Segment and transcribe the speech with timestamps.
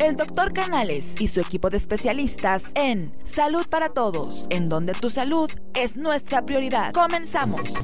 [0.00, 5.10] el doctor Canales y su equipo de especialistas en Salud para Todos, en donde tu
[5.10, 6.92] salud es nuestra prioridad.
[6.92, 7.74] Comenzamos.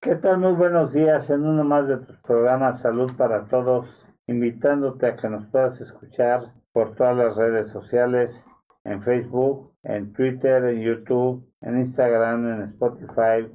[0.00, 0.38] ¿Qué tal?
[0.38, 3.88] Muy buenos días en uno más de tus programas Salud para Todos,
[4.26, 8.44] invitándote a que nos puedas escuchar por todas las redes sociales,
[8.84, 13.50] en Facebook, en Twitter, en YouTube, en Instagram, en Spotify,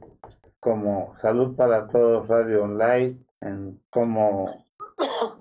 [0.60, 4.66] como Salud para Todos Radio Online, en como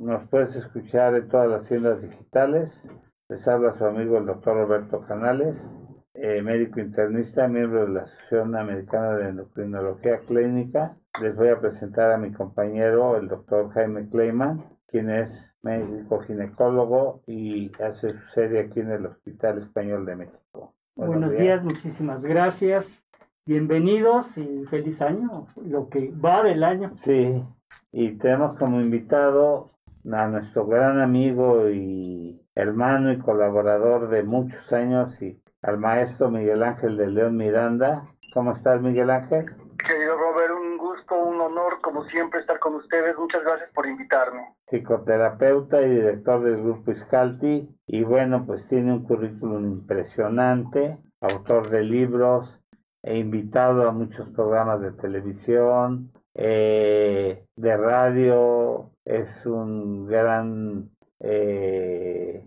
[0.01, 2.87] nos puedes escuchar en todas las tiendas digitales.
[3.29, 5.71] Les habla su amigo el doctor Roberto Canales,
[6.15, 10.97] eh, médico internista, miembro de la Asociación Americana de Endocrinología Clínica.
[11.21, 17.23] Les voy a presentar a mi compañero, el doctor Jaime Kleiman, quien es médico ginecólogo
[17.27, 20.75] y hace su serie aquí en el Hospital Español de México.
[20.97, 23.05] Buenos, días, muchísimas gracias.
[23.47, 26.93] Bienvenidos y feliz año, lo que va del año.
[26.97, 27.43] Sí,
[27.93, 29.71] y tenemos como invitado
[30.13, 36.63] a nuestro gran amigo y hermano y colaborador de muchos años y al maestro Miguel
[36.63, 38.05] Ángel de León Miranda.
[38.33, 39.47] ¿Cómo estás, Miguel Ángel?
[39.87, 43.17] Querido Robert, un gusto, un honor, como siempre, estar con ustedes.
[43.17, 44.55] Muchas gracias por invitarme.
[44.67, 47.69] Psicoterapeuta y director del grupo Iscalti.
[47.87, 52.61] Y bueno, pues tiene un currículum impresionante, autor de libros,
[53.03, 62.47] e invitado a muchos programas de televisión, eh, de radio, es un gran eh,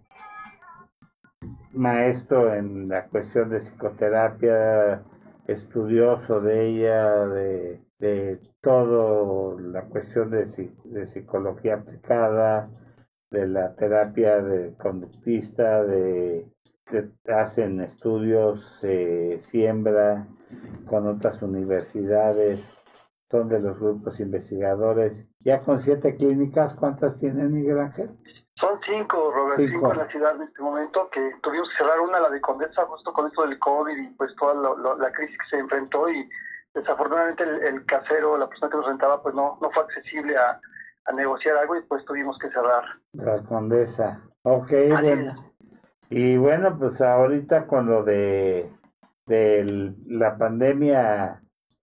[1.73, 5.03] maestro en la cuestión de psicoterapia,
[5.45, 10.45] estudioso de ella, de, de todo la cuestión de,
[10.85, 12.69] de, psicología aplicada,
[13.29, 16.45] de la terapia de conductista, de,
[17.27, 18.79] hacen estudios,
[19.41, 20.27] siembra
[20.87, 22.65] con otras universidades
[23.31, 25.25] son de los grupos investigadores.
[25.39, 28.11] Ya con siete clínicas, ¿cuántas tienen, Miguel Ángel?
[28.55, 29.91] Son cinco, Robert, cinco.
[29.91, 33.11] en la ciudad en este momento, que tuvimos que cerrar una, la de Condesa, justo
[33.13, 34.53] con esto del COVID y pues toda
[34.97, 36.29] la crisis que se enfrentó y
[36.73, 40.59] desafortunadamente el, casero, la persona que nos rentaba, pues no, no fue accesible a,
[41.15, 42.83] negociar algo y pues tuvimos que cerrar.
[43.13, 44.21] La Condesa.
[44.43, 45.35] Ok, bueno.
[46.09, 48.71] Y bueno, pues ahorita con lo de,
[49.25, 51.41] de la pandemia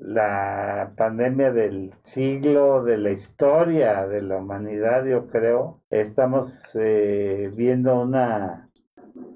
[0.04, 5.82] la pandemia del siglo, de la historia de la humanidad, yo creo.
[5.90, 8.68] Estamos eh, viendo una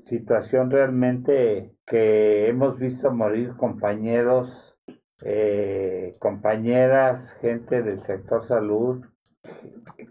[0.04, 4.76] situación realmente que hemos visto morir compañeros,
[5.24, 9.06] eh, compañeras, gente del sector salud,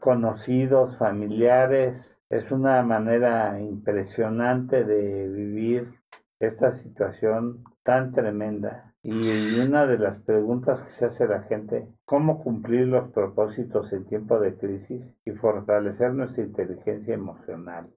[0.01, 2.19] conocidos, familiares.
[2.31, 5.93] Es una manera impresionante de vivir
[6.41, 8.95] esta situación tan tremenda.
[9.09, 14.05] Y una de las preguntas que se hace la gente, ¿cómo cumplir los propósitos en
[14.05, 17.89] tiempo de crisis y fortalecer nuestra inteligencia emocional?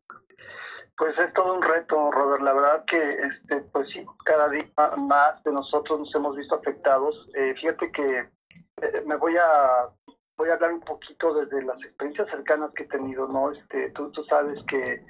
[0.95, 2.43] Pues es todo un reto, Robert.
[2.43, 7.27] La verdad que, este, pues sí, cada día más de nosotros nos hemos visto afectados.
[7.35, 9.89] Eh, fíjate que eh, me voy a
[10.37, 13.51] voy a hablar un poquito desde las experiencias cercanas que he tenido, ¿no?
[13.51, 15.03] Este, tú, tú sabes que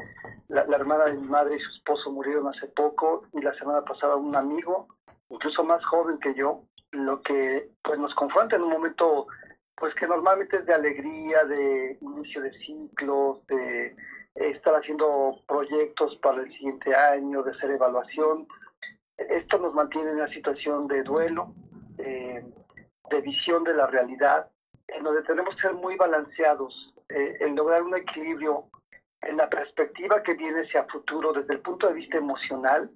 [0.47, 3.83] la, la hermana de mi madre y su esposo murieron hace poco y la semana
[3.83, 4.87] pasada un amigo
[5.29, 9.27] incluso más joven que yo, lo que pues nos confronta en un momento
[9.75, 13.95] pues que normalmente es de alegría, de inicio de ciclos, de
[14.35, 18.45] estar haciendo proyectos para el siguiente año, de hacer evaluación.
[19.17, 21.53] Esto nos mantiene en una situación de duelo,
[21.97, 22.43] eh,
[23.09, 24.49] de visión de la realidad,
[24.87, 28.65] en donde tenemos que ser muy balanceados, eh, en lograr un equilibrio
[29.21, 32.89] en la perspectiva que viene hacia futuro desde el punto de vista emocional,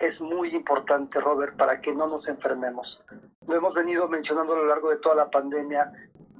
[0.00, 3.00] es muy importante, Robert, para que no nos enfermemos.
[3.46, 5.90] Lo hemos venido mencionando a lo largo de toda la pandemia.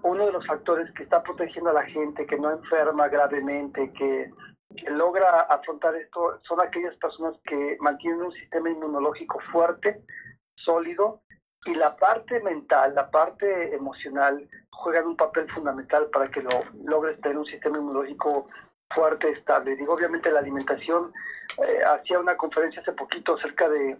[0.02, 4.30] Uno de los factores que está protegiendo a la gente, que no enferma gravemente, que,
[4.90, 10.02] logra afrontar esto, son aquellas personas que mantienen un sistema inmunológico fuerte,
[10.54, 11.20] sólido,
[11.64, 16.50] y la parte mental, la parte emocional, juegan un papel fundamental para que lo
[16.84, 18.48] logres tener un sistema inmunológico
[18.94, 19.76] fuerte, estable.
[19.76, 21.12] Digo, obviamente la alimentación,
[21.58, 23.96] eh, hacía una conferencia hace poquito acerca de,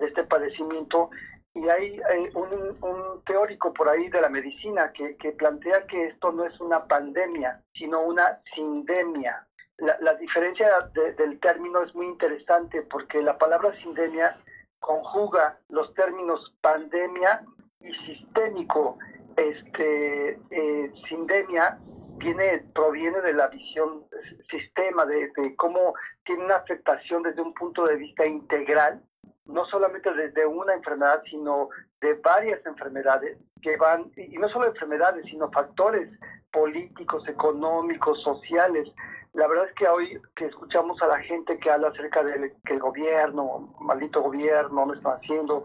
[0.00, 1.10] este padecimiento
[1.54, 2.00] y hay,
[2.34, 7.60] un, teórico por ahí de la medicina que, plantea que esto no es una pandemia,
[7.74, 9.46] sino una sindemia.
[9.78, 14.36] La, diferencia del término es muy interesante porque la palabra sindemia
[14.80, 17.42] conjuga los términos pandemia
[17.80, 18.98] y sistémico.
[19.36, 21.78] Este, eh, sindemia
[22.22, 24.04] viene, proviene de la visión
[24.50, 29.02] sistema, de, cómo tiene una afectación desde un punto de vista integral,
[29.46, 31.68] no solamente de, una enfermedad, sino
[32.00, 36.08] de varias enfermedades que van, y no solo enfermedades, sino factores
[36.52, 38.88] políticos, económicos, sociales.
[39.32, 42.74] La verdad es que hoy que escuchamos a la gente que habla acerca de que
[42.74, 45.64] el gobierno, maldito gobierno, no está haciendo,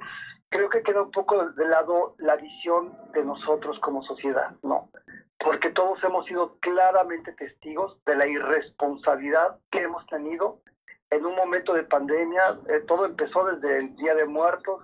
[0.49, 4.89] creo que queda un poco de lado la visión de nosotros como sociedad, ¿no?
[5.39, 10.59] Porque todos hemos sido claramente testigos de la irresponsabilidad que hemos tenido
[11.09, 14.83] en un momento de pandemia, eh, todo empezó desde el Día de Muertos,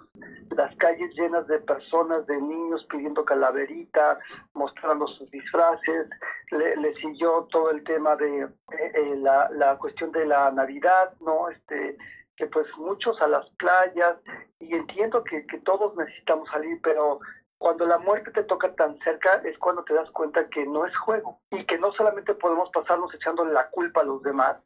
[0.55, 4.19] las calles llenas de personas, de niños pidiendo calaverita,
[4.53, 6.07] mostrando sus disfraces,
[6.51, 11.49] le, siguió todo el tema de eh, eh, la, cuestión de la Navidad, ¿no?
[11.49, 11.97] Este,
[12.37, 14.15] que pues muchos a las playas,
[14.59, 17.19] y entiendo que todos necesitamos salir, pero
[17.63, 20.93] cuando la muerte te toca tan cerca es cuando te das cuenta que no es
[20.97, 24.57] juego y que no solamente podemos pasarnos echándole la culpa a los demás,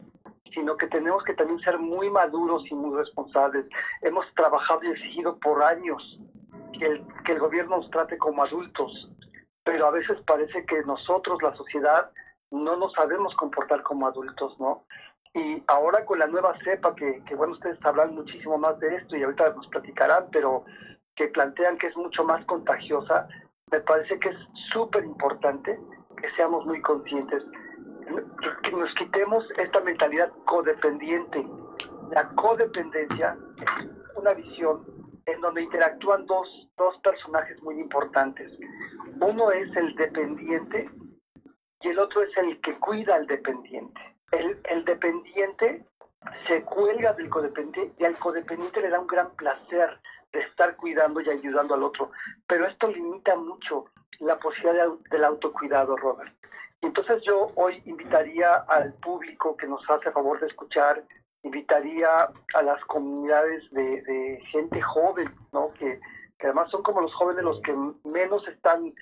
[0.52, 3.68] sino que tenemos que también ser muy maduros y muy responsables.
[4.02, 6.02] Hemos trabajado y exigido por años
[6.80, 8.92] que el, que el gobierno nos trate como adultos,
[9.64, 12.10] pero a veces parece que nosotros, la sociedad,
[12.50, 14.86] no nos sabemos comportar como adultos, ¿no?
[15.36, 19.16] Y ahora con la nueva cepa, que, que bueno, ustedes hablan muchísimo más de esto
[19.16, 20.66] y ahorita nos platicarán, pero
[21.18, 23.28] que plantean que es mucho más contagiosa,
[23.72, 24.38] me parece que es
[24.72, 25.78] súper importante
[26.22, 27.44] que seamos muy conscientes
[28.64, 31.46] que nos quitemos esta mentalidad codependiente.
[32.12, 34.86] La codependencia es una visión
[35.26, 36.48] en donde interactúan dos,
[36.78, 38.52] dos personajes muy importantes.
[39.20, 40.90] Uno es el dependiente
[41.82, 44.00] y el otro es el que cuida al dependiente.
[44.32, 45.86] El, el dependiente
[46.48, 50.00] se cuelga del codependiente y al codependiente le da un gran placer
[50.34, 52.12] de estar cuidando y ayudando al otro.
[52.48, 53.86] Pero esto limita mucho
[54.20, 56.34] la posibilidad del autocuidado, Robert.
[56.82, 61.04] Entonces yo hoy invitaría al público que nos hace favor de escuchar,
[61.44, 65.74] invitaría a las comunidades de, gente joven, ¿no?
[65.74, 66.00] Que,
[66.40, 68.94] además son como los jóvenes los que menos están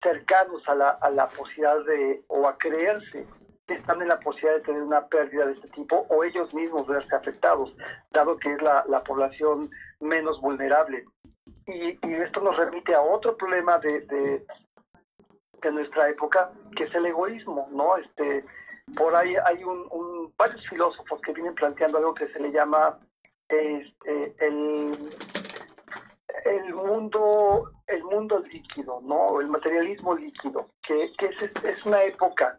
[0.00, 3.26] cercanos a la, a la posibilidad de, o a creerse
[3.66, 6.86] que están en la posibilidad de tener una pérdida de este tipo o ellos mismos
[6.86, 7.74] verse afectados,
[8.12, 9.70] dado que es la población
[10.04, 11.04] menos vulnerable.
[11.66, 14.44] Y, y, esto nos remite a otro problema de, de,
[15.72, 17.96] nuestra época, que es el egoísmo, ¿no?
[17.96, 18.44] Este,
[18.94, 22.98] por ahí hay un, varios filósofos que vienen planteando algo que se le llama
[23.48, 24.92] este, el,
[26.44, 29.40] el mundo el mundo líquido, ¿no?
[29.40, 32.58] El materialismo líquido, que, que es, es una época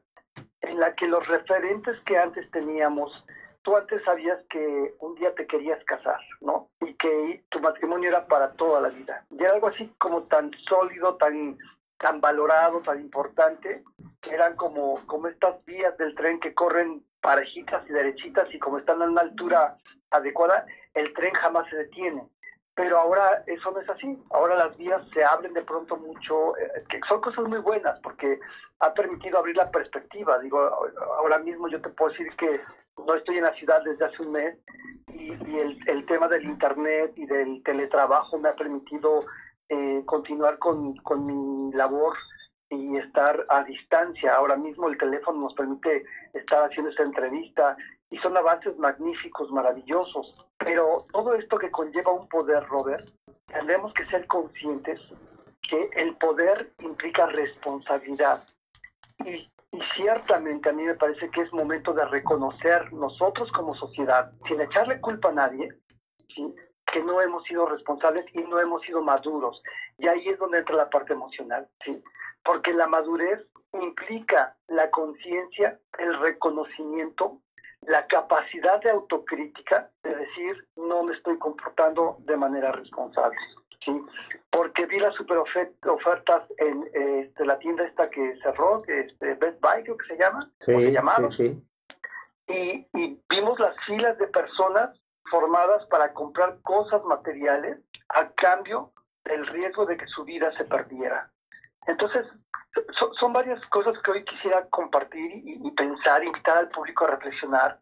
[0.62, 3.12] en la que los referentes que antes teníamos,
[3.64, 6.70] tú antes sabías que un día te querías casar, ¿no?
[7.06, 9.24] Que tu matrimonio era para toda la vida.
[9.30, 11.58] Y era algo así como tan sólido, tan
[11.98, 13.84] tan valorado, tan importante,
[14.32, 19.02] eran como, como estas vías del tren que corren parejitas y derechitas y como están
[19.02, 19.78] a una altura
[20.12, 22.28] adecuada, el tren jamás se detiene.
[22.76, 24.22] Pero ahora eso no es así.
[24.32, 28.40] Ahora las vías se abren de pronto mucho, eh, que son cosas muy buenas porque
[28.80, 30.40] ha permitido abrir la perspectiva.
[30.40, 30.60] Digo,
[31.18, 32.60] ahora mismo yo te puedo decir que
[32.98, 34.58] no estoy en la ciudad desde hace un mes
[35.08, 39.26] y, y el, el tema del Internet y del teletrabajo me ha permitido
[39.70, 42.16] eh, continuar con, con mi labor
[42.70, 44.36] y estar a distancia.
[44.36, 47.78] Ahora mismo el teléfono nos permite estar haciendo esta entrevista
[48.10, 50.36] y son avances magníficos, maravillosos.
[50.58, 53.08] Pero todo esto que conlleva un poder, Robert,
[53.48, 55.00] tendremos que ser conscientes
[55.70, 58.44] que el poder implica responsabilidad.
[59.26, 64.32] Y, y ciertamente a mí me parece que es momento de reconocer nosotros como sociedad,
[64.48, 65.70] sin echarle culpa a nadie,
[66.34, 66.56] ¿sí?
[66.86, 69.62] que no hemos sido responsables y no hemos sido maduros.
[69.98, 72.02] Y ahí es donde entra la parte emocional, ¿sí?
[72.44, 77.40] Porque la madurez implica la conciencia, el reconocimiento,
[77.88, 83.38] la capacidad de autocrítica, de decir, no me estoy comportando de manera responsable.
[83.84, 83.92] ¿sí?
[84.52, 89.84] Porque vi las super ofertas en este, la tienda esta que cerró, este, Best Buy
[89.84, 91.64] creo que se llama, sí, o sí, sí.
[92.48, 95.00] Y, y vimos las filas de personas
[95.30, 98.92] formadas para comprar cosas materiales a cambio
[99.24, 101.32] del riesgo de que su vida se perdiera.
[101.88, 102.26] Entonces,
[103.20, 107.80] son varias cosas que hoy quisiera compartir y, pensar, invitar al público a reflexionar,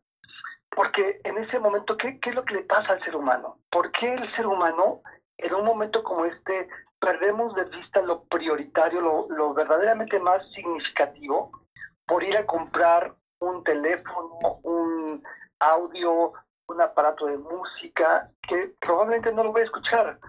[0.75, 3.57] porque en ese momento, ¿qué, ¿qué es lo que le pasa al ser humano?
[3.71, 5.01] ¿Por qué el ser humano,
[5.37, 6.67] en un momento como este,
[6.99, 11.51] perdemos de vista lo prioritario, lo, lo verdaderamente más significativo,
[12.05, 15.23] por ir a comprar un teléfono, un
[15.59, 16.33] audio,
[16.67, 20.19] un aparato de música que probablemente no lo voy a escuchar.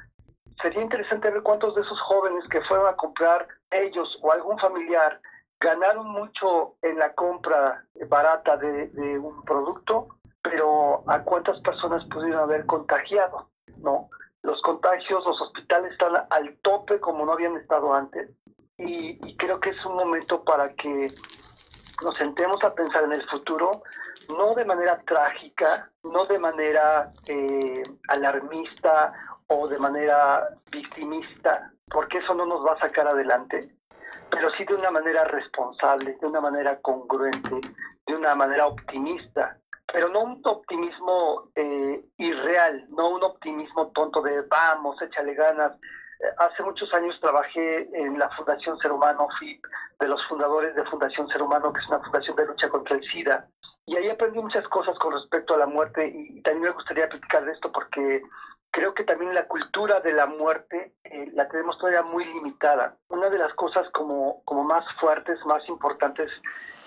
[0.62, 5.20] Sería interesante ver cuántos de esos jóvenes que fueron a comprar ellos o algún familiar
[5.60, 10.08] ganaron mucho en la compra barata de, un producto,
[10.42, 13.48] pero a cuántas personas pudieron haber contagiado.
[13.78, 14.08] ¿no?
[14.42, 18.30] Los contagios, los hospitales están al tope como no habían estado antes
[18.78, 21.08] y, creo que es un momento para que
[22.02, 23.70] nos sentemos a pensar en el futuro,
[24.36, 29.12] no de manera trágica, no de manera eh, alarmista
[29.48, 33.66] o de manera victimista, porque eso no nos va a sacar adelante,
[34.30, 37.60] pero sí de una manera responsable, de una manera congruente,
[38.06, 39.58] de una manera optimista,
[39.92, 45.72] pero no un optimismo eh, irreal, no un optimismo tonto de vamos, échale ganas.
[46.38, 49.60] Hace muchos años trabajé en la Fundación Ser Humano, fui
[50.00, 53.04] de los fundadores de Fundación Ser Humano, que es una fundación de lucha contra el
[53.04, 53.46] SIDA,
[53.86, 57.44] y ahí aprendí muchas cosas con respecto a la muerte y, también me gustaría platicar
[57.44, 58.22] de esto porque
[58.74, 62.96] creo que también la cultura de la muerte eh, la tenemos todavía muy limitada.
[63.08, 66.28] Una de las cosas como, como más fuertes, más importantes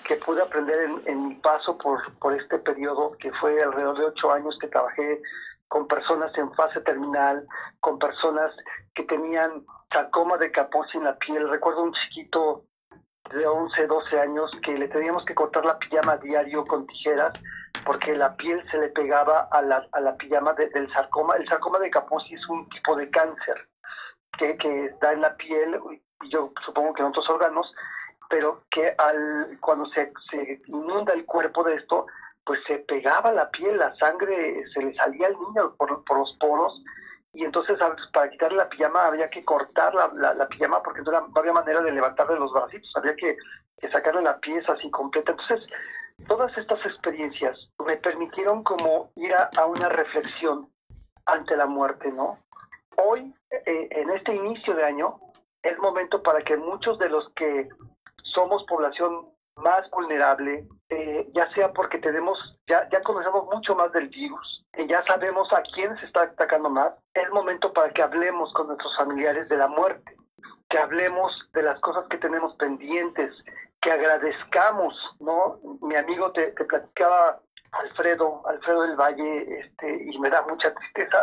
[0.06, 4.06] que pude aprender en, en mi paso por, por este periodo, que fue alrededor de
[4.06, 5.22] ocho años que trabajé
[5.70, 7.48] con personas en fase terminal,
[7.80, 8.52] con personas
[8.94, 11.50] que tenían sarcoma de Kaposi en la piel.
[11.50, 12.66] Recuerdo un chiquito
[13.32, 17.42] de 11, 12 años que le teníamos que cortar la pijama diario con tijeras
[17.86, 21.36] porque la piel se le pegaba a la, a la pijama del sarcoma.
[21.36, 23.68] El sarcoma de Kaposi es un tipo de cáncer
[24.38, 25.80] que, que está en la piel
[26.22, 27.72] y yo supongo que en otros órganos,
[28.30, 32.08] pero que al cuando se, se inunda el cuerpo de esto,
[32.46, 36.36] pues se pegaba la piel, la sangre se le salía al niño por, por los
[36.40, 36.82] poros
[37.38, 37.78] y entonces
[38.14, 41.92] para quitarle la pijama había que cortar la, la, pijama porque no, había manera de
[41.92, 43.38] levantarle los bracitos, había que,
[43.92, 45.34] sacarle la pieza así completa.
[45.34, 45.70] Entonces,
[46.26, 50.70] todas estas experiencias me permitieron como ir a, una reflexión
[51.26, 52.40] ante la muerte, ¿no?
[52.98, 55.20] Hoy, eh, en este inicio de año,
[55.62, 57.70] es momento para que muchos de los que
[58.34, 64.64] somos población más vulnerable, eh, ya sea porque tenemos, ya, conocemos mucho más del virus,
[64.78, 68.68] y ya sabemos a quién se está atacando más, es momento para que hablemos con
[68.68, 70.16] nuestros familiares de la muerte,
[70.70, 73.34] que hablemos de las cosas que tenemos pendientes,
[73.88, 75.60] que agradezcamos, ¿no?
[75.82, 77.40] Mi amigo te, platicaba
[77.72, 81.18] Alfredo, Alfredo del Valle, este, y me da mucha tristeza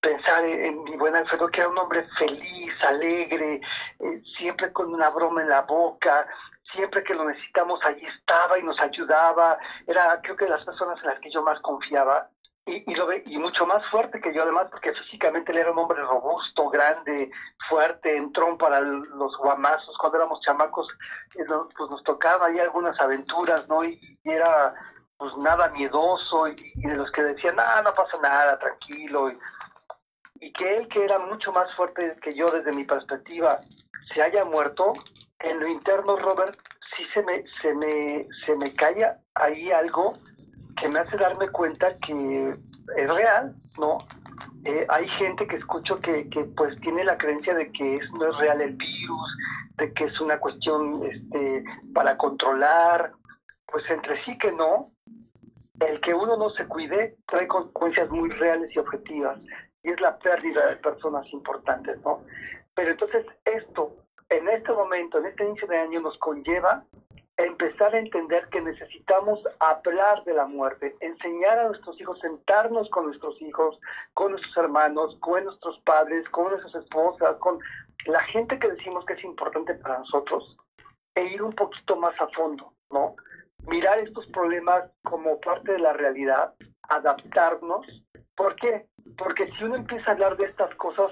[0.00, 3.60] pensar en, mi buen Alfredo, que era un hombre feliz, alegre,
[4.00, 6.26] eh, siempre con una broma en la boca,
[6.72, 11.10] siempre que lo necesitamos allí estaba y nos ayudaba, era creo que las personas en
[11.10, 12.30] las que yo más confiaba
[12.66, 15.78] y, y, lo y mucho más fuerte que yo además porque físicamente él era un
[15.78, 17.30] hombre robusto, grande,
[17.68, 20.88] fuerte, entró para los guamazos, cuando éramos chamacos
[21.36, 21.44] eh,
[21.76, 23.84] pues nos tocaba ahí algunas aventuras, ¿no?
[23.84, 24.74] Y, era
[25.16, 29.30] pues nada miedoso y, de los que decían, ah, no pasa nada, tranquilo.
[29.30, 29.38] Y,
[30.40, 33.60] y que él, que era mucho más fuerte que yo desde mi perspectiva,
[34.12, 34.92] se haya muerto,
[35.38, 36.56] en lo interno, Robert,
[36.96, 40.14] sí se me, se me, se me calla ahí algo
[40.80, 42.56] que me hace darme cuenta que
[42.96, 43.98] es real, ¿no?
[44.64, 48.28] Eh, hay gente que escucho que, que, pues tiene la creencia de que es, no
[48.30, 49.36] es real el virus,
[49.78, 51.64] de que es una cuestión este,
[51.94, 53.12] para controlar,
[53.66, 54.90] pues entre sí que no,
[55.80, 59.38] el que uno no se cuide trae consecuencias muy reales y objetivas,
[59.82, 62.22] y es la pérdida de personas importantes, ¿no?
[62.74, 63.94] Pero entonces esto
[64.28, 66.84] en este momento, en este inicio de año, nos conlleva
[67.36, 73.06] empezar a entender que necesitamos hablar de la muerte, enseñar a nuestros hijos, sentarnos con
[73.06, 73.78] nuestros hijos,
[74.14, 77.58] con nuestros hermanos, con nuestros padres, con nuestras esposas, con
[78.06, 80.56] la gente que decimos que es importante para nosotros,
[81.14, 83.16] e ir un poquito más a fondo, ¿no?
[83.66, 86.54] Mirar estos problemas como parte de la realidad,
[86.88, 87.86] adaptarnos.
[88.36, 88.86] ¿Por qué?
[89.18, 91.10] Porque si uno empieza a hablar de estas cosas,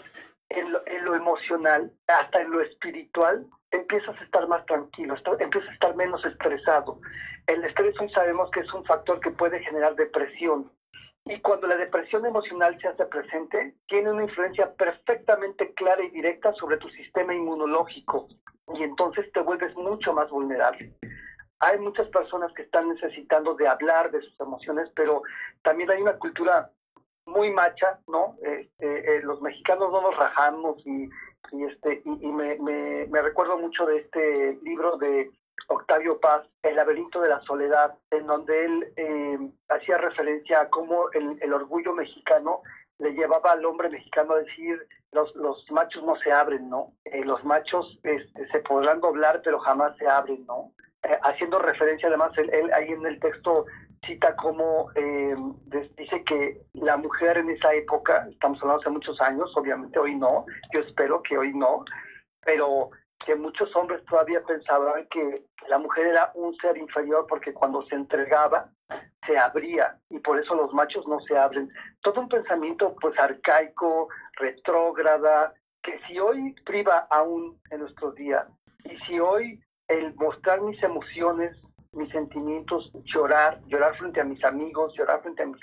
[0.50, 5.96] en lo, emocional, hasta en lo espiritual, empiezas a estar más tranquilo, empiezas a estar
[5.96, 7.00] menos estresado.
[7.46, 10.70] El estrés hoy sabemos que es un factor que puede generar depresión.
[11.26, 16.52] Y cuando la depresión emocional se hace presente, tiene una influencia perfectamente clara y directa
[16.54, 18.28] sobre tu sistema inmunológico.
[18.74, 20.92] Y entonces te vuelves mucho más vulnerable.
[21.60, 25.22] Hay muchas personas que están necesitando de hablar de sus emociones, pero
[25.62, 26.70] también hay una cultura
[27.26, 28.36] muy macha, ¿no?
[28.42, 31.08] Este, eh, los mexicanos no nos rajamos y,
[31.52, 35.30] y este y, me, me, me, recuerdo mucho de este libro de
[35.68, 41.10] Octavio Paz, El laberinto de la soledad, en donde él eh, hacía referencia a cómo
[41.12, 42.62] el, el, orgullo mexicano
[42.98, 46.92] le llevaba al hombre mexicano a decir los, los machos no se abren, ¿no?
[47.04, 50.72] Eh, los machos este, se podrán doblar pero jamás se abren, ¿no?
[51.22, 53.66] Haciendo referencia además él, él, ahí en el texto
[54.06, 55.34] cita como eh,
[55.96, 60.44] dice que la mujer en esa época, estamos hablando hace muchos años, obviamente hoy no,
[60.72, 61.84] yo espero que hoy no,
[62.44, 62.90] pero
[63.24, 65.34] que muchos hombres todavía pensaban que
[65.68, 68.70] la mujer era un ser inferior porque cuando se entregaba,
[69.26, 71.70] se abría y por eso los machos no se abren.
[72.02, 78.46] Todo un pensamiento pues arcaico, retrógrada, que si hoy priva aún en nuestros días
[78.84, 79.58] y si hoy
[79.88, 81.56] el mostrar mis emociones,
[81.92, 85.60] mis sentimientos, llorar, llorar frente a mis amigos, llorar frente a mis,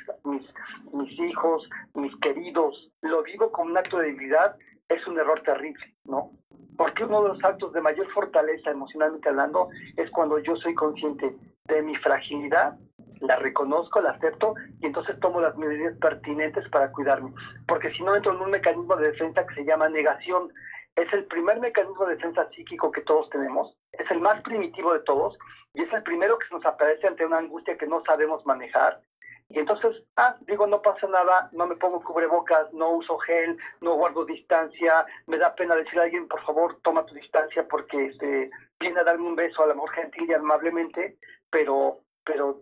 [0.94, 4.56] mis, hijos, mis queridos, lo vivo como un acto de debilidad,
[4.90, 6.32] es un error terrible, ¿no?
[6.78, 11.36] Porque uno de los actos de mayor fortaleza emocionalmente hablando es cuando yo soy consciente
[11.66, 12.78] de mi fragilidad,
[13.20, 17.34] la reconozco, la acepto y entonces tomo las medidas pertinentes para cuidarme.
[17.68, 20.51] Porque si no entro en un mecanismo de defensa que se llama negación,
[20.96, 25.01] es el primer mecanismo de defensa psíquico que todos tenemos, es el más primitivo de
[25.01, 25.38] todos
[25.74, 29.01] y es el primero que nos aparece ante una angustia que no sabemos manejar.
[29.50, 33.95] Y entonces, ah, digo, no pasa nada, no me pongo cubrebocas, no uso gel, no
[33.95, 38.50] guardo distancia, me da pena decirle a alguien, por favor, toma tu distancia porque este,
[38.79, 41.17] viene a darme un beso, a lo mejor gentil y amablemente,
[41.50, 42.62] pero, pero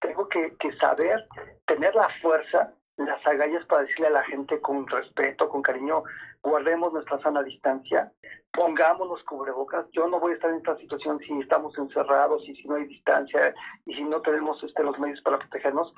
[0.00, 1.26] tengo que saber
[1.66, 6.04] tener la fuerza, las agallas para decirle a la gente con respeto, con cariño,
[6.42, 8.12] guardemos nuestra sana distancia,
[8.52, 9.86] pongámonos cubrebocas.
[9.92, 12.86] Yo no voy a estar en esta situación si estamos encerrados y si no hay
[12.86, 13.54] distancia
[13.86, 15.92] y si no tenemos este, los medios para protegernos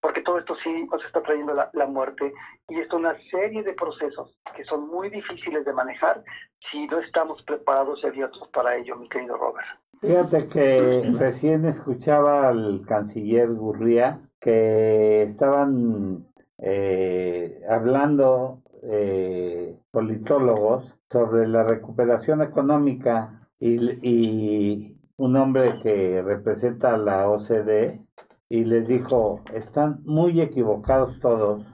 [0.00, 2.32] porque todo esto sí nos está trayendo la, muerte
[2.68, 6.22] y es una serie de procesos que son muy difíciles de manejar
[6.70, 9.66] si no estamos preparados y abiertos para ello, mi querido Robert.
[10.00, 16.26] Fíjate que recién escuchaba al canciller Gurría que estaban
[16.58, 26.98] eh, hablando eh, politólogos sobre la recuperación económica y, y un hombre que representa a
[26.98, 28.00] la OCDE
[28.48, 31.64] y les dijo, están muy equivocados todos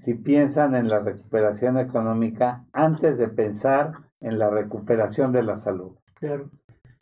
[0.00, 5.96] si piensan en la recuperación económica antes de pensar en la recuperación de la salud.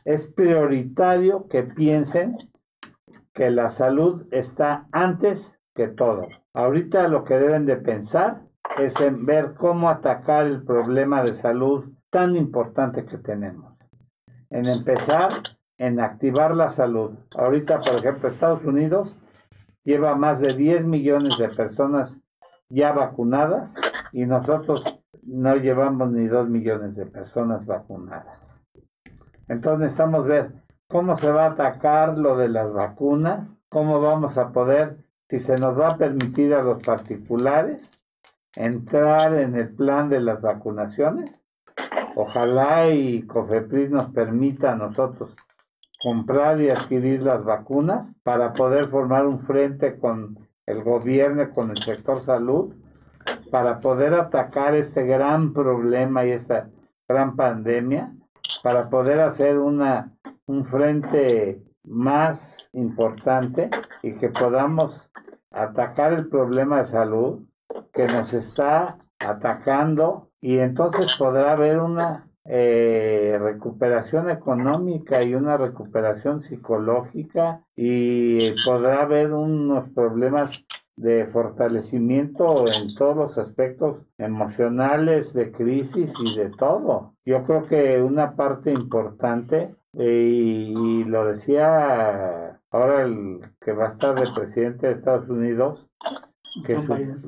[0.04, 2.36] Es prioritario que piensen
[3.34, 6.26] que la salud está antes que todo.
[6.54, 8.42] Ahorita lo que deben de pensar
[8.78, 13.74] es en ver cómo atacar el problema de salud tan importante que tenemos.
[14.50, 15.42] En empezar
[15.78, 17.12] en activar la salud.
[17.36, 19.16] Ahorita, por ejemplo, Estados Unidos
[19.84, 22.20] lleva más de 10 millones de personas
[22.68, 23.74] ya vacunadas
[24.12, 24.84] y nosotros
[25.22, 28.38] no llevamos ni 2 millones de personas vacunadas.
[29.48, 30.52] Entonces necesitamos ver
[30.88, 35.56] cómo se va a atacar lo de las vacunas, cómo vamos a poder, si se
[35.56, 37.90] nos va a permitir a los particulares
[38.58, 41.30] entrar en el plan de las vacunaciones.
[42.16, 45.36] Ojalá y COFEPRIS nos permita a nosotros
[46.02, 51.82] comprar y adquirir las vacunas para poder formar un frente con el gobierno, con el
[51.84, 52.74] sector salud,
[53.52, 56.68] para poder atacar este gran problema y esta
[57.08, 58.12] gran pandemia,
[58.64, 60.12] para poder hacer una,
[60.46, 63.70] un frente más importante
[64.02, 65.08] y que podamos
[65.52, 67.48] atacar el problema de salud
[67.92, 76.42] que nos está atacando y entonces podrá haber una eh, recuperación económica y una recuperación
[76.42, 80.52] psicológica y podrá haber unos problemas
[80.98, 87.14] de fortalecimiento en todos los aspectos emocionales, de crisis y de todo.
[87.24, 93.92] Yo creo que una parte importante, eh, y, lo decía ahora el que va a
[93.92, 95.86] estar de presidente de Estados Unidos,
[96.64, 96.76] que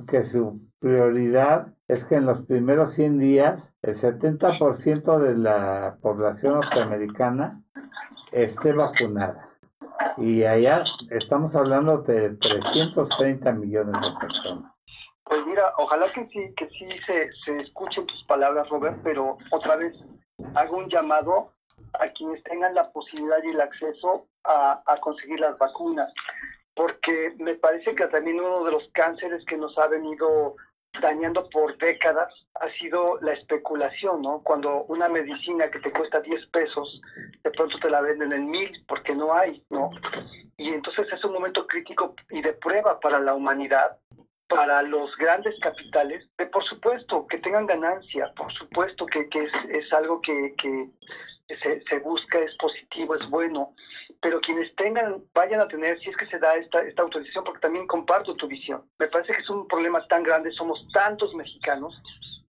[0.09, 6.54] que su prioridad es que en los primeros 100 días el 70% de la población
[6.54, 7.62] norteamericana
[8.33, 9.48] esté vacunada.
[10.16, 14.72] Y allá estamos hablando de 330 millones de personas.
[15.24, 19.76] Pues mira, ojalá que sí, que sí se, se escuchen tus palabras, Robert, pero otra
[19.76, 19.94] vez
[20.54, 21.52] hago un llamado
[21.94, 26.12] a quienes tengan la posibilidad y el acceso a, a conseguir las vacunas,
[26.80, 30.56] porque me parece que también uno de los cánceres que nos ha venido
[31.02, 34.40] dañando por décadas ha sido la especulación, ¿no?
[34.42, 37.02] Cuando una medicina que te cuesta 10 pesos,
[37.44, 39.90] de pronto te la venden en mil porque no hay, ¿no?
[40.56, 43.98] Y entonces es un momento crítico y de prueba para la humanidad,
[44.48, 49.52] para los grandes capitales, de por supuesto que tengan ganancia, por supuesto que, que es,
[49.68, 50.54] es algo que,
[51.46, 53.74] se busca, es positivo, es bueno,
[54.20, 57.61] pero quienes tengan, vayan a tener, si es que se da esta, esta autorización, porque
[57.61, 58.85] también comparto tu visión.
[58.98, 61.94] Me parece que es un problema tan grande, somos tantos mexicanos,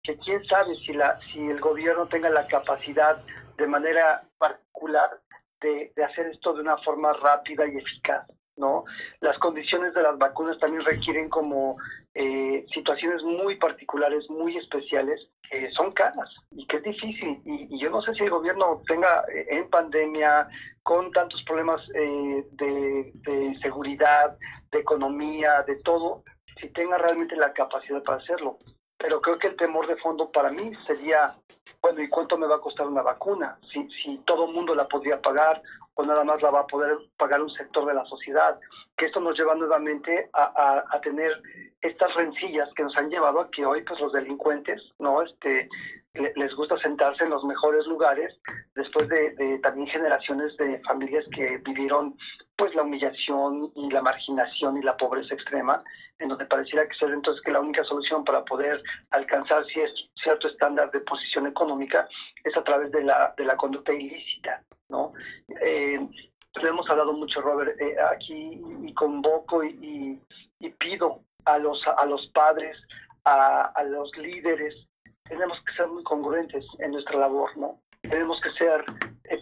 [0.03, 3.23] que quién sabe si, la, si el gobierno tenga la capacidad
[3.57, 5.19] de manera particular
[5.61, 8.27] de, de hacer esto de una forma rápida y eficaz.
[8.61, 8.85] ¿No?
[9.19, 11.75] Las condiciones de las vacunas también requieren como
[12.13, 15.19] eh, situaciones muy particulares, muy especiales,
[15.49, 17.41] que son caras y que es difícil.
[17.43, 20.47] Y, yo no sé si el gobierno tenga eh, en pandemia,
[20.83, 24.37] con tantos problemas eh, de, seguridad,
[24.71, 26.23] de economía, de todo,
[26.59, 28.57] si tenga realmente la capacidad para hacerlo.
[28.97, 31.35] Pero creo que el temor de fondo para mí sería,
[31.81, 33.57] bueno, ¿y cuánto me va a costar una vacuna?
[33.73, 35.61] Si, si todo el mundo la podría pagar
[35.95, 38.59] o nada más la va a poder pagar un sector de la sociedad.
[38.97, 41.31] Que esto nos lleva nuevamente a, tener
[41.81, 45.21] estas rencillas que nos han llevado a que hoy pues los delincuentes, ¿no?
[45.21, 45.67] Este,
[46.13, 48.37] les gusta sentarse en los mejores lugares
[48.75, 52.15] después de, de, también generaciones de familias que vivieron
[52.61, 55.83] pues la humillación y la marginación y la pobreza extrema
[56.19, 60.91] en donde pareciera que ser entonces que la única solución para poder alcanzar cierto estándar
[60.91, 62.07] de posición económica
[62.43, 65.11] es a través de la, de la conducta ilícita, ¿no?
[65.59, 66.07] Eh,
[66.53, 70.21] hemos hablado mucho, Robert, eh, aquí y convoco y,
[70.59, 72.77] y, pido a los, a los padres,
[73.23, 74.75] a, a los líderes,
[75.23, 77.79] tenemos que ser muy congruentes en nuestra labor, ¿no?
[78.03, 78.85] Tenemos que ser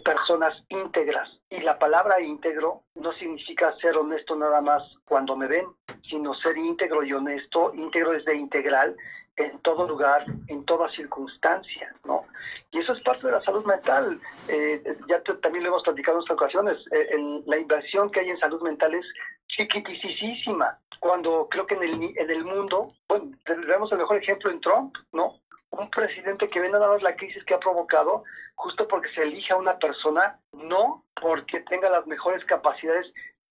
[0.04, 1.28] personas íntegras.
[1.50, 5.66] Y la palabra íntegro no significa ser honesto nada más cuando me ven,
[6.08, 7.72] sino ser íntegro y honesto.
[7.74, 8.96] Íntegro es de integral
[9.36, 12.24] en todo lugar, en toda circunstancia, ¿no?
[12.72, 14.20] Y eso es parte de la salud mental.
[14.48, 16.78] Eh, ya también lo hemos platicado en otras ocasiones.
[16.92, 19.06] Eh, la inversión que hay en salud mental es
[19.48, 20.78] chiquitisísima.
[21.00, 24.94] Cuando creo que en el, en el mundo, bueno, tenemos el mejor ejemplo en Trump,
[25.12, 25.40] ¿no?
[25.72, 29.52] Un presidente que ve nada más la crisis que ha provocado justo porque se elige
[29.52, 33.06] a una persona, no porque tenga las mejores capacidades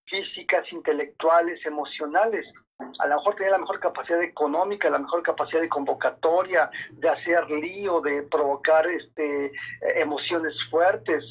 [0.05, 2.45] físicas, intelectuales, emocionales.
[2.99, 7.49] A lo mejor tenía la mejor capacidad económica, la mejor capacidad de convocatoria, de hacer
[7.49, 9.51] lío, de provocar este,
[9.95, 11.23] emociones fuertes,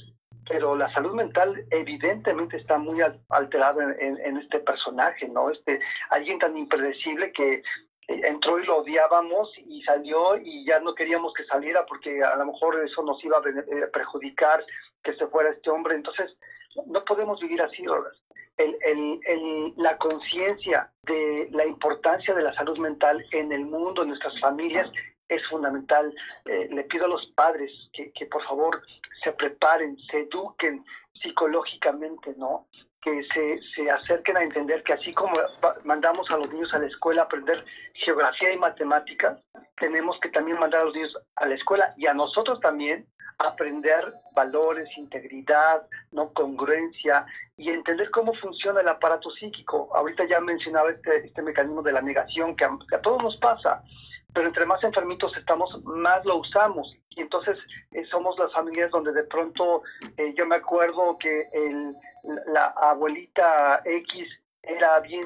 [0.48, 5.50] pero la salud mental evidentemente está muy alterada en, en, este personaje, ¿no?
[5.50, 7.62] Este, alguien tan impredecible que
[8.08, 12.46] entró y lo odiábamos y salió y ya no queríamos que saliera porque a lo
[12.46, 14.64] mejor eso nos iba a eh, perjudicar
[15.04, 15.94] que se fuera este hombre.
[15.94, 16.34] Entonces,
[16.86, 17.84] no podemos vivir así,
[18.56, 24.02] El, el, el, la conciencia de la importancia de la salud mental en el mundo,
[24.02, 24.90] en nuestras familias,
[25.28, 26.14] es fundamental.
[26.46, 28.82] Eh, le pido a los padres que, que por favor
[29.22, 30.84] se preparen, se eduquen
[31.20, 32.66] psicológicamente, ¿no?
[33.74, 35.32] Se acerquen a entender que así como
[35.84, 39.38] mandamos a los niños a la escuela a aprender geografía y matemáticas,
[39.78, 43.06] tenemos que también mandar a los niños a la escuela y a nosotros también
[43.38, 47.24] aprender valores, integridad, no congruencia
[47.56, 49.88] y entender cómo funciona el aparato psíquico.
[49.94, 53.82] Ahorita ya mencionaba este, este mecanismo de la negación que a todos nos pasa
[54.32, 56.94] pero entre más enfermitos estamos, más lo usamos.
[57.10, 57.58] Y entonces
[57.92, 59.82] eh, somos las familias donde de pronto
[60.16, 61.94] eh, yo me acuerdo que el,
[62.46, 64.28] la abuelita X
[64.62, 65.24] era bien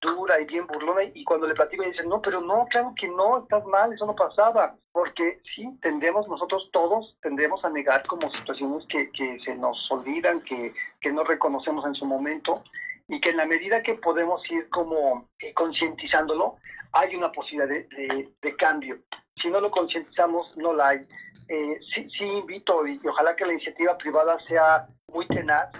[0.00, 3.38] dura y bien burlona y cuando le platico dicen, no, pero no, claro que no,
[3.38, 4.74] estás mal, eso no pasaba.
[4.92, 10.42] Porque sí, tendemos, nosotros todos tendemos a negar como situaciones que, que se nos olvidan,
[10.42, 12.62] que, que no reconocemos en su momento
[13.08, 16.56] y que en la medida que podemos ir como eh, concientizándolo,
[16.92, 18.98] hay una posibilidad de, de, cambio.
[19.40, 21.00] Si no lo concientizamos, no la hay.
[21.48, 25.70] Eh, sí, sí invito y, ojalá que la iniciativa privada sea muy tenaz,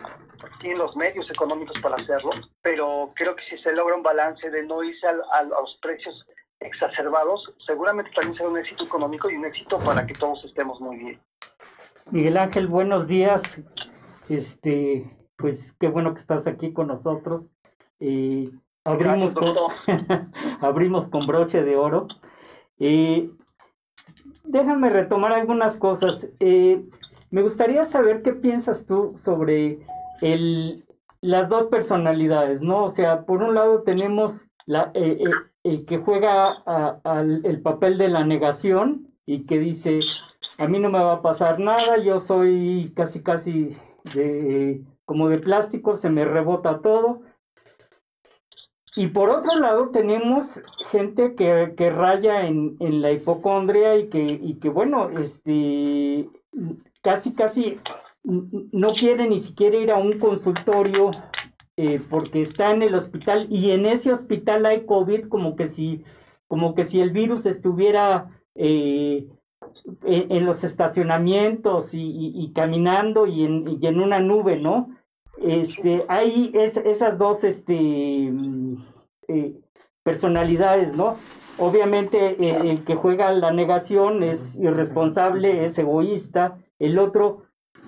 [0.60, 2.30] tiene los medios económicos para hacerlo,
[2.62, 6.26] pero creo que si se logra un balance de no irse a, a los precios
[6.60, 10.96] exacerbados, seguramente también será un éxito económico y un éxito para que todos estemos muy
[10.96, 11.20] bien.
[12.10, 13.42] Miguel Ángel, buenos días.
[14.28, 15.04] Este,
[15.42, 17.50] pues qué bueno que estás aquí con nosotros.
[18.00, 18.48] Eh,
[18.84, 19.54] abrimos, con,
[20.60, 22.06] abrimos con broche de oro.
[22.78, 23.28] Eh,
[24.44, 26.28] déjame retomar algunas cosas.
[26.40, 26.82] Eh,
[27.30, 29.80] me gustaría saber qué piensas tú sobre
[30.20, 30.84] el,
[31.20, 32.84] las dos personalidades, ¿no?
[32.84, 36.62] O sea, por un lado tenemos la, el que juega
[37.44, 40.00] el papel de la negación y que dice,
[40.58, 43.76] a mí no me va a pasar nada, yo soy casi, casi
[44.14, 47.22] de, como de plástico, se me rebota todo.
[48.94, 50.60] Y por otro lado tenemos
[50.90, 56.28] gente que, que raya en, en, la hipocondria y que, y que bueno, este,
[57.00, 57.80] casi, casi
[58.24, 61.10] no quiere ni siquiera ir a un consultorio
[61.76, 66.04] eh, porque está en el hospital y en ese hospital hay COVID como que si,
[66.46, 69.26] como que si el virus estuviera eh,
[70.04, 74.90] en, los estacionamientos y, caminando y en, y en, una nube, ¿no?
[75.38, 78.84] Este, hay es, esas dos este, mm,
[79.28, 79.54] eh,
[80.02, 81.16] personalidades, ¿no?
[81.58, 87.42] Obviamente eh, el que juega la negación es irresponsable, es egoísta, el otro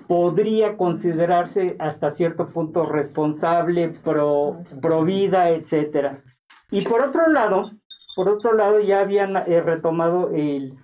[0.06, 6.22] podría considerarse hasta cierto punto responsable, pro, pro vida, etcétera.
[6.70, 7.70] Y por otro lado,
[8.14, 10.74] por otro lado ya habían eh, retomado el,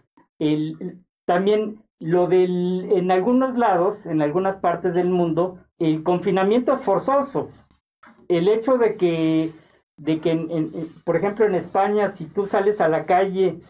[0.41, 7.51] el, también lo del, en algunos lados, en algunas partes del mundo, el confinamiento forzoso.
[8.29, 9.53] El hecho de que,
[9.97, 13.61] de que por ejemplo, en España, si tú sales a la calle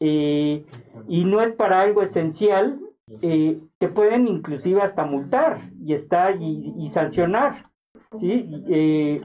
[0.00, 0.64] eh,
[1.06, 2.80] y no es para algo esencial,
[3.22, 7.70] eh, te pueden inclusive hasta multar y, está, y, sancionar.
[8.18, 8.64] ¿sí?
[8.68, 9.22] Eh,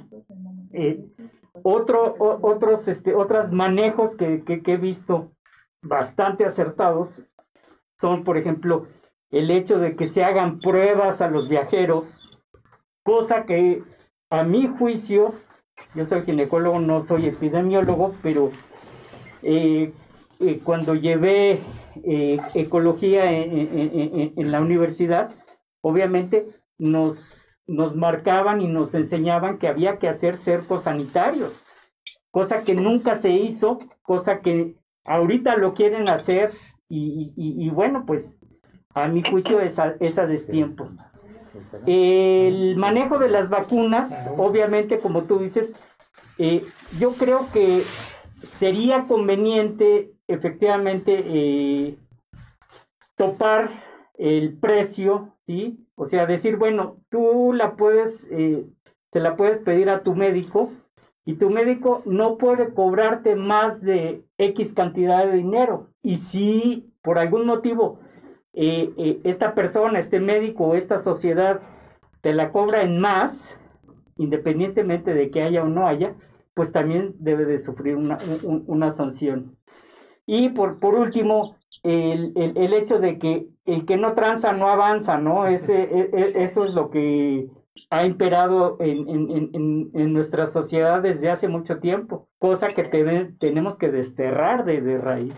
[1.64, 5.32] otro, otros, este, otros manejos que, que he visto
[5.82, 7.22] bastante acertados
[8.00, 8.88] son, por ejemplo,
[9.30, 12.40] el hecho de que se hagan pruebas a los viajeros,
[13.04, 13.84] cosa que
[14.30, 15.36] a mi juicio,
[15.96, 18.52] yo soy ginecólogo, no soy epidemiólogo, pero
[19.44, 19.94] eh,
[20.40, 21.62] eh, cuando llevé
[22.04, 25.34] eh, ecología en, la universidad,
[25.82, 31.64] obviamente nos, nos marcaban y nos enseñaban que había que hacer cercos sanitarios,
[32.32, 36.52] cosa que nunca se hizo, cosa que ahorita lo quieren hacer
[36.90, 38.38] y, bueno, pues
[38.94, 40.88] a mi juicio es a, es a destiempo.
[41.86, 45.74] El manejo de las vacunas, obviamente, como tú dices,
[46.38, 46.66] eh,
[47.00, 47.84] yo creo que
[48.44, 51.98] sería conveniente efectivamente eh,
[53.16, 53.70] topar
[54.18, 55.86] el precio, ¿sí?
[55.96, 58.66] O sea, decir, bueno, tú la puedes, eh,
[59.12, 60.72] te la puedes pedir a tu médico
[61.26, 65.90] y tu médico no puede cobrarte más de X cantidad de dinero.
[66.02, 68.00] Y si por algún motivo
[68.54, 71.62] eh, eh, esta persona, este médico esta sociedad
[72.22, 73.58] te la cobra en más,
[74.18, 76.16] independientemente de que haya o no haya,
[76.54, 79.58] pues también debe de sufrir una, sanción.
[80.26, 85.18] Y por, por último, el, el, hecho de que el que no tranza no avanza,
[85.18, 85.48] ¿no?
[85.48, 87.50] Ese, e, e, eso es lo que
[87.90, 92.84] ha imperado en, en, en, nuestra sociedad desde hace mucho tiempo, cosa que
[93.40, 95.36] tenemos que desterrar de, de, raíz.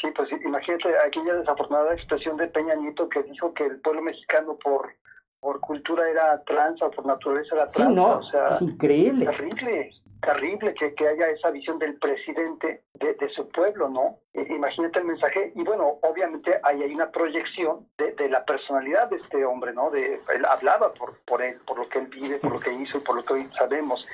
[0.00, 4.56] Sí, pues imagínate aquella desafortunada expresión de Peña Nieto que dijo que el pueblo mexicano
[4.62, 4.94] por,
[5.40, 7.90] por cultura era trans o por naturaleza era trans.
[7.90, 9.26] Sí, no, o sea, increíble.
[9.26, 14.18] Terrible terrible que, que haya esa visión del presidente de, su pueblo, ¿no?
[14.34, 19.16] imagínate el mensaje, y bueno, obviamente ahí hay una proyección de, de, la personalidad de
[19.16, 19.90] este hombre, ¿no?
[19.90, 22.98] De, él hablaba por, por él, por lo que él vive, por lo que hizo
[22.98, 24.04] y por lo que hoy sabemos.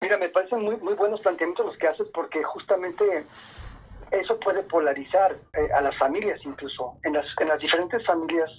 [0.00, 3.24] Mira, me parecen muy, muy buenos planteamientos los que haces porque justamente
[4.10, 6.98] eso puede polarizar eh, a las familias incluso.
[7.02, 8.50] En las, en las diferentes familias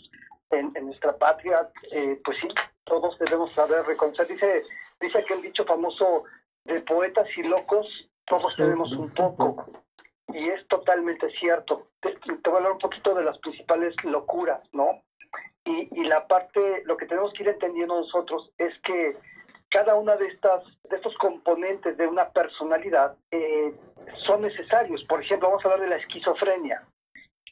[0.51, 2.47] en, en nuestra patria, eh, pues sí,
[2.85, 4.27] todos debemos saber reconocer.
[4.27, 4.63] Dice,
[4.99, 6.23] dice aquel dicho famoso,
[6.67, 7.87] de poetas y locos
[8.25, 9.65] todos tenemos un poco.
[10.27, 11.87] Y es totalmente cierto.
[12.01, 15.01] Te, voy a hablar un poquito de las principales locuras, ¿no?
[15.63, 19.17] Y, y la parte, lo que tenemos que ir entendiendo nosotros es que
[19.69, 23.73] cada una de estas de estos componentes de una personalidad eh,
[24.25, 25.03] son necesarios.
[25.05, 26.83] Por ejemplo, vamos a hablar de la esquizofrenia.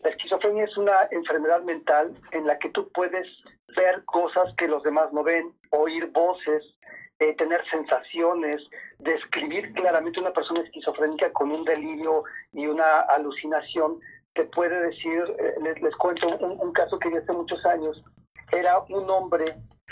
[0.02, 3.28] La esquizofrenia es una enfermedad mental en la que tú puedes
[3.76, 6.64] ver cosas que los demás no ven, oír voces,
[7.20, 8.62] eh, tener sensaciones,
[9.00, 14.00] describir claramente una persona esquizofrénica con un delirio y una alucinación,
[14.34, 18.04] te puede decir, eh, les, cuento un, caso que ya hace muchos años,
[18.52, 19.46] era un hombre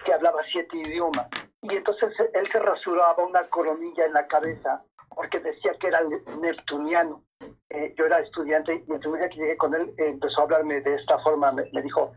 [0.05, 1.29] que hablaba siete idiomas
[1.61, 4.83] y entonces él se rasuraba una coronilla en la cabeza
[5.15, 6.01] porque decía que era
[6.41, 7.23] neptuniano.
[7.69, 10.81] Eh, yo era estudiante y el primer día que llegué con él empezó a hablarme
[10.81, 12.11] de esta forma, me, me dijo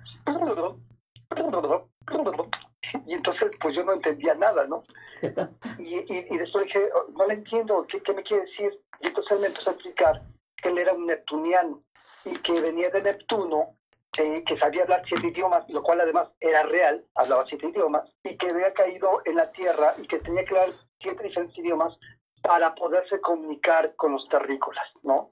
[3.07, 4.85] y entonces pues yo no entendía nada, ¿no?
[5.79, 8.81] Y, y, después dije, oh, no le entiendo, ¿qué, ¿qué, me quiere decir?
[9.01, 10.22] Y entonces él me empezó a explicar
[10.57, 11.83] que él era un neptuniano
[12.25, 13.77] y que venía de Neptuno,
[14.18, 18.37] eh, que sabía hablar siete idiomas, lo cual además era real, hablaba siete idiomas, y
[18.37, 21.96] que había caído en la Tierra y que tenía que hablar siete diferentes idiomas
[22.42, 25.31] para poderse comunicar con los terrícolas, ¿no?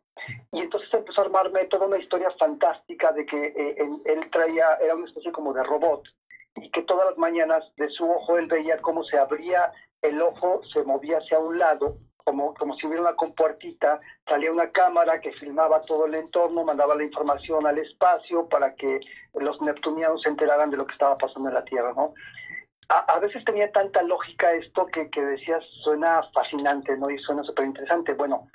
[0.53, 4.75] Y entonces empezó a armarme toda una historia fantástica de que eh, él, él, traía,
[4.81, 6.03] era una especie como de robot,
[6.57, 10.61] y que todas las mañanas de su ojo él veía cómo se abría el ojo,
[10.73, 15.33] se movía hacia un lado, como, como si hubiera una compuertita, salía una cámara que
[15.33, 19.01] filmaba todo el entorno, mandaba la información al espacio para que
[19.35, 22.15] los neptunianos se enteraran de lo que estaba pasando en la Tierra, ¿no?
[22.89, 27.09] A, veces tenía tanta lógica esto que, que decías, suena fascinante, ¿no?
[27.09, 28.13] Y suena súper interesante.
[28.13, 28.47] Bueno,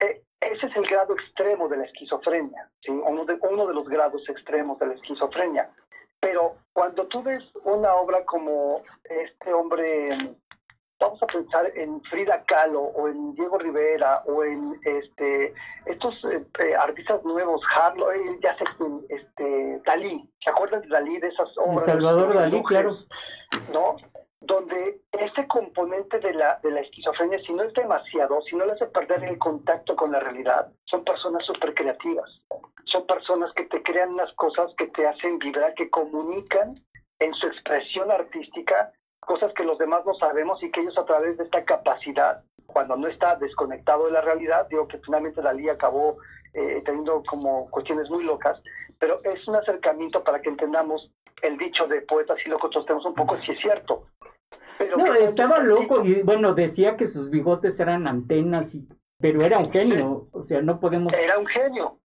[0.00, 2.90] e, ese es el grado extremo de la esquizofrenia, ¿sí?
[2.90, 5.70] Uno de, uno de los grados extremos de la esquizofrenia.
[6.22, 10.36] Pero cuando tú ves una obra como este hombre
[11.00, 15.52] vamos a pensar en Frida Kahlo o en Diego Rivera o en este
[15.86, 18.64] estos eh, eh, artistas nuevos, Harlow, eh, ya sé
[19.08, 21.86] este Dalí, ¿se acuerdan de Dalí de esas obras?
[21.86, 22.96] Salvador Dalí, claro.
[23.72, 23.96] ¿No?
[24.44, 28.72] Donde este componente de la, de la esquizofrenia, si no es demasiado, si no le
[28.72, 32.28] hace perder el contacto con la realidad, son personas súper creativas.
[32.84, 36.74] Son personas que te crean unas cosas que te hacen vibrar, que comunican
[37.18, 41.38] en su expresión artística cosas que los demás no sabemos y que ellos a través
[41.38, 46.16] de esta capacidad, cuando no está desconectado de la realidad, digo que finalmente Dalí acabó
[46.54, 48.60] eh, teniendo como cuestiones muy locas,
[48.98, 51.10] pero es un acercamiento para que entendamos
[51.42, 54.06] el dicho de poetas y locos tenemos un poco, si es cierto.
[54.78, 58.86] Pero no, estaba loco y bueno, decía que sus bigotes eran antenas, y,
[59.18, 61.12] pero era un genio, o sea, no podemos...
[61.12, 61.98] Era un genio,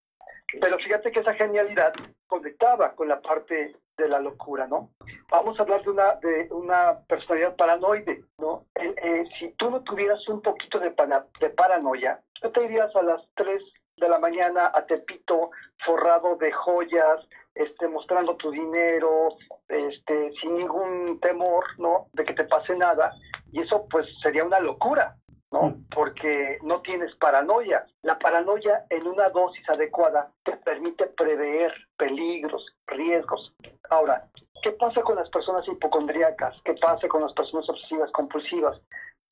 [0.60, 1.92] pero fíjate que esa genialidad
[2.26, 4.90] conectaba con la parte de la locura, ¿no?
[5.30, 8.64] Vamos a hablar de una, de una personalidad paranoide, ¿no?
[8.76, 10.94] Eh, si tú no tuvieras un poquito de,
[11.40, 13.60] de paranoia, tú te irías a las 3
[13.98, 15.50] de la mañana a Tepito
[15.84, 19.36] forrado de joyas, este, mostrando tu dinero,
[19.68, 22.06] este, sin ningún temor, ¿no?
[22.12, 23.12] De que te pase nada.
[23.52, 25.16] Y eso pues sería una locura,
[25.50, 25.74] ¿no?
[25.94, 27.86] Porque no tienes paranoia.
[28.02, 33.52] La paranoia en una dosis adecuada te permite prever peligros, riesgos.
[33.90, 34.24] Ahora,
[34.62, 36.54] ¿qué pasa con las personas hipocondríacas?
[36.64, 38.80] ¿Qué pasa con las personas obsesivas compulsivas?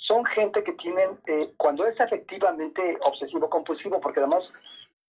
[0.06, 4.44] Son gente que tienen, eh, cuando es efectivamente obsesivo compulsivo, porque además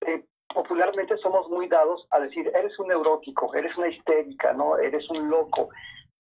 [0.02, 4.78] eh, popularmente somos muy dados a decir, eres un neurótico, eres una histérica, ¿no?
[4.78, 5.70] Eres un loco,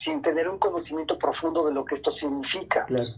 [0.04, 2.86] sin tener un conocimiento profundo de lo que esto significa.
[2.86, 3.10] Claro.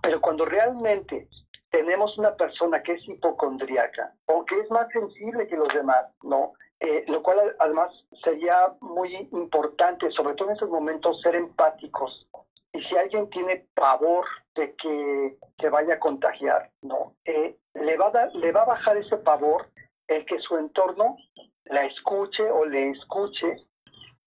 [0.00, 1.28] Pero cuando realmente
[1.70, 6.52] tenemos una persona que es hipocondriaca o que es más sensible que los demás, ¿no?
[6.80, 7.90] Eh, lo cual además
[8.22, 12.26] sería muy importante, sobre todo en esos momentos, ser empáticos.
[12.74, 17.14] Y si alguien tiene pavor de que se vaya a contagiar, ¿no?
[17.24, 19.68] Eh, le, va a le va a bajar ese pavor
[20.08, 21.16] el que su entorno
[21.64, 23.56] la escuche o le escuche,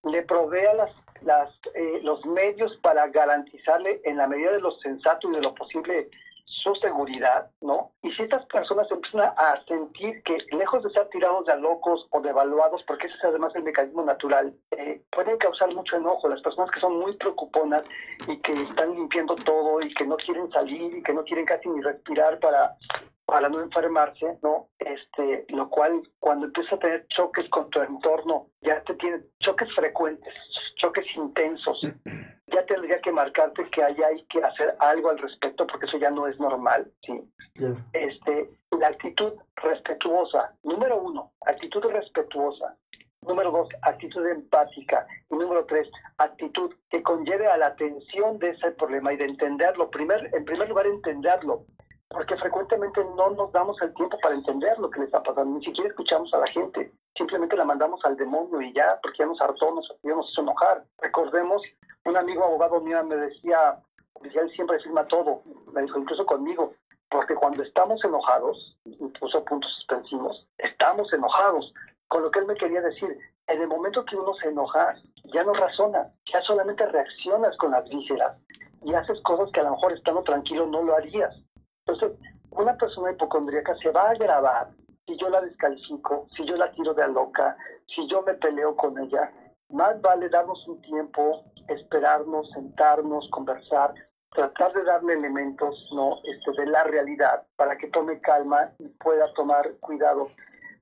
[0.04, 5.30] le provea las las, eh, los medios para garantizarle en la medida de lo sensato
[5.30, 6.10] y de lo posible
[6.68, 7.92] su seguridad, ¿no?
[8.02, 12.20] Y si estas personas empiezan a sentir que lejos de ser tirados de locos o
[12.20, 16.28] devaluados, porque ese es además el mecanismo natural, eh, pueden causar mucho enojo.
[16.28, 17.84] Las personas que son muy preocuponas
[18.28, 21.70] y que están limpiando todo y que no quieren salir y que no quieren casi
[21.70, 22.76] ni respirar para
[23.28, 24.70] para no enfermarse, ¿no?
[24.80, 29.68] Este, lo cual cuando empieza a tener choques con tu entorno, ya te tiene choques
[29.76, 30.34] frecuentes,
[30.78, 31.78] choques intensos,
[32.48, 36.10] ya tendría que marcarte que hay, hay que hacer algo al respecto porque eso ya
[36.10, 37.22] no es normal, ¿sí?
[37.92, 42.78] Este, la actitud respetuosa, número uno, actitud respetuosa.
[43.24, 45.06] Número dos, actitud empática.
[45.30, 49.90] Y número tres, actitud que conlleve a la atención de ese problema y de entenderlo.
[49.90, 51.66] Primer, en primer lugar, entenderlo
[52.10, 55.66] porque frecuentemente no nos damos el tiempo para entender lo que le está pasando, ni
[55.66, 59.42] siquiera escuchamos a la gente, simplemente la mandamos al demonio y ya, porque ya nos
[59.42, 60.84] hartó, nos, nos hizo enojar.
[61.00, 61.62] Recordemos,
[62.06, 63.78] un amigo abogado mío me decía,
[64.22, 65.42] decía él siempre firma todo,
[65.74, 66.74] me dijo incluso conmigo,
[67.10, 71.74] porque cuando estamos enojados, incluso puntos suspensivos, estamos enojados,
[72.08, 73.18] con lo que él me quería decir,
[73.48, 77.88] en el momento que uno se enoja, ya no razona, ya solamente reaccionas con las
[77.90, 78.38] vísceras
[78.84, 81.36] y haces cosas que a lo mejor estando tranquilo no lo harías.
[81.88, 82.20] Entonces,
[82.52, 84.68] una persona hipocondríaca se va a agravar
[85.06, 87.56] si yo la descalifico, si yo la tiro de a loca,
[87.96, 89.32] si yo me peleo con ella.
[89.70, 93.94] Más vale darnos un tiempo, esperarnos, sentarnos, conversar,
[94.34, 99.32] tratar de darle elementos no este, de la realidad para que tome calma y pueda
[99.34, 100.30] tomar cuidado.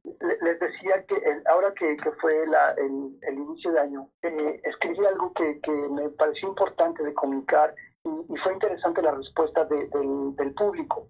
[0.03, 1.15] Les decía que
[1.47, 6.47] ahora que, fue la, el, inicio de año, eh, escribí algo que, que me pareció
[6.49, 7.73] importante de comunicar
[8.05, 11.09] y, fue interesante la respuesta del, público.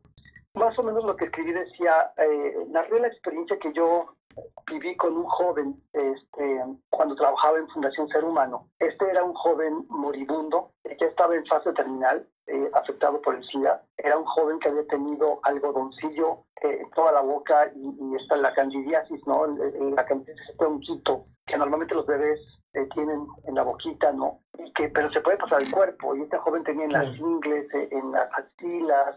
[0.53, 4.15] Más o menos lo que escribí decía, eh, narré la experiencia que yo
[4.71, 8.69] viví con un joven este, cuando trabajaba en Fundación Ser Humano.
[8.79, 13.81] Este era un joven moribundo, ya estaba en fase terminal, eh, afectado por el SIDA.
[13.97, 18.35] Era un joven que había tenido algodoncillo eh, en toda la boca y, y está
[18.37, 19.47] la candidiasis, ¿no?
[19.47, 22.39] La candidiasis es un quito que normalmente los bebés
[22.73, 24.39] eh, tienen en la boquita, ¿no?
[24.57, 26.15] Y que, pero se puede pasar al cuerpo.
[26.15, 29.15] Y este joven tenía en las ingles, en las axilas,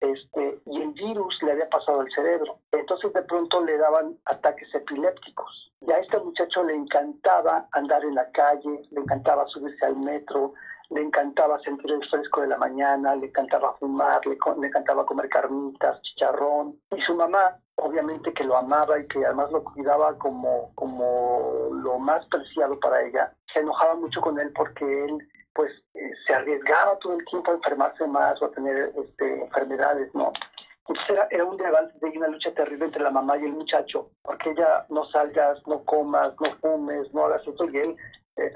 [0.00, 2.58] este, y el virus le había pasado al cerebro.
[2.72, 5.72] Entonces de pronto le daban ataques epilépticos.
[5.80, 10.54] Y a este muchacho le encantaba andar en la calle, le encantaba subirse al metro,
[10.90, 15.28] le encantaba sentir el fresco de la mañana, le encantaba fumar, le, le, encantaba comer
[15.28, 16.76] carnitas, chicharrón.
[16.90, 21.98] Y su mamá, obviamente que lo amaba y que además lo cuidaba como, como lo
[21.98, 25.18] más preciado para ella, se enojaba mucho con él porque él
[25.54, 30.12] pues eh, se arriesgaba todo el tiempo a enfermarse más o a tener este, enfermedades,
[30.14, 30.32] ¿no?
[30.80, 34.10] Entonces era, era un debate de una lucha terrible entre la mamá y el muchacho,
[34.22, 37.96] porque ella no salgas, no comas, no fumes, no hagas esto, y él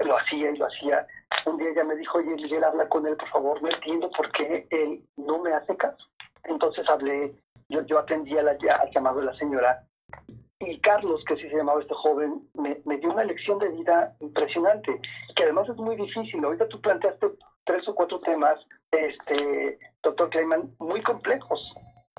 [0.03, 1.07] lo hacía y lo hacía.
[1.45, 4.31] Un día ella me dijo, oye, Miguel, habla con él, por favor, no entiendo por
[4.31, 6.07] qué él no me hace caso.
[6.43, 7.33] Entonces hablé,
[7.69, 9.83] yo, yo atendí a la, al llamado de la señora,
[10.59, 14.15] y Carlos, que así se llamaba este joven, me, me, dio una lección de vida
[14.19, 14.99] impresionante,
[15.35, 16.43] que además es muy difícil.
[16.43, 17.27] Ahorita tú planteaste
[17.65, 18.57] tres o cuatro temas,
[18.91, 21.59] este, doctor Kleiman, muy complejos,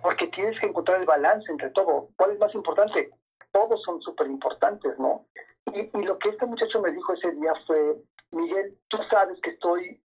[0.02, 2.08] porque tienes que encontrar el balance entre todo.
[2.16, 3.10] ¿Cuál es más importante?
[3.57, 5.24] Todos son súper importantes, ¿no?
[5.72, 7.96] Y, y, lo que este muchacho me dijo ese día fue,
[8.30, 9.98] Miguel, tú sabes que estoy,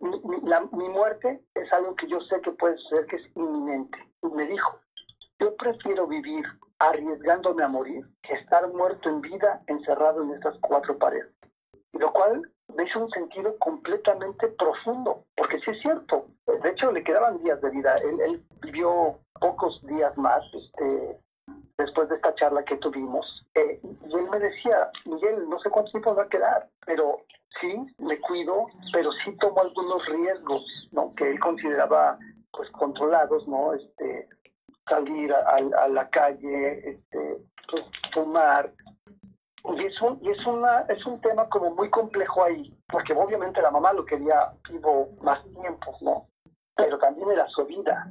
[0.00, 3.36] mi, mi, la, mi muerte es algo que yo sé que puede ser, que es
[3.36, 3.96] inminente.
[4.24, 4.80] Y me dijo,
[5.38, 6.44] yo prefiero vivir
[6.80, 11.32] arriesgándome a morir que estar muerto en vida encerrado en estas cuatro paredes.
[11.92, 12.42] Lo cual
[12.74, 16.26] me hizo un sentido completamente profundo, porque sí es cierto.
[16.46, 17.98] De hecho, le quedaban días de vida.
[17.98, 21.20] Él, él vivió pocos días más este,
[21.78, 23.26] después de esta charla que tuvimos.
[23.54, 27.20] Eh, y él me decía, Miguel, no sé cuánto tiempo va a quedar, pero
[27.60, 31.14] sí, me cuido, pero sí tomo algunos riesgos, ¿no?
[31.14, 32.18] Que él consideraba
[32.52, 33.74] pues controlados, ¿no?
[33.74, 34.28] Este,
[34.88, 37.38] salir a, a, la calle, este,
[37.70, 37.84] pues,
[38.14, 38.72] fumar.
[39.76, 43.60] Y es, un, y es, una, es un tema como muy complejo ahí, porque obviamente
[43.60, 46.28] la mamá lo quería vivo más tiempo, ¿no?
[46.76, 48.06] Pero también era su vida.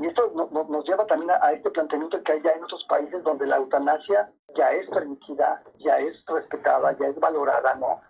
[0.00, 2.84] Y esto no, no, nos lleva también a, este planteamiento que hay ya en otros
[2.88, 8.00] países donde la eutanasia ya es permitida, ya es respetada, ya es valorada, ¿no?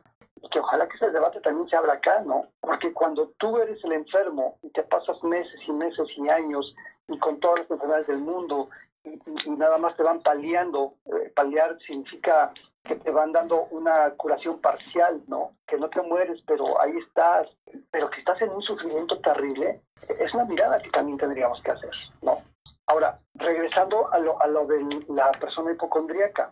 [0.43, 2.47] Y que ojalá que ese debate también se abra acá, ¿no?
[2.61, 6.75] Porque cuando tú eres el enfermo y te pasas meses y meses y años
[7.09, 8.69] y con todas las enfermedades del mundo
[9.05, 12.53] y nada más te van paliando, eh, paliar significa
[12.87, 15.53] que te van dando una curación parcial, ¿no?
[15.67, 17.49] Que no te mueres, pero ahí estás,
[17.91, 21.91] pero que estás en un sufrimiento terrible, es una mirada que también tendríamos que hacer,
[22.23, 22.39] ¿no?
[22.87, 26.51] Ahora, regresando a lo, a lo de la persona hipocondríaca,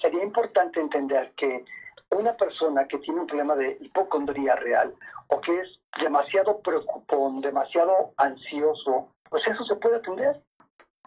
[0.00, 1.64] sería importante entender que
[2.10, 4.92] una persona que tiene un problema de hipocondría real
[5.28, 10.40] o que es demasiado preocupón, demasiado ansioso, pues eso se puede atender.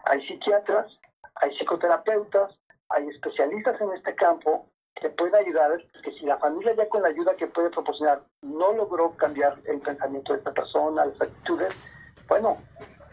[0.06, 0.98] Hay psiquiatras,
[1.34, 2.58] hay psicoterapeutas,
[2.90, 5.70] hay especialistas en este campo que pueden ayudar,
[6.02, 9.80] que si la familia ya con la ayuda que puede proporcionar no logró cambiar el
[9.80, 11.74] pensamiento de esta persona, las actitudes,
[12.28, 12.58] bueno,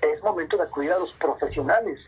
[0.02, 2.00] es momento de acudir a los profesionales.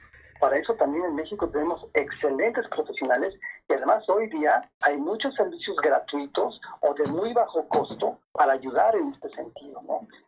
[0.43, 3.33] Para eso también en México tenemos excelentes profesionales
[3.69, 8.93] y además hoy día hay muchos servicios gratuitos o de muy bajo costo para ayudar
[8.93, 9.79] en este sentido.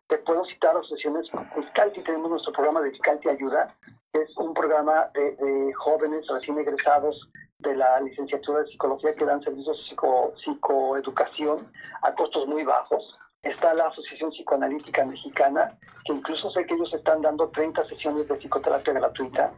[0.08, 3.74] Te puedo citar asociaciones Fiscalti, tenemos nuestro programa de Fiscalti Ayuda,
[4.10, 9.26] que es un programa de, de jóvenes recién egresados de la licenciatura de psicología que
[9.26, 13.04] dan servicios de psico, psicoeducación a costos muy bajos.
[13.42, 18.36] Está la Asociación Psicoanalítica Mexicana, que incluso sé que ellos están dando 30 sesiones de
[18.36, 19.52] psicoterapia gratuita.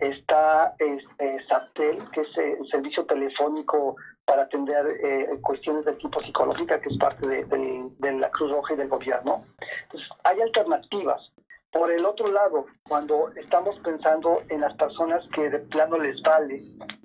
[0.00, 6.80] Está este, SAPTEL, que es el servicio telefónico para atender eh, cuestiones de tipo psicológica,
[6.80, 9.44] que es parte de, de, la Cruz Roja y del gobierno.
[9.84, 11.32] Entonces, hay alternativas.
[11.70, 16.62] Por el otro lado, cuando estamos pensando en las personas que de plano les vale,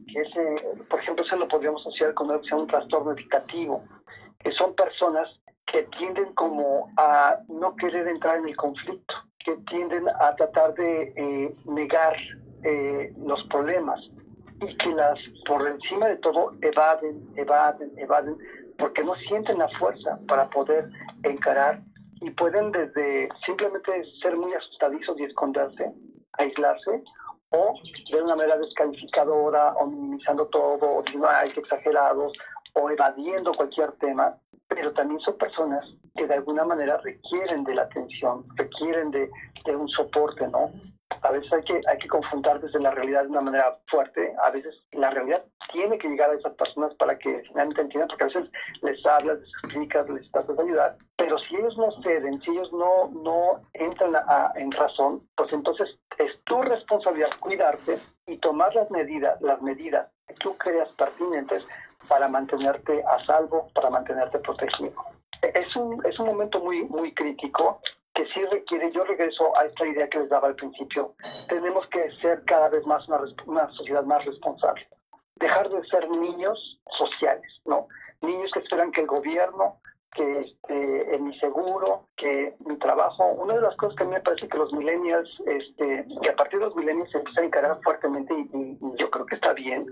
[0.07, 3.83] que ese, por ejemplo, eso lo podríamos asociar con un trastorno evitativo,
[4.39, 5.29] que son personas
[5.73, 11.13] que tienden como a no querer entrar en el conflicto, que tienden a tratar de
[11.15, 12.15] eh, negar
[12.63, 13.99] eh, los problemas
[14.61, 18.37] y que las por encima de todo evaden, evaden, evaden,
[18.77, 20.89] porque no sienten la fuerza para poder
[21.23, 21.81] encarar
[22.21, 25.91] y pueden desde simplemente ser muy asustadizos y esconderse,
[26.33, 27.03] aislarse,
[27.49, 27.73] o
[28.11, 32.31] de una manera descalificadora o minimizando todo, o diciendo, ay, qué exagerados,
[32.73, 34.37] o evadiendo cualquier tema,
[34.73, 39.29] pero también son personas que de alguna manera requieren de la atención, requieren de,
[39.65, 40.71] de un soporte, ¿no?
[41.21, 44.49] A veces hay que, hay que confrontar desde la realidad de una manera fuerte, a
[44.49, 48.27] veces la realidad tiene que llegar a esas personas para que finalmente entiendan, porque a
[48.27, 48.51] veces
[48.81, 52.71] les hablas, les explicas, les tratas de ayudar, pero si ellos no ceden, si ellos
[52.73, 58.89] no, no entran a, en razón, pues entonces es tu responsabilidad cuidarte y tomar las
[58.91, 61.63] medidas, las medidas que tú creas pertinentes
[62.07, 64.93] para mantenerte a salvo, para mantenerte protegido.
[65.41, 67.81] Es un, es un momento muy, muy crítico
[68.13, 71.15] que sí requiere, yo regreso a esta idea que les daba al principio,
[71.49, 74.87] tenemos que ser cada vez más una, una sociedad más responsable.
[75.35, 77.87] Dejar de ser niños sociales, ¿no?
[78.21, 79.79] Niños que esperan que el gobierno,
[80.13, 83.25] que este, mi seguro, que mi trabajo.
[83.25, 86.35] Una de las cosas que a mí me parece que los millennials, este, que a
[86.35, 89.53] partir de los millennials se empiezan a encarar fuertemente y, y yo creo que está
[89.53, 89.87] bien,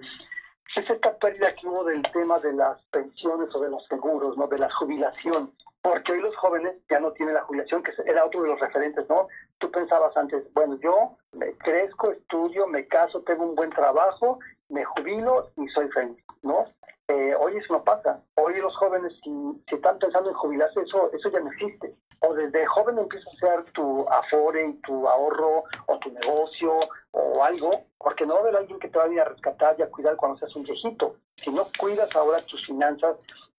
[0.79, 4.47] es esta pérdida que hubo del tema de las pensiones o de los seguros, ¿no?
[4.47, 5.51] de la jubilación.
[5.81, 9.09] porque hoy los jóvenes ya no tienen la jubilación, que era otro de los referentes,
[9.09, 9.27] ¿no?
[9.57, 14.37] Tú pensabas antes, bueno, yo me crezco, estudio, me caso, tengo un buen trabajo,
[14.69, 16.65] me jubilo y soy feliz, ¿no?
[17.11, 18.21] Eh, hoy eso no pasa.
[18.35, 19.29] Hoy los jóvenes, si,
[19.67, 21.93] si, están pensando en jubilarse, eso, eso ya no existe.
[22.19, 26.73] O desde joven empieza a ser tu afore y tu ahorro, o tu negocio,
[27.11, 29.89] o algo, porque no va a haber alguien que te vaya a rescatar y a
[29.89, 31.15] cuidar cuando seas un viejito.
[31.43, 33.17] Si no cuidas ahora tus finanzas,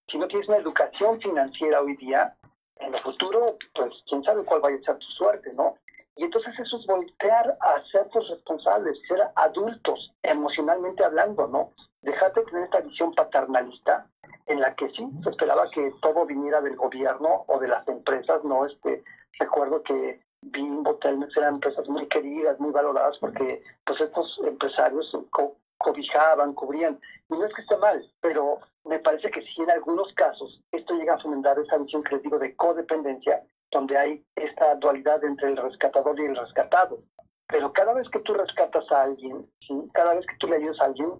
[0.09, 2.35] si no tienes una educación financiera hoy día,
[2.77, 5.77] en el futuro, pues quién sabe cuál vaya a ser tu suerte, ¿no?
[6.15, 11.71] Y entonces eso es voltear a ser tus responsables, ser adultos, emocionalmente hablando, ¿no?
[12.01, 14.05] Dejarte de tener esta visión paternalista
[14.45, 18.43] en la que sí se esperaba que todo viniera del gobierno o de las empresas,
[18.43, 18.65] ¿no?
[18.65, 19.03] Este,
[19.39, 25.15] recuerdo que Bimbo, Telmex eran empresas muy queridas, muy valoradas porque pues estos empresarios
[25.77, 26.99] cobijaban, cubrían.
[27.29, 30.93] Y no es que esté mal, pero me parece que sí en algunos casos esto
[30.95, 33.41] llega a fomentar esa visión que les digo de codependencia,
[33.73, 36.99] donde hay esta dualidad entre el rescatador y el rescatado.
[37.47, 39.45] Pero cada vez que tú rescatas a alguien,
[39.93, 41.11] cada vez que tú le ayudas a alguien,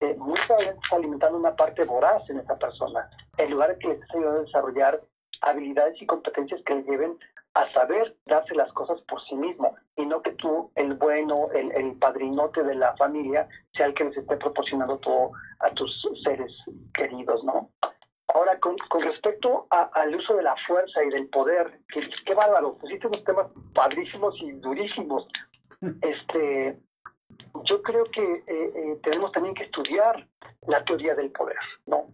[0.00, 3.88] eh, muchas veces estás alimentando una parte voraz en esa persona, en lugar de que
[3.88, 5.00] le estés ayudando a desarrollar
[5.42, 7.18] habilidades y competencias que le lleven
[7.54, 11.72] a saber darse las cosas por sí mismo y no que tú, el bueno, el,
[11.72, 15.90] el padrinote de la familia, sea el que les esté proporcionando todo a tus
[16.22, 16.52] seres
[16.94, 17.70] queridos, ¿no?
[18.34, 22.76] Ahora, con, con respecto al uso de la fuerza y del poder, qué, qué bárbaro,
[22.76, 25.26] pusiste unos temas padrísimos y durísimos.
[26.02, 26.76] Este,
[27.64, 30.26] yo creo que eh, eh, tenemos también que estudiar
[30.66, 32.06] la teoría del poder, ¿no?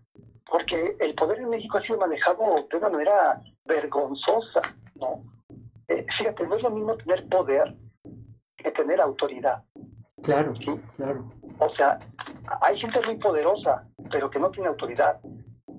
[0.50, 4.60] Porque el poder en México ha sido manejado de una manera vergonzosa,
[4.96, 5.22] ¿no?
[5.88, 7.74] Eh, fíjate, no es lo mismo tener poder
[8.56, 9.62] que tener autoridad.
[10.22, 10.70] Claro, ¿sí?
[10.96, 11.24] claro.
[11.58, 11.98] O sea,
[12.62, 15.20] hay gente muy poderosa, pero que no tiene autoridad.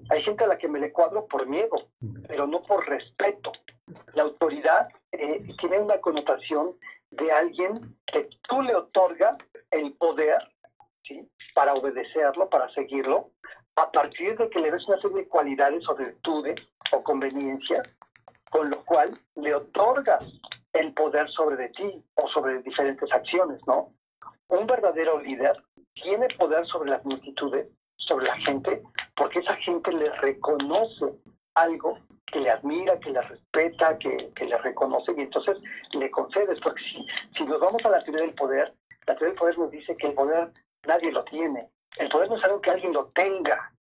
[0.09, 1.87] Hay gente a la que me le cuadro por miedo,
[2.27, 3.51] pero no por respeto.
[4.13, 4.87] La autoridad
[5.59, 6.75] tiene una connotación
[7.11, 9.37] de alguien que tú le otorgas
[9.71, 10.37] el poder
[11.53, 13.31] para obedecerlo, para seguirlo,
[13.75, 16.55] a partir de que le des una serie de cualidades o virtudes
[16.91, 17.87] o conveniencias,
[18.49, 20.23] con lo cual le otorgas
[20.73, 23.93] el poder sobre de ti o sobre diferentes acciones, ¿no?
[24.49, 25.55] Un verdadero líder
[25.93, 28.81] tiene poder sobre las multitudes, sobre la gente,
[29.15, 31.05] porque esa gente le reconoce
[31.55, 31.97] algo
[32.27, 35.57] que le admira, que le respeta, que, que le reconoce y entonces
[35.93, 37.05] le concedes, porque si,
[37.37, 38.73] si nos vamos a la teoría del poder,
[39.07, 40.51] la teoría del poder nos dice que el poder
[40.85, 41.69] nadie lo tiene.
[41.97, 43.71] El poder no es algo que alguien lo tenga.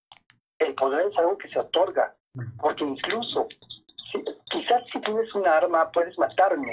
[0.59, 2.15] El poder es algo que se otorga.
[2.59, 3.47] Porque incluso,
[4.11, 6.71] si, quizás si tienes un arma puedes matarme,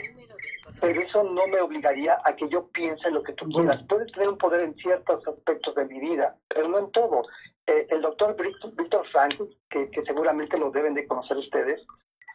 [0.81, 3.83] pero eso no me obligaría a que yo piense lo que tú quieras.
[3.89, 7.23] Puedes tener un poder en ciertos aspectos de mi vida, pero no en todo.
[7.67, 9.35] Eh, el doctor Víctor Frank,
[9.71, 11.81] que, que, seguramente lo deben de conocer ustedes,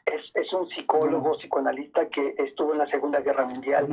[0.05, 3.88] es, es un psicólogo, psicoanalista que estuvo en la Segunda Guerra Mundial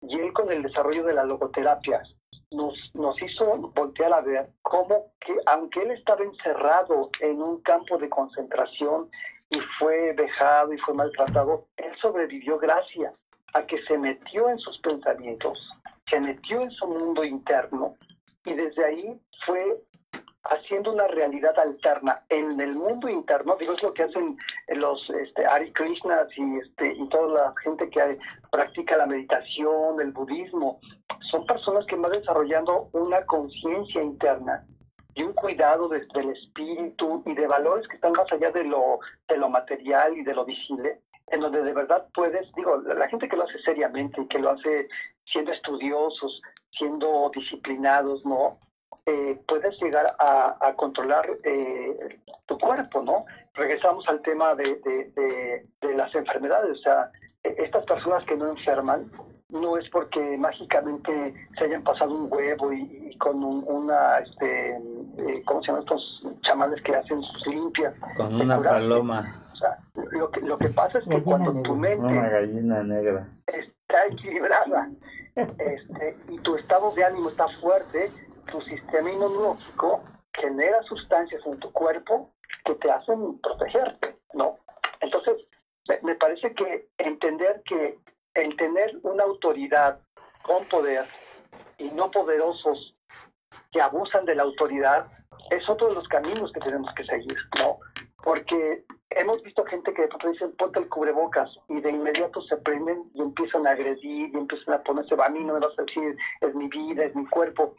[0.00, 2.02] y él con el desarrollo de la logoterapia
[2.50, 7.98] nos, nos hizo voltear a ver cómo que aunque él estaba encerrado en un campo
[7.98, 9.10] de concentración
[9.50, 13.14] y fue vejado y fue maltratado, él sobrevivió gracias
[13.54, 15.58] a que se metió en sus pensamientos,
[16.08, 17.96] se metió en su mundo interno
[18.44, 19.82] y desde ahí fue
[20.48, 24.36] haciendo una realidad alterna en el mundo interno, digo, es lo que hacen
[24.68, 28.18] los este, Ari Krishnas y, este, y toda la gente que
[28.50, 30.80] practica la meditación, el budismo,
[31.30, 34.64] son personas que van desarrollando una conciencia interna
[35.14, 39.00] y un cuidado desde el espíritu y de valores que están más allá de lo,
[39.28, 43.28] de lo material y de lo visible, en donde de verdad puedes, digo, la gente
[43.28, 44.88] que lo hace seriamente y que lo hace
[45.30, 46.40] siendo estudiosos,
[46.70, 48.58] siendo disciplinados, ¿no?
[49.10, 53.24] Eh, puedes llegar a, controlar eh, tu cuerpo, ¿no?
[53.54, 54.74] Regresamos al tema de,
[55.80, 57.10] de, las enfermedades, o sea,
[57.42, 59.10] e, estas personas que no enferman
[59.48, 65.62] no es porque mágicamente se hayan pasado un huevo y, con una, este, eh, ¿cómo
[65.62, 67.94] se llaman estos chamanes que hacen sus limpias?
[68.14, 69.42] Con una paloma.
[69.54, 69.78] O sea,
[70.12, 72.04] lo que, lo que pasa es que cuando tu mente...
[72.04, 73.26] Una gallina negra.
[73.46, 74.90] Está equilibrada
[75.34, 78.10] este, y tu estado de ánimo está fuerte,
[78.50, 80.02] tu sistema inmunológico
[80.34, 82.32] genera sustancias en tu cuerpo
[82.64, 84.58] que te hacen protegerte, ¿no?
[85.00, 85.36] Entonces,
[86.02, 87.98] me parece que entender que
[88.34, 90.00] el tener una autoridad
[90.42, 91.06] con poder
[91.78, 92.94] y no poderosos
[93.72, 95.06] que abusan de la autoridad
[95.50, 97.78] es otro de los caminos que tenemos que seguir, ¿no?
[98.22, 102.56] Porque hemos visto gente que de pronto dicen ponte el cubrebocas y de inmediato se
[102.58, 105.82] prenden y empiezan a agredir y empiezan a ponerse, a mí no me vas a
[105.82, 107.74] decir, es mi vida, es mi cuerpo,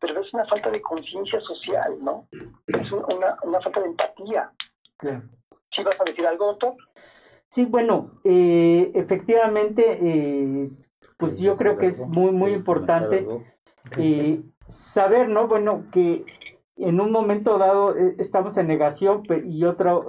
[0.00, 2.26] pero es una falta de conciencia social, ¿no?
[2.66, 4.50] Es una, una falta de empatía.
[5.74, 6.74] ¿Sí vas a decir algo, doctor?
[7.48, 10.70] Sí, bueno, eh, efectivamente, eh,
[11.18, 13.26] pues yo creo que es muy, muy importante
[13.98, 15.48] eh, saber, ¿no?
[15.48, 16.24] Bueno, que
[16.76, 20.06] en un momento dado estamos en negación y otro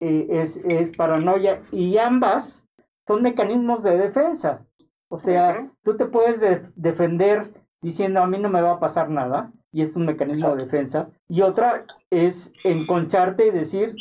[0.00, 2.66] es, es paranoia y ambas
[3.06, 4.66] son mecanismos de defensa.
[5.08, 6.40] O sea, tú te puedes
[6.76, 7.52] defender
[7.82, 11.10] diciendo a mí no me va a pasar nada y es un mecanismo de defensa.
[11.28, 13.94] Y otra es enconcharte y decir,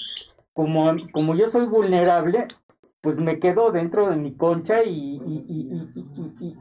[0.54, 2.48] como, como yo soy vulnerable,
[3.02, 5.22] pues me quedo dentro de mi concha y,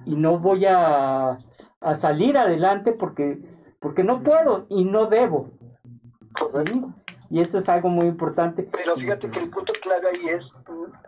[0.06, 1.36] y, no voy a,
[1.80, 3.40] a, salir adelante porque,
[3.80, 5.50] porque no puedo y no debo.
[7.30, 8.62] Y eso es algo muy importante.
[8.72, 10.44] Pero fíjate que el punto clave ahí es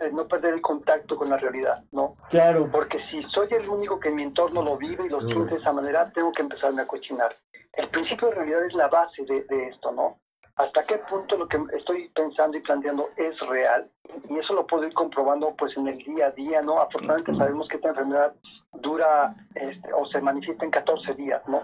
[0.01, 2.17] eh, no perder el contacto con la realidad, ¿no?
[2.29, 2.69] Claro.
[2.71, 5.57] Porque si soy el único que en mi entorno lo vive y lo siente de
[5.57, 7.35] esa manera, tengo que empezarme a cochinar.
[7.73, 10.19] El principio de realidad es la base de, de esto, ¿no?
[10.61, 13.89] hasta qué punto lo que estoy pensando y planteando es real
[14.29, 16.81] y eso lo puedo ir comprobando pues en el día a día, ¿no?
[16.81, 18.35] Afortunadamente sabemos que esta enfermedad
[18.75, 21.63] dura este, o se manifiesta en 14 días, ¿no?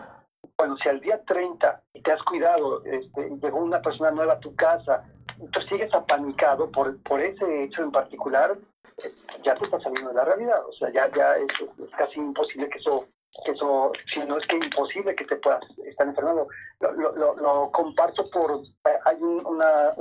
[0.58, 4.54] Bueno, si al día 30 te has cuidado, este, llegó una persona nueva a tu
[4.56, 5.04] casa,
[5.52, 8.56] tú sigues apanicado por, por ese hecho en particular,
[9.04, 9.10] eh,
[9.44, 11.46] ya te está saliendo de la realidad, o sea, ya, ya es,
[11.78, 13.06] es casi imposible que eso
[13.44, 16.48] que eso, si no es que imposible que te puedas estar enfermando.
[16.80, 18.60] Lo, lo, lo, comparto por,
[19.04, 19.92] hay una,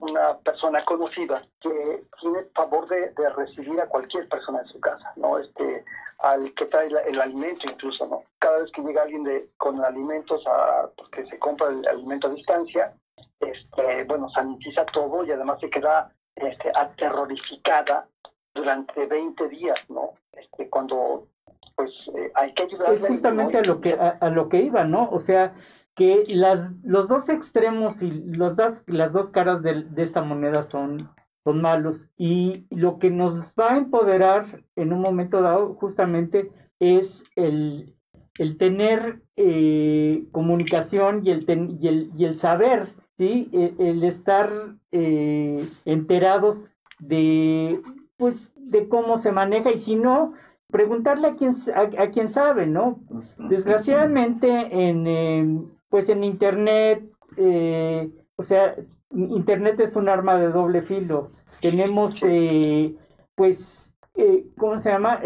[0.00, 5.38] una persona conocida que tiene favor de, recibir a cualquier persona en su casa, ¿no?
[5.38, 5.84] Este,
[6.20, 8.22] al que trae el, alimento incluso, ¿no?
[8.38, 12.30] Cada vez que llega alguien de, con alimentos, a, pues, se compra el alimento a
[12.30, 12.94] distancia,
[13.40, 18.08] este, bueno, sanitiza todo y además se queda este, aterrorificada
[18.54, 20.14] durante 20 días, ¿no?
[20.32, 21.28] Este, cuando
[21.76, 22.94] pues eh, hay que ayudar.
[22.94, 25.08] Es justamente a lo que a, lo que iba, ¿no?
[25.10, 25.54] O sea,
[25.94, 30.62] que las los dos extremos y los dos, las dos caras de, de esta moneda
[30.62, 31.10] son
[31.46, 36.50] son malos y lo que nos va a empoderar en un momento dado justamente
[36.80, 37.94] es el,
[38.36, 41.46] el tener eh, comunicación y el,
[41.80, 43.48] y el, y el saber, ¿sí?
[43.52, 44.50] E, el, estar
[44.90, 46.68] eh, enterados
[46.98, 47.80] de,
[48.16, 50.32] pues, de cómo se maneja y si no,
[50.76, 53.00] preguntarle a quien, a, quien sabe, ¿no?
[53.38, 57.02] Desgraciadamente en, pues en Internet,
[57.38, 58.74] eh, o sea,
[59.10, 61.30] Internet es un arma de doble filo.
[61.62, 62.94] Tenemos, eh,
[63.34, 65.22] pues, eh, ¿cómo se llama?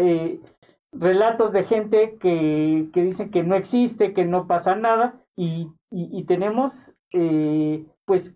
[0.93, 6.17] relatos de gente que, que dicen que no existe, que no pasa nada, y, y,
[6.17, 6.93] y tenemos,
[8.05, 8.33] pues,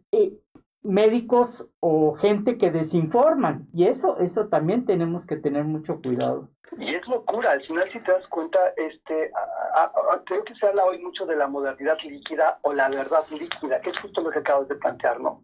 [0.84, 6.94] médicos o gente que desinforman y eso eso también tenemos que tener mucho cuidado y
[6.94, 9.32] es locura al final si te das cuenta este
[10.26, 13.90] creo que se habla hoy mucho de la modernidad líquida o la verdad líquida que
[13.90, 15.42] es justo lo que acabas de plantear no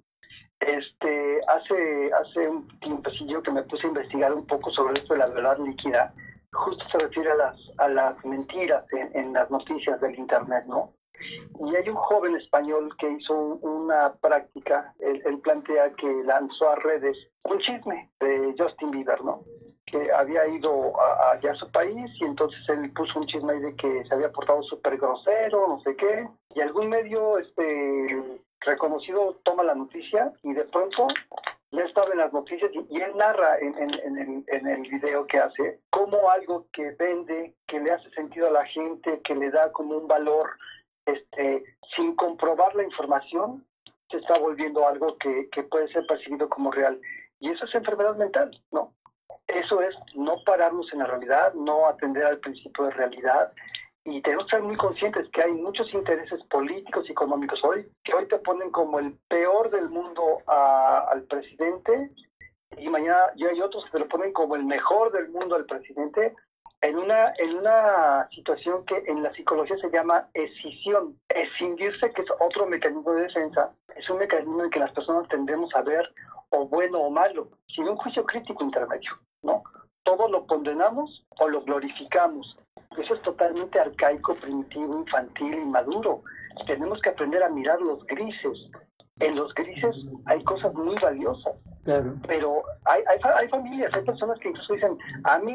[0.59, 5.19] este hace hace un tiempecillo que me puse a investigar un poco sobre esto de
[5.19, 6.13] la verdad líquida
[6.51, 10.93] justo se refiere a las a las mentiras en, en las noticias del internet no
[11.59, 17.17] y hay un joven español que hizo una práctica, él, plantea que lanzó a redes
[17.45, 19.43] un chisme de Justin Bieber, ¿no?
[19.92, 20.94] Que había ido
[21.34, 24.32] allá a su país y entonces él puso un chisme ahí de que se había
[24.32, 26.28] portado súper grosero, no sé qué.
[26.56, 31.08] Y algún medio este reconocido toma la noticia y de pronto
[31.72, 36.30] ya estaba en las noticias y, él narra en, en, el video que hace cómo
[36.30, 40.08] algo que vende, que le hace sentido a la gente, que le da como un
[40.08, 40.50] valor
[41.06, 41.64] este,
[41.96, 43.66] sin comprobar la información,
[44.10, 47.00] se está volviendo algo que, que puede ser percibido como real.
[47.39, 48.94] Y eso es enfermedad mental, ¿no?
[49.54, 53.52] Eso es no pararnos en la realidad, no atender al principio de realidad.
[54.04, 58.14] Y tenemos que ser muy conscientes que hay muchos intereses políticos y económicos hoy, que
[58.14, 62.12] hoy te ponen como el peor del mundo al presidente,
[62.78, 65.66] y mañana ya hay otros que te lo ponen como el mejor del mundo al
[65.66, 66.34] presidente,
[66.82, 71.16] en una, en una situación que en la psicología se llama escisión.
[71.30, 75.74] Escindirse, que es otro mecanismo de defensa, es un mecanismo en que las personas tendemos
[75.76, 76.12] a ver
[76.52, 79.12] o bueno o malo, sin un juicio crítico intermedio,
[79.43, 79.64] ¿no?
[80.04, 82.58] Todo lo condenamos o lo glorificamos.
[82.97, 86.22] Eso es totalmente arcaico, primitivo, infantil, inmaduro.
[86.66, 88.58] Tenemos que aprender a mirar los grises.
[89.20, 89.95] En los grises
[90.26, 95.39] hay cosas muy valiosas pero hay, hay, hay, familias, hay personas que incluso dicen, a
[95.39, 95.54] mí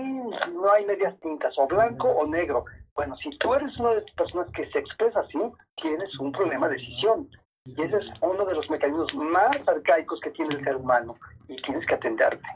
[0.52, 2.64] no hay medias tintas, o blanco o negro.
[2.94, 5.38] Bueno, si tú eres una de las personas que se expresa así,
[5.80, 7.28] tienes un problema de decisión.
[7.66, 11.16] Y ese es uno de los mecanismos más arcaicos que tiene el ser humano
[11.48, 12.46] y tienes que atenderte.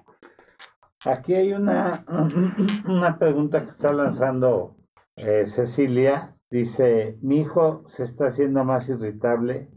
[1.04, 2.04] Aquí hay una,
[2.86, 4.76] una pregunta que está lanzando
[5.16, 6.34] eh, Cecilia.
[6.50, 9.68] Dice, mi hijo se está haciendo más irritable,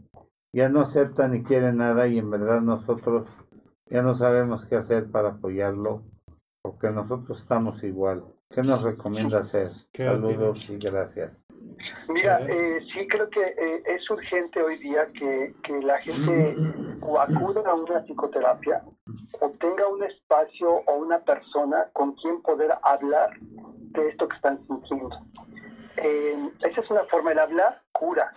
[0.52, 3.28] ya no acepta ni quiere nada y en verdad nosotros
[3.86, 6.02] ya no sabemos qué hacer para apoyarlo,
[6.62, 8.24] porque nosotros estamos igual.
[8.50, 9.70] ¿Qué nos recomienda hacer?
[9.96, 11.44] Saludos y gracias.
[12.08, 16.54] Mira, eh, sí creo que eh, es urgente hoy día que, que la gente
[17.00, 18.82] o acuda a una psicoterapia
[19.40, 24.58] o tenga un espacio o una persona con quien poder hablar de esto que están
[24.66, 25.18] sintiendo.
[25.96, 28.32] Eh, esa es una forma, el hablar cura,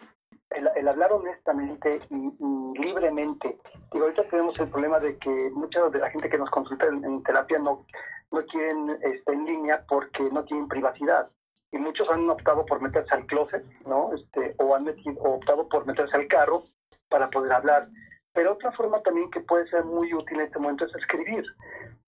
[0.51, 3.57] el, hablar honestamente y, libremente.
[3.91, 7.23] Digo, ahorita tenemos el problema de que mucha de la gente que nos consulta en,
[7.23, 7.85] terapia no,
[8.31, 11.29] no quieren estar en línea porque no tienen privacidad
[11.71, 14.13] y muchos han optado por meterse al closet, ¿no?
[14.13, 16.63] Este, o han metido, optado por meterse al carro
[17.09, 17.87] para poder hablar.
[18.33, 21.43] Pero otra forma también que puede ser muy útil en este momento es escribir.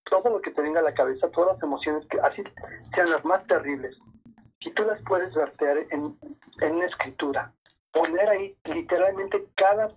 [0.04, 2.42] Todo lo que te venga a la cabeza, todas las emociones, que así
[2.94, 3.96] sean las más terribles,
[4.62, 6.16] si tú las puedes verter en,
[6.60, 7.52] en una escritura,
[7.92, 9.90] poner ahí literalmente cada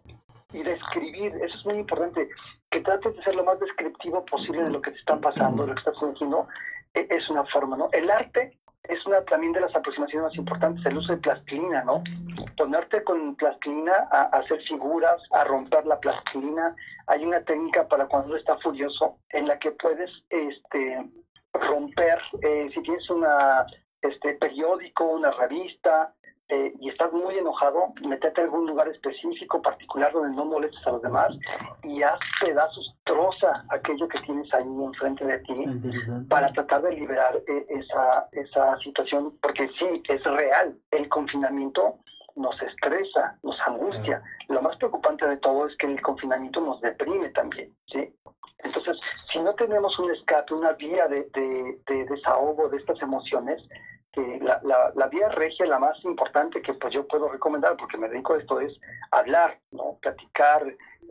[0.54, 2.30] y describir, eso es muy importante,
[2.70, 5.70] que trates de ser lo más descriptivo posible de lo que te está pasando, de
[5.70, 6.48] lo que estás sintiendo,
[6.94, 7.90] es una forma, ¿no?
[7.92, 12.04] El arte es una también de las aproximaciones más importantes, el uso de plastilina, ¿no?
[12.58, 16.76] Ponerte con plastilina a, hacer figuras, a romper la plastilina.
[17.08, 21.10] Hay una técnica para cuando uno está furioso en la que puedes este,
[21.54, 23.66] romper, eh, si tienes una
[24.02, 26.14] este periódico, una revista,
[26.54, 30.92] eh, y estás muy enojado, metete a algún lugar específico, particular, donde no molestes a
[30.92, 31.36] los demás
[31.82, 35.66] y haz pedazos, troza aquello que tienes ahí enfrente de ti
[36.30, 40.78] para tratar de liberar eh, esa, esa situación, porque sí, es real.
[40.92, 41.96] El confinamiento
[42.36, 44.22] nos estresa, nos angustia.
[44.48, 48.14] Lo más preocupante de todo es que el confinamiento nos deprime también, ¿sí?
[48.60, 49.00] Entonces,
[49.32, 53.62] si no tenemos un escape, una vía de, de desahogo de estas emociones,
[54.14, 54.62] que la,
[54.96, 58.38] la, vía regia, la más importante que pues yo puedo recomendar, porque me dedico a
[58.38, 58.80] esto, es
[59.12, 59.98] hablar, ¿no?
[60.02, 60.64] Platicar,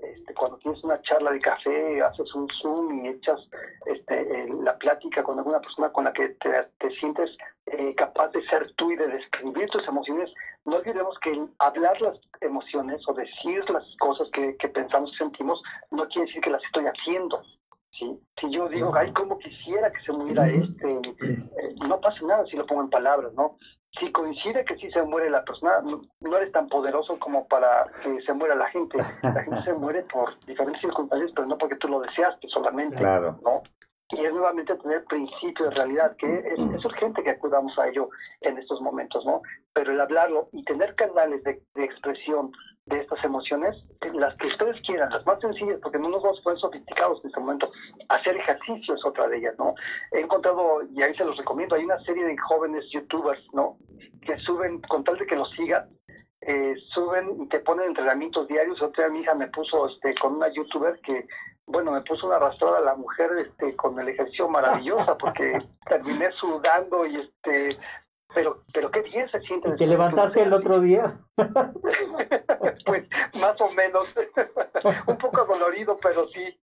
[0.03, 3.41] este, cuando tienes una charla de café, haces un Zoom y echas
[3.87, 7.31] este, la plática con alguna persona con la que te, sientes
[7.67, 10.33] eh, capaz de ser tú y de describir tus emociones,
[10.65, 15.61] no olvidemos que hablar las emociones o decir las cosas que, que pensamos y sentimos
[15.91, 17.43] no quiere decir que las estoy haciendo,
[17.99, 18.19] ¿sí?
[18.41, 22.57] Si yo digo, ay, como quisiera que se muriera este, eh, no pasa nada si
[22.57, 23.57] lo pongo en palabras, ¿no?
[23.99, 28.23] Si coincide que sí se muere la persona, no, eres tan poderoso como para que
[28.23, 28.97] se muera la gente.
[29.23, 33.39] La gente se muere por diferentes circunstancias, pero no porque tú lo deseaste solamente, claro.
[33.45, 33.63] ¿no?
[34.13, 38.11] Y es nuevamente tener principio de realidad, que es, es, urgente que acudamos a ello
[38.43, 39.41] en estos momentos, ¿no?
[39.73, 42.53] Pero el hablarlo y tener canales de, de expresión
[42.87, 43.77] de estas emociones,
[44.15, 47.29] las que ustedes quieran, las más sencillas, porque no nos vamos a poner sofisticados en
[47.29, 47.71] este momento,
[48.09, 49.75] hacer ejercicio es otra de ellas, ¿no?
[50.11, 53.77] He encontrado, y ahí se los recomiendo, hay una serie de jóvenes youtubers, ¿no?
[54.21, 55.89] Que suben, con tal de que los sigan,
[56.47, 58.83] eh, suben y te ponen entrenamientos diarios.
[58.83, 61.27] Otra mi hija me puso este, con una youtuber que,
[61.67, 66.31] bueno, me puso una arrastrada a la mujer este, con el ejercicio maravillosa porque terminé
[66.33, 67.79] sudando y este
[68.35, 69.69] pero, pero qué bien se siente.
[69.71, 71.19] ¿Y ¿Te levantaste el otro día?
[72.87, 73.09] pues
[73.41, 74.09] más o menos.
[75.07, 76.59] Un poco dolorido, pero sí.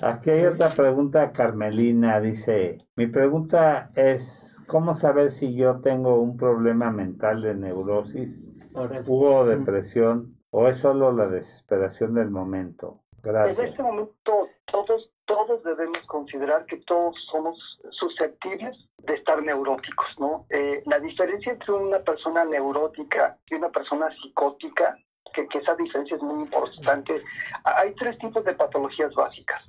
[0.00, 2.20] Aquí hay otra pregunta, Carmelina.
[2.20, 8.40] Dice, mi pregunta es, ¿cómo saber si yo tengo un problema mental de neurosis
[8.74, 13.00] o depresión o es solo la desesperación del momento?
[13.22, 13.58] Gracias.
[13.58, 17.58] En este momento todos todos debemos considerar que todos somos
[17.90, 20.46] susceptibles de estar neuróticos, ¿no?
[20.50, 24.96] Eh, la diferencia entre una persona neurótica y una persona psicótica,
[25.34, 27.22] que, esa diferencia es muy importante,
[27.64, 29.62] hay tres tipos de patologías básicas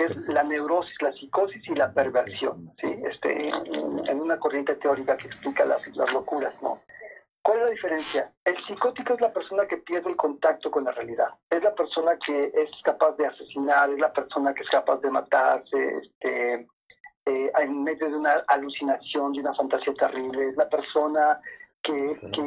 [0.00, 2.88] que es la neurosis, la psicosis y la perversión, ¿sí?
[3.04, 6.80] Este, en, una corriente teórica que explica las, locuras, ¿no?
[7.42, 8.32] ¿Cuál es la diferencia?
[8.46, 11.28] El psicótico es la persona que pierde el contacto con la realidad.
[11.50, 15.10] Es la persona que es capaz de asesinar, es la persona que es capaz de
[15.10, 16.66] matarse, este,
[17.26, 20.48] eh, en medio de una alucinación, de una fantasía terrible.
[20.48, 21.40] Es la persona
[21.82, 22.42] que, que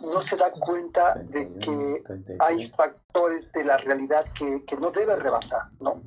[0.00, 2.02] no se da cuenta de que
[2.40, 6.02] hay factores de la realidad que, que no debe rebasar, ¿no?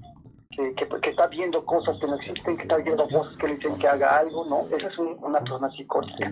[0.52, 3.78] Que, que, está viendo cosas que no existen, que está viendo voces que le dicen
[3.78, 4.62] que haga algo, ¿no?
[4.76, 6.32] Esa es una persona psicótica.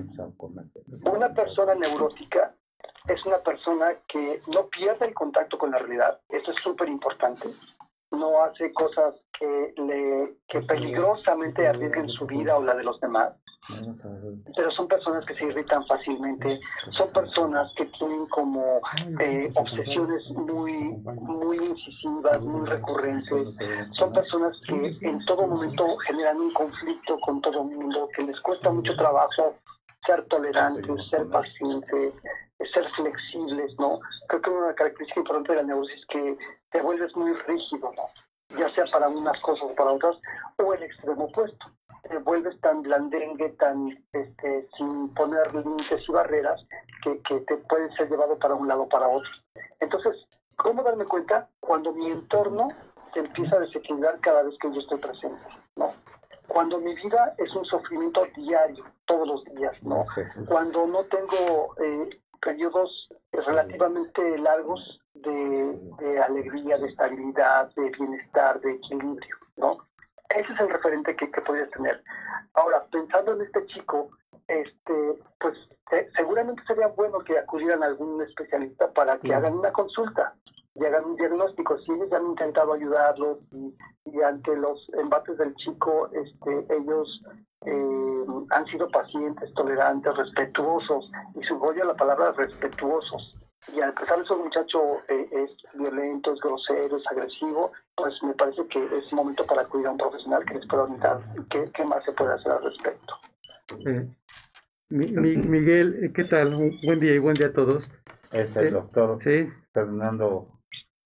[1.11, 2.53] Una persona neurótica
[3.07, 6.19] es una persona que no pierde el contacto con la realidad.
[6.29, 7.49] Esto es súper importante.
[8.11, 13.33] No hace cosas que, le, que peligrosamente arriesguen su vida o la de los demás.
[14.55, 16.59] Pero son personas que se irritan fácilmente,
[16.97, 18.81] son personas que tienen como
[19.19, 20.73] eh, obsesiones muy,
[21.21, 23.47] muy incisivas, muy recurrentes,
[23.91, 28.39] son personas que en todo momento generan un conflicto con todo el mundo, que les
[28.41, 29.55] cuesta mucho trabajo
[30.05, 32.13] ser tolerantes, ser pacientes,
[32.73, 33.99] ser flexibles, ¿no?
[34.27, 36.37] Creo que una característica importante de la neurosis es que
[36.71, 38.57] te vuelves muy rígido, ¿no?
[38.57, 40.17] Ya sea para unas cosas o para otras,
[40.57, 41.65] o el extremo opuesto.
[42.09, 46.59] Te vuelves tan blandengue, tan este, sin poner límites y barreras,
[47.03, 49.29] que, que te pueden ser llevado para un lado o para otro.
[49.79, 50.15] Entonces,
[50.57, 51.47] ¿cómo darme cuenta?
[51.59, 52.69] Cuando mi entorno
[53.13, 55.43] se empieza a desequilibrar cada vez que yo estoy presente,
[55.75, 55.93] ¿no?
[56.49, 60.05] Cuando mi vida es un sufrimiento diario, todos los días, ¿no?
[60.47, 62.09] Cuando no tengo eh,
[62.41, 69.77] periodos relativamente largos de, alegría, de estabilidad, de bienestar, de equilibrio, ¿no?
[70.29, 72.03] Ese es el referente que, que podrías tener.
[72.53, 74.09] Ahora, pensando en este chico,
[74.47, 75.55] este, pues
[76.15, 80.33] seguramente sería bueno que acudieran a algún especialista para que hagan una consulta
[80.79, 81.77] y hagan un diagnóstico.
[81.79, 87.21] Si ellos ya han intentado ayudarlos y, ante los embates del chico, este, ellos
[87.65, 93.35] eh, han sido pacientes, tolerantes, respetuosos, y subrayo la palabra respetuosos.
[93.75, 98.13] Y a pesar de eso, el muchacho eh, es violento, es grosero, es agresivo, pues
[98.23, 101.19] me parece que es momento para acudir a un profesional que les pueda orientar
[101.49, 103.13] qué, qué más se puede hacer al respecto.
[103.85, 104.07] Eh,
[104.89, 106.55] Miguel, ¿qué tal?
[106.55, 107.83] buen día y buen día a todos.
[108.31, 109.19] Es el doctor
[109.73, 110.58] Fernando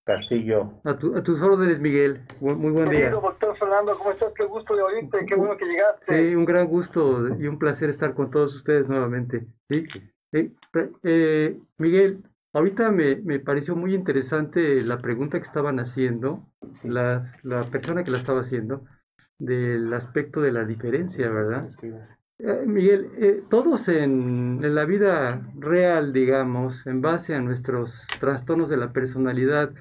[0.04, 0.80] Castillo.
[0.84, 2.20] A, tu, a tus órdenes, Miguel.
[2.40, 3.10] Muy buen día.
[3.10, 4.32] doctor Fernando, ¿cómo estás?
[4.34, 6.28] Qué gusto de oírte, qué bueno que llegaste.
[6.28, 9.46] Sí, un gran gusto y un placer estar con todos ustedes nuevamente.
[9.68, 9.84] ¿sí?
[11.02, 16.44] Eh, Miguel, ahorita me, me, pareció muy interesante la pregunta que estaban haciendo,
[16.82, 18.84] la, la persona que la estaba haciendo,
[19.38, 21.68] del aspecto de la diferencia, ¿verdad?
[22.38, 28.68] Eh, Miguel, eh, todos en, en, la vida real, digamos, en base a nuestros trastornos
[28.68, 29.72] de la personalidad,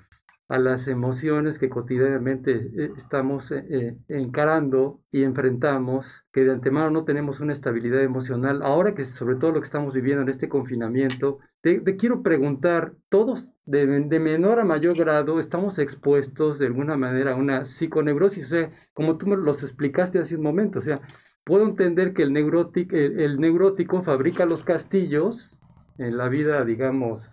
[0.49, 6.89] a las emociones que cotidianamente eh, estamos eh, eh, encarando y enfrentamos, que de antemano
[6.89, 8.61] no tenemos una estabilidad emocional.
[8.61, 13.47] Ahora que sobre todo lo que estamos viviendo en este confinamiento, te, quiero preguntar, todos
[13.65, 18.71] de, menor a mayor grado estamos expuestos de alguna manera a una psiconeurosis, o sea,
[18.93, 21.01] como tú me los explicaste hace un momento, o sea,
[21.45, 25.49] puedo entender que el neurótico, el neurótico fabrica los castillos
[25.97, 27.29] en la vida, digamos,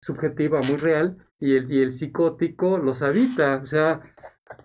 [0.00, 3.56] subjetiva muy real, y el, y el psicótico los habita.
[3.62, 4.00] O sea,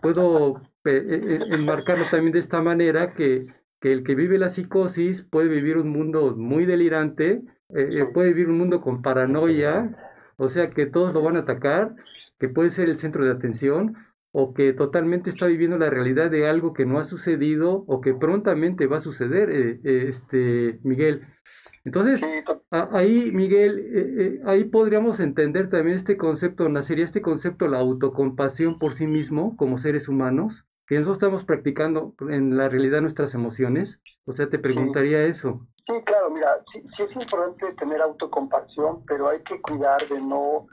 [0.02, 3.48] puedo eh, eh, enmarcarlo también de esta manera que,
[3.80, 8.50] que, el que vive la psicosis puede vivir un mundo muy delirante, eh, puede vivir
[8.50, 9.96] un mundo con paranoia,
[10.38, 11.96] o sea que todos lo van a atacar,
[12.40, 13.96] que puede ser el centro de atención,
[14.34, 18.14] o que totalmente está viviendo la realidad de algo que no ha sucedido o que
[18.14, 19.50] prontamente va a suceder,
[19.84, 21.28] este Miguel.
[21.84, 22.22] Entonces,
[22.70, 28.78] ahí, Miguel, eh, eh, ahí podríamos entender también este concepto, nacería este concepto, la autocompasión
[28.78, 34.00] por sí mismo, como seres humanos, que nosotros estamos practicando en la realidad nuestras emociones.
[34.26, 35.66] O sea, te preguntaría eso.
[35.88, 40.68] Sí, claro, mira, sí, es importante tener autocompasión, pero hay que cuidar de no,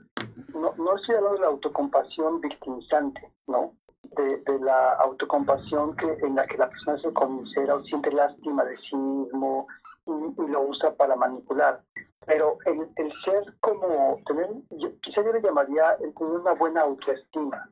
[0.52, 3.72] no, no estoy hablando de la autocompasión victimizante, ¿no?
[4.16, 8.64] De, de, la autocompasión que, en la que la persona se considera o siente lástima
[8.64, 9.66] de sí mismo,
[10.08, 11.82] y, lo usa para manipular.
[12.26, 14.48] Pero el, el ser como tener,
[15.02, 17.70] quizá yo le llamaría el tener una buena autoestima.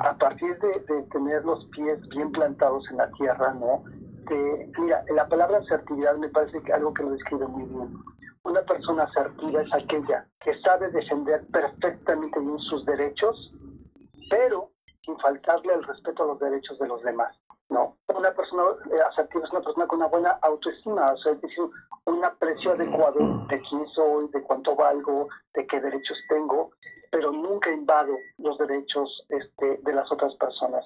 [0.00, 3.82] A partir de, de, tener los pies bien plantados en la tierra, ¿no?
[4.28, 7.94] De, mira, la palabra asertividad me parece que algo que lo describe muy bien.
[8.44, 13.52] Una persona asertiva es aquella que sabe defender perfectamente bien sus derechos,
[14.30, 14.70] pero
[15.04, 17.36] sin faltarle el respeto a los derechos de los demás.
[17.68, 18.62] No, una persona
[18.92, 21.64] eh, asertiva es una persona con una buena autoestima, o sea, es decir,
[22.04, 26.70] un aprecio adecuado de quién soy, de cuánto valgo, de qué derechos tengo,
[27.10, 30.84] pero nunca invado los derechos este, de las otras personas.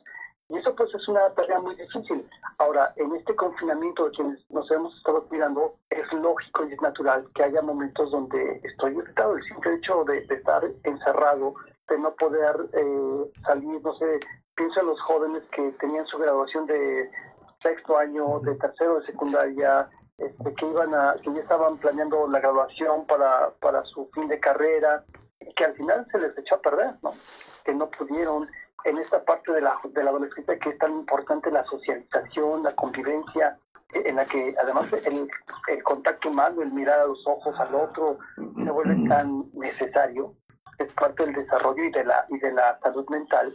[0.50, 2.28] Y eso pues es una tarea muy difícil.
[2.58, 7.24] Ahora, en este confinamiento de quienes nos hemos estado cuidando, es lógico y es natural
[7.34, 9.36] que haya momentos donde estoy irritado.
[9.36, 11.54] El simple hecho de, estar encerrado,
[11.90, 14.20] de no poder eh, salir, no sé,
[14.54, 17.10] pienso en los jóvenes que tenían su graduación de
[17.62, 22.40] sexto año, de tercero de secundaria, este, que iban a, que ya estaban planeando la
[22.40, 25.04] graduación para, para su fin de carrera,
[25.40, 27.12] y que al final se les echó a perder, ¿no?
[27.64, 28.48] Que no pudieron
[28.84, 32.74] en esta parte de la, de la adolescencia que es tan importante la socialización, la
[32.74, 33.58] convivencia,
[33.92, 35.28] en la que además el,
[35.68, 40.34] el contacto humano, el mirar a los ojos al otro, se vuelve tan necesario,
[40.84, 43.54] es parte del desarrollo y de la, y de la salud mental,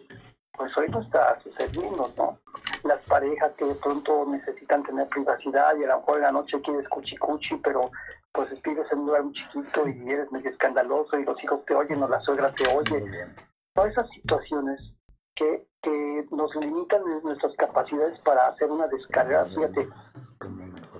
[0.57, 2.39] pues hoy no está sucediendo, ¿no?
[2.83, 6.61] Las parejas que de pronto necesitan tener privacidad y a lo mejor en la noche
[6.61, 7.91] quieres cuchi cuchi, pero
[8.31, 11.75] pues vives en un lugar muy chiquito y eres medio escandaloso y los hijos te
[11.75, 13.05] oyen o la suegra te oye.
[13.73, 14.79] Todas esas situaciones
[15.35, 19.45] que, que nos limitan nuestras capacidades para hacer una descarga.
[19.45, 19.89] Fíjate,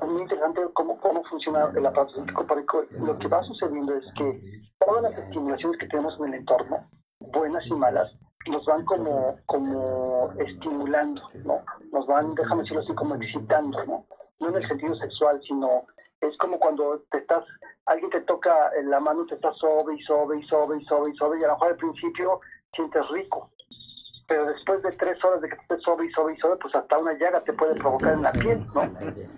[0.01, 2.83] un interesante cómo, cómo funciona el aparato simpático.
[2.91, 4.41] Lo que va sucediendo es que
[4.85, 6.87] todas las estimulaciones que tenemos en el entorno,
[7.19, 8.11] buenas y malas,
[8.47, 11.61] nos van como, como estimulando, ¿no?
[11.91, 14.05] Nos van, déjame decirlo así, como excitando, ¿no?
[14.39, 15.85] No en el sentido sexual, sino
[16.21, 17.43] es como cuando te estás,
[17.85, 21.11] alguien te toca en la mano, te está sobe y sobe y sobe y sobe
[21.11, 22.39] y sobe, y a lo mejor al principio
[22.73, 23.49] sientes rico,
[24.27, 26.97] pero después de tres horas de que te sobe y sobe y sobe, pues hasta
[26.97, 28.91] una llaga te puede provocar en la piel, ¿no?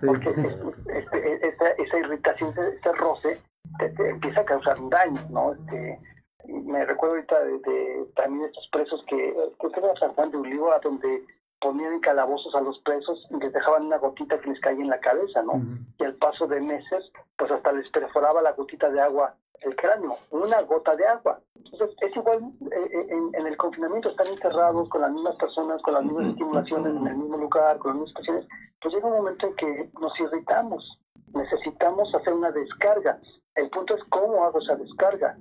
[0.05, 3.41] Porque este, esa, esa, irritación, ese, roce,
[3.79, 5.53] te, empieza a causar un daño, ¿no?
[5.53, 5.99] Este,
[6.45, 10.79] me recuerdo ahorita de, también estos presos que, creo que era San Juan de Oliva,
[10.83, 11.23] donde
[11.59, 14.89] ponían en calabozos a los presos y les dejaban una gotita que les caía en
[14.89, 15.61] la cabeza, ¿no?
[15.97, 20.17] Y al paso de meses, pues hasta les perforaba la gotita de agua el cráneo,
[20.31, 21.39] una gota de agua.
[21.55, 22.39] Entonces, es igual
[22.71, 26.95] eh, eh, en, el confinamiento, están encerrados con las mismas personas, con las mismas estimulaciones,
[26.95, 28.47] en el mismo lugar, con las mismas situaciones,
[28.81, 30.99] pues llega un momento en que nos irritamos,
[31.33, 33.19] necesitamos hacer una descarga.
[33.55, 35.37] El punto es cómo hago esa descarga.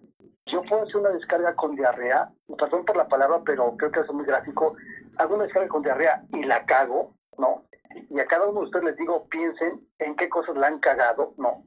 [0.46, 4.12] Yo puedo hacer una descarga con diarrea, perdón por la palabra, pero creo que es
[4.12, 4.74] muy gráfico,
[5.18, 7.64] hago una descarga con diarrea y la cago, ¿no?
[8.10, 11.34] Y a cada uno de ustedes les digo, piensen en qué cosas la han cagado,
[11.36, 11.64] ¿no?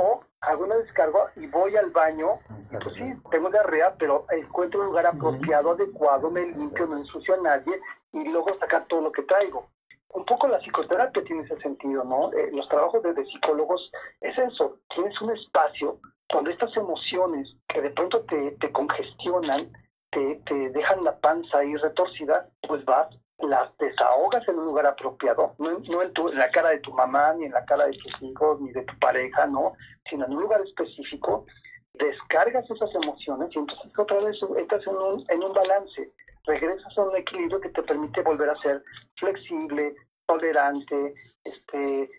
[0.00, 2.38] O hago una descarga y voy al baño,
[2.70, 7.38] pues sí, tengo diarrea, pero encuentro un lugar apropiado, adecuado, me limpio, no ensucio a
[7.38, 7.80] nadie
[8.12, 9.66] y luego sacar todo lo que traigo.
[10.10, 12.32] Un poco la psicoterapia tiene ese sentido, ¿no?
[12.32, 13.90] Eh, los trabajos de, psicólogos
[14.20, 19.72] es eso, tienes un espacio donde estas emociones que de pronto te, te congestionan,
[20.10, 25.54] te, te dejan la panza ahí retorcida, pues vas las desahogas en un lugar apropiado,
[25.58, 28.22] no, en, tu, en, la cara de tu mamá, ni en la cara de tus
[28.22, 29.74] hijos, ni de tu pareja, no,
[30.10, 31.46] sino en un lugar específico,
[31.94, 36.12] descargas esas emociones y entonces otra vez entras en un, en un balance,
[36.44, 38.82] regresas a un equilibrio que te permite volver a ser
[39.16, 39.94] flexible,
[40.26, 42.10] tolerante, este,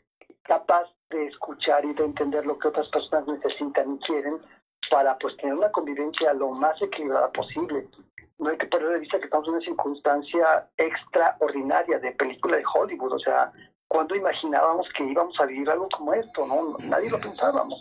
[0.44, 4.40] capaz de escuchar y de entender lo que otras personas necesitan y quieren
[4.90, 7.88] para pues tener una convivencia lo más equilibrada posible
[8.40, 12.64] no hay que perder de vista que estamos en una circunstancia extraordinaria de película de
[12.74, 13.14] Hollywood.
[13.14, 13.52] O sea,
[13.88, 16.48] cuando imaginábamos que íbamos a vivir algo como esto?
[16.48, 17.80] No, nadie lo pensábamos.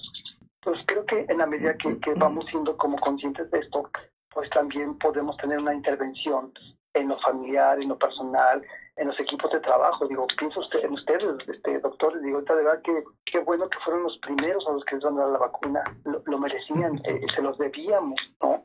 [0.62, 3.88] Pues creo que en la medida que, vamos siendo como conscientes de esto,
[4.30, 6.52] pues también podemos tener una intervención
[6.94, 8.62] en lo familiar, en lo personal,
[8.98, 10.06] en los equipos de trabajo.
[10.06, 14.02] Digo, pienso usted, en ustedes, este, doctores, digo, de verdad que qué bueno que fueron
[14.02, 15.82] los primeros a los que les van a dar la vacuna.
[16.04, 18.64] Lo, merecían, eh, se los debíamos, ¿no?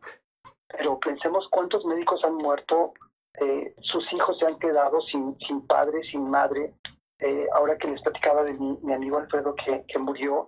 [0.75, 2.93] pero pensemos cuántos médicos han muerto,
[3.39, 6.73] eh, sus hijos se han quedado sin, sin padre, sin madre.
[7.19, 10.47] Eh, ahora que les platicaba de mi, amigo Alfredo que, que murió,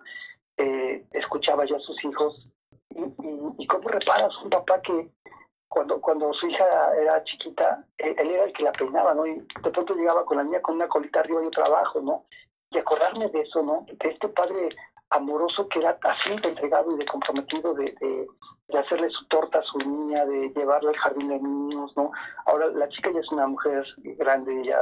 [0.57, 2.49] eh, escuchaba ya a sus hijos.
[2.89, 5.09] Y, y, cómo reparas un papá que
[5.68, 6.66] cuando, cuando su hija
[7.01, 9.26] era chiquita, él era el que la peinaba, ¿no?
[9.26, 12.26] Y de pronto llegaba con la niña con una colita arriba y un trabajo, ¿no?
[12.72, 13.86] Y acordarme de eso, ¿no?
[13.88, 14.70] De este padre
[15.09, 17.95] amoroso que era así de entregado y de comprometido de,
[18.68, 22.11] de hacerle su torta a su niña, de llevarla al jardín de niños, ¿no?
[22.45, 24.80] Ahora la chica ya es una mujer grande, ya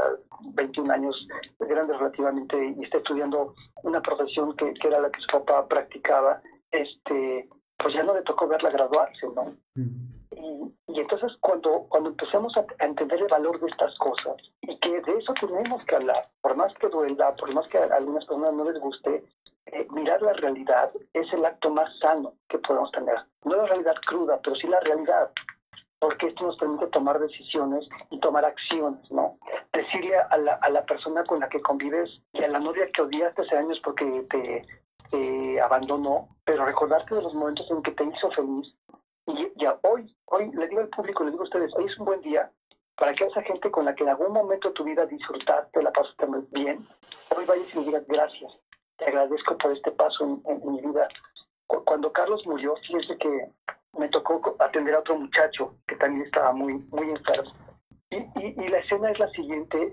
[0.54, 1.28] 21 años,
[1.60, 3.54] grande relativamente, y está estudiando
[3.84, 8.22] una profesión que, que era la que su papá practicaba, este, pues ya no le
[8.22, 9.54] tocó verla graduarse, ¿no?
[10.44, 15.00] Y, y, entonces cuando, cuando empezamos a, entender el valor de estas cosas y que
[15.02, 18.54] de eso tenemos que hablar, por más que duela, por más que a algunas personas
[18.54, 19.24] no les guste,
[19.68, 23.16] eh, mirar la realidad es el acto más sano que podemos tener.
[23.46, 25.32] No la realidad cruda, pero sí la realidad,
[26.00, 29.38] porque esto nos permite tomar decisiones y tomar acciones, ¿no?
[29.72, 33.04] Decirle a la, a la persona con la que convives y a la novia que
[33.04, 34.66] odiaste hace años porque te,
[35.62, 38.68] abandonó, pero recordarte de los momentos en que te hizo feliz.
[39.28, 42.06] Y ya hoy, hoy le digo al público, le digo a ustedes, hoy es un
[42.06, 42.52] buen día
[42.98, 45.92] para que esa gente con la que en algún momento de tu vida disfrutaste, la
[45.92, 46.88] pasaste bien,
[47.36, 48.52] hoy vayas y le digas gracias
[48.98, 51.08] te agradezco por este paso en, mi vida.
[51.68, 53.50] Cuando Carlos murió, fíjense que
[53.98, 57.52] me tocó atender a otro muchacho que también estaba muy, muy enfermo.
[58.10, 59.92] Y, y, la escena es la siguiente.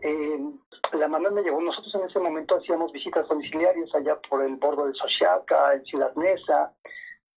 [0.93, 4.87] la mamá me llevó, nosotros en ese momento hacíamos visitas domiciliarias allá por el bordo
[4.87, 6.73] de Sochiaca, en Ciudad Neza,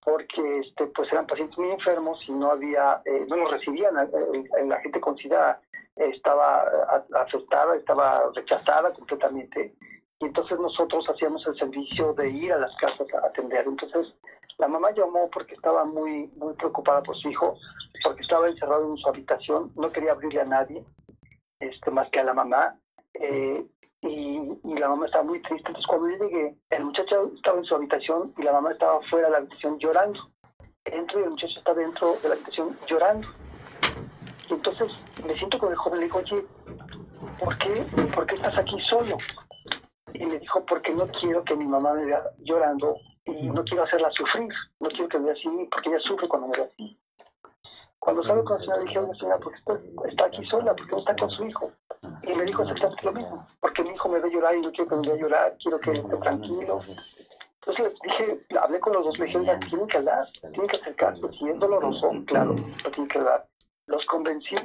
[0.05, 3.97] porque este, pues eran pacientes muy enfermos y no había, eh, no nos recibían.
[3.97, 5.59] Eh, la gente con SIDA
[5.95, 6.63] estaba
[7.15, 9.73] afectada, estaba rechazada completamente
[10.23, 13.65] y entonces nosotros hacíamos el servicio de ir a las casas a atender.
[13.67, 14.07] Entonces
[14.57, 17.57] la mamá llamó porque estaba muy, muy preocupada por su hijo,
[18.03, 20.83] porque estaba encerrado en su habitación, no quería abrirle a nadie,
[21.59, 22.79] este, más que a la mamá.
[23.15, 23.65] Eh,
[24.03, 25.67] y, y, la mamá estaba muy triste.
[25.67, 29.27] Entonces cuando yo llegué, el muchacho estaba en su habitación y la mamá estaba fuera
[29.27, 30.19] de la habitación llorando.
[30.85, 33.27] Entro y el muchacho está dentro de la habitación llorando.
[34.49, 34.91] Y entonces
[35.25, 36.45] me siento con el joven y le digo, oye,
[37.39, 39.17] ¿por qué, ¿por qué estás aquí solo?
[40.13, 43.83] Y, me dijo, porque no quiero que mi mamá me vea llorando y no quiero
[43.83, 46.99] hacerla sufrir, no quiero que me vea así, porque ella sufre cuando me ve así.
[47.99, 50.75] Cuando salgo con la señora, dije, oye señora, ¿por qué está aquí sola?
[50.75, 51.71] ¿Por qué no está con su hijo?
[52.23, 54.89] Y me dijo exactamente lo mismo, porque mi hijo me ve llorar y no quiero
[54.89, 56.79] que me vea llorar, quiero que esté tranquilo.
[57.65, 59.39] Entonces dije, hablé con los dos, le dije,
[59.69, 63.45] tienen que hablar, tienen que acercarse, si es doloroso, claro, lo tienen que hablar
[63.87, 64.55] los convencí.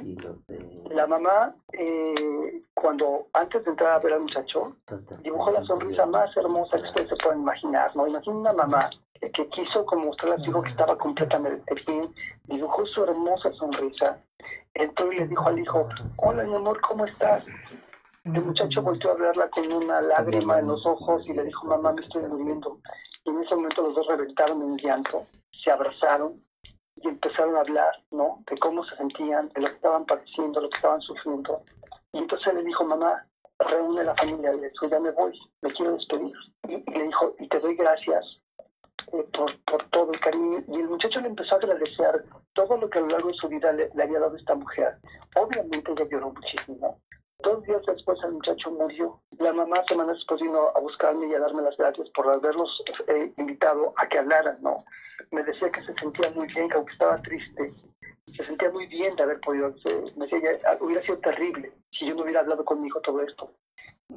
[0.91, 4.75] La mamá, eh, cuando antes de entrar a ver al muchacho,
[5.21, 8.07] dibujó la sonrisa más hermosa que ustedes se pueden imaginar, ¿no?
[8.07, 12.13] Imagina una mamá que quiso como mostrarle a su hijo que estaba completamente bien,
[12.45, 14.17] dibujó su hermosa sonrisa,
[14.73, 17.45] entró y le dijo al hijo, hola mi amor, ¿cómo estás?
[18.23, 21.93] El muchacho volvió a verla con una lágrima en los ojos y le dijo, mamá,
[21.93, 22.77] me estoy muriendo.
[23.25, 26.41] Y en ese momento los dos reventaron en llanto, se abrazaron
[26.97, 28.43] y empezaron a hablar, ¿no?
[28.49, 31.61] De cómo se sentían, de lo que estaban padeciendo, lo que estaban sufriendo.
[32.13, 33.25] Y entonces le dijo, mamá,
[33.57, 36.35] reúne a la familia, le dijo, ya me voy, me quiero despedir.
[36.67, 38.39] Y, le dijo, y te doy gracias
[39.13, 40.63] eh, por, por, todo el cariño.
[40.67, 43.47] Y el muchacho le empezó a agradecer todo lo que a lo largo de su
[43.47, 44.97] vida le, había dado esta mujer.
[45.35, 46.99] Obviamente ella lloró muchísimo.
[47.39, 49.19] Dos días después el muchacho murió.
[49.37, 52.69] La mamá semanas después vino a buscarme y a darme las gracias por haberlos
[53.07, 54.83] eh, invitado a que hablaran, ¿no?
[55.31, 57.73] me decía que se sentía muy bien, que aunque estaba triste,
[58.35, 59.73] se sentía muy bien de haber podido,
[60.15, 63.21] me decía, ya, hubiera sido terrible si yo no hubiera hablado con mi hijo todo
[63.21, 63.51] esto.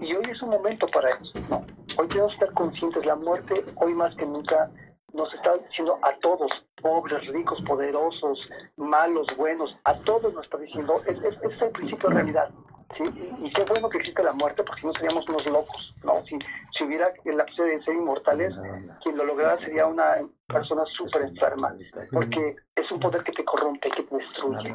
[0.01, 1.66] Y hoy es un momento para eso, ¿no?
[1.99, 4.70] Hoy tenemos que estar conscientes, la muerte hoy más que nunca
[5.12, 8.38] nos está diciendo a todos, pobres, ricos, poderosos,
[8.76, 12.51] malos, buenos, a todos nos está diciendo, es, es, es el principio de realidad.
[12.99, 16.22] Y, qué bueno que existe la muerte porque no seríamos unos locos, ¿no?
[16.24, 16.38] Si,
[16.76, 18.55] si hubiera la posibilidad de ser inmortales,
[19.03, 21.74] quien lo lograra sería una persona súper enferma,
[22.11, 24.74] porque es un poder que te corrompe, que te destruye.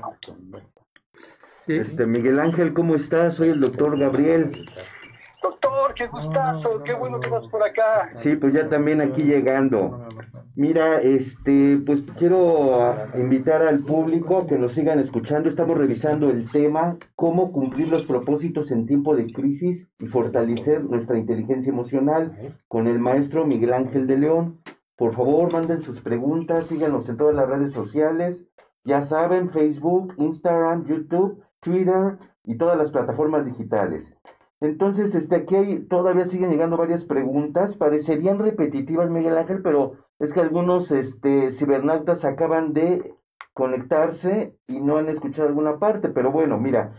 [1.67, 3.35] Este, Miguel Ángel, ¿cómo estás?
[3.35, 4.67] Soy el doctor Gabriel.
[5.41, 8.09] Doctor, qué gustazo, qué bueno que vas por acá.
[8.13, 10.07] Sí, pues ya también aquí llegando.
[10.55, 15.47] Mira, este, pues quiero invitar al público que nos sigan escuchando.
[15.47, 21.17] Estamos revisando el tema cómo cumplir los propósitos en tiempo de crisis y fortalecer nuestra
[21.17, 24.59] inteligencia emocional con el maestro Miguel Ángel de León.
[24.95, 28.43] Por favor, manden sus preguntas, síganos en todas las redes sociales.
[28.83, 34.17] Ya saben, Facebook, Instagram, YouTube, Twitter y todas las plataformas digitales.
[34.59, 40.33] Entonces, este, aquí hay, todavía siguen llegando varias preguntas, parecerían repetitivas, Miguel Ángel, pero es
[40.33, 43.13] que algunos este, cibernautas acaban de
[43.53, 46.93] conectarse y no han escuchado alguna parte, pero bueno, mira,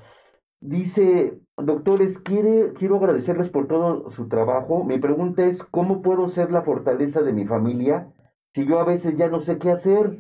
[0.61, 4.85] dice, doctores, quiere, quiero agradecerles por todo su trabajo.
[4.85, 8.13] Mi pregunta es, ¿cómo puedo ser la fortaleza de mi familia
[8.55, 10.17] si yo a veces ya no sé qué hacer?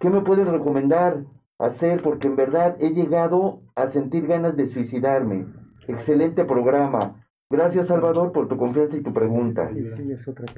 [0.00, 1.24] ¿Qué me pueden recomendar
[1.58, 2.02] hacer?
[2.02, 5.46] Porque en verdad he llegado a sentir ganas de suicidarme.
[5.88, 7.14] Excelente programa.
[7.50, 9.70] Gracias, Salvador, por tu confianza y tu pregunta.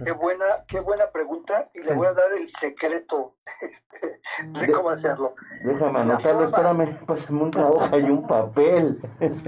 [0.04, 4.20] Qué buena, qué buena pregunta y le voy a dar el secreto este,
[4.58, 5.36] de cómo hacerlo.
[5.62, 9.00] Déjame anotarlo, espérame, pásame una hoja y un papel.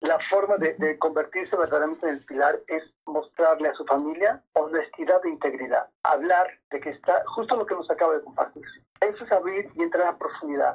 [0.00, 5.20] La forma de, de, convertirse verdaderamente en el pilar es mostrarle a su familia honestidad
[5.24, 5.86] e integridad.
[6.02, 8.64] Hablar de que está justo lo que nos acaba de compartir.
[9.00, 10.74] Eso es abrir y entrar a profundidad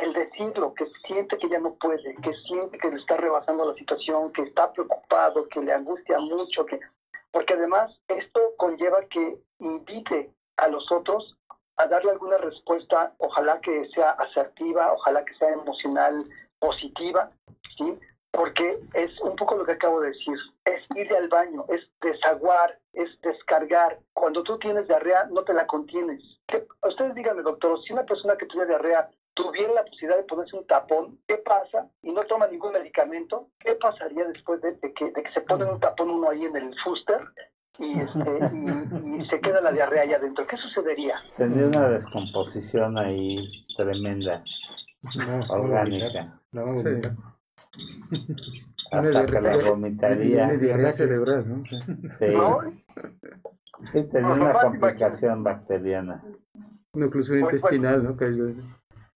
[0.00, 3.74] el decirlo, que siente que ya no puede, que siente que le está rebasando la
[3.74, 6.80] situación, que está preocupado, que le angustia mucho, que
[7.32, 11.36] porque además esto conlleva que invite a los otros
[11.76, 16.24] a darle alguna respuesta, ojalá que sea asertiva, ojalá que sea emocional
[16.58, 17.30] positiva,
[17.78, 17.98] ¿sí?
[18.32, 22.78] Porque es un poco lo que acabo de decir, es ir al baño, es desaguar,
[22.92, 23.98] es descargar.
[24.12, 26.22] Cuando tú tienes diarrea, no te la contienes.
[26.82, 30.66] Ustedes díganme, doctor, si una persona que tiene diarrea tuviera la posibilidad de ponerse un
[30.66, 31.88] tapón, ¿qué pasa?
[32.02, 35.80] Y no toma ningún medicamento, ¿qué pasaría después de, que, de que, se pone un
[35.80, 37.20] tapón uno ahí en el fuster
[37.78, 40.46] y, este, y, se queda la diarrea allá adentro?
[40.46, 41.16] ¿Qué sucedería?
[41.36, 44.42] Tendría una descomposición ahí tremenda,
[45.48, 46.40] orgánica.
[48.92, 50.48] Hasta que la vomitaría.
[50.48, 51.64] diarrea cerebral, ¿no?
[52.18, 52.26] Sí.
[53.92, 56.22] Sí, tenía una complicación bacteriana.
[56.92, 58.16] Una oclusión pues, pues, intestinal, ¿no?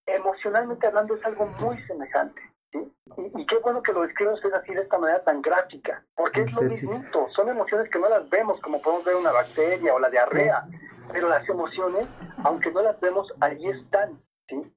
[0.07, 2.41] Emocionalmente hablando es algo muy semejante.
[2.73, 2.93] ¿sí?
[3.17, 6.53] Y, qué bueno que lo describen ustedes así de esta manera tan gráfica, porque es
[6.53, 7.05] lo mismo,
[7.35, 10.65] son emociones que no las vemos como podemos ver una bacteria o la diarrea,
[11.13, 12.07] pero las emociones,
[12.45, 14.21] aunque no las vemos, ahí están.
[14.49, 14.73] ¿sí?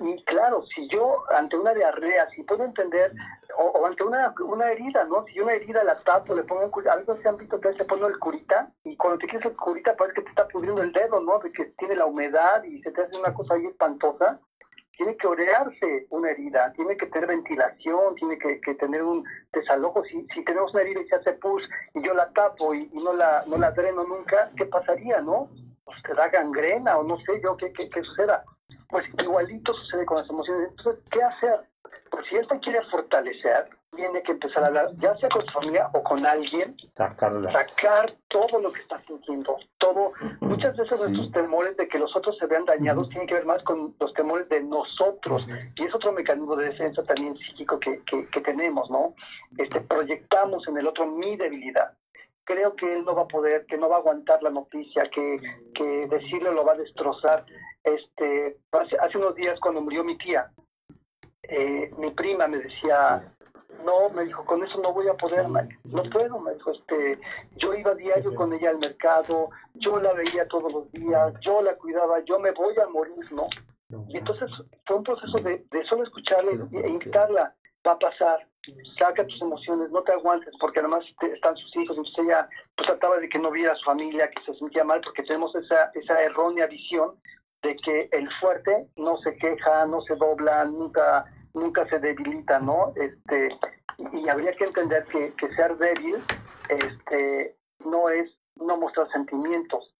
[0.00, 3.12] Y, claro, si yo ante una diarrea, si puedo entender,
[3.56, 5.24] o, ante una, una herida, ¿no?
[5.24, 7.72] Si yo una herida la tapo, le pongo un curita, algo se han visto que
[7.74, 10.82] se pone el curita, y cuando te quieres el curita parece que te está pudriendo
[10.82, 11.38] el dedo, ¿no?
[11.38, 14.40] De que tiene la humedad y se te hace una cosa ahí espantosa,
[14.98, 20.02] tiene que orearse una herida, tiene que tener ventilación, tiene que, tener un desalojo.
[20.04, 21.62] Si, si tenemos una herida y se hace pus
[21.94, 25.48] y yo la tapo y, no, la, no la dreno nunca, ¿qué pasaría, no?
[25.84, 28.44] Pues te da gangrena o no sé yo qué, qué suceda.
[28.88, 30.70] Pues igualito sucede con las emociones.
[30.70, 31.60] Entonces, ¿qué hacer?
[32.10, 35.52] Pues si él te quiere fortalecer, tiene que empezar a hablar, ya sea con su
[35.52, 40.12] familia o con alguien, sacar todo lo que está sintiendo, todo.
[40.40, 43.62] Muchas veces nuestros temores de que los otros se vean dañados tienen que ver más
[43.64, 45.44] con los temores de nosotros,
[45.76, 49.14] y es otro mecanismo de defensa también psíquico que, que, tenemos, ¿no?
[49.56, 51.92] Este, proyectamos en el otro mi debilidad.
[52.44, 55.40] Creo que él no va a poder, que no va a aguantar la noticia, que,
[55.74, 57.44] que decirle lo va a destrozar.
[57.84, 60.50] Este, hace, hace unos días cuando murió mi tía,
[61.42, 63.32] eh, mi prima me decía,
[63.84, 67.18] no, me dijo, con eso no voy a poder, no puedo, me dijo, este,
[67.56, 71.74] yo iba diario con ella al mercado, yo la veía todos los días, yo la
[71.76, 73.46] cuidaba, yo me voy a morir, ¿no?
[74.08, 74.50] Y entonces
[74.86, 77.54] fue un proceso de, solo escucharla e invitarla,
[77.86, 78.46] va a pasar,
[78.98, 83.18] saca tus emociones, no te aguantes, porque además están sus hijos, entonces ella pues, trataba
[83.18, 86.20] de que no viera a su familia, que se sentía mal, porque tenemos esa, esa
[86.22, 87.14] errónea visión
[87.62, 91.24] de que el fuerte no se queja, no se dobla, nunca
[91.54, 92.92] nunca se debilita, ¿no?
[92.96, 93.48] Este,
[94.12, 96.22] y habría que entender que, ser débil
[96.68, 99.94] este, no es no mostrar sentimientos.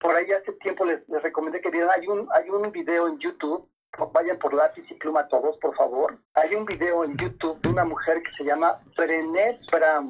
[0.00, 3.68] Por ahí hace tiempo les, recomendé que vieran, hay un, hay un video en YouTube,
[4.12, 6.18] vayan por lápiz y pluma todos, por favor.
[6.34, 10.08] Hay un video en YouTube de una mujer que se llama Brené Brown.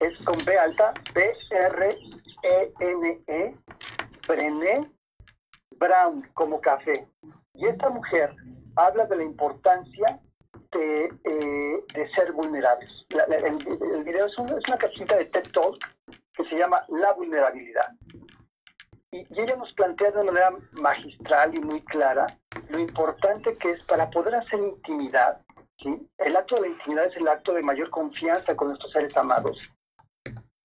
[0.00, 1.94] Es con B alta, B-R-E-N-E,
[4.26, 4.90] Brené
[5.78, 7.06] Brown, como café.
[7.54, 8.34] Y esta mujer
[8.76, 10.20] habla de la importancia
[10.72, 12.90] de, eh, de ser vulnerables.
[13.10, 15.78] el, video es, una casita de TED Talk
[16.34, 17.92] que se llama La vulnerabilidad.
[19.12, 22.26] Y, ella nos plantea de una manera magistral y muy clara
[22.68, 25.40] lo importante que es para poder hacer intimidad.
[25.78, 26.08] ¿sí?
[26.18, 29.70] El acto de la intimidad es el acto de mayor confianza con nuestros seres amados.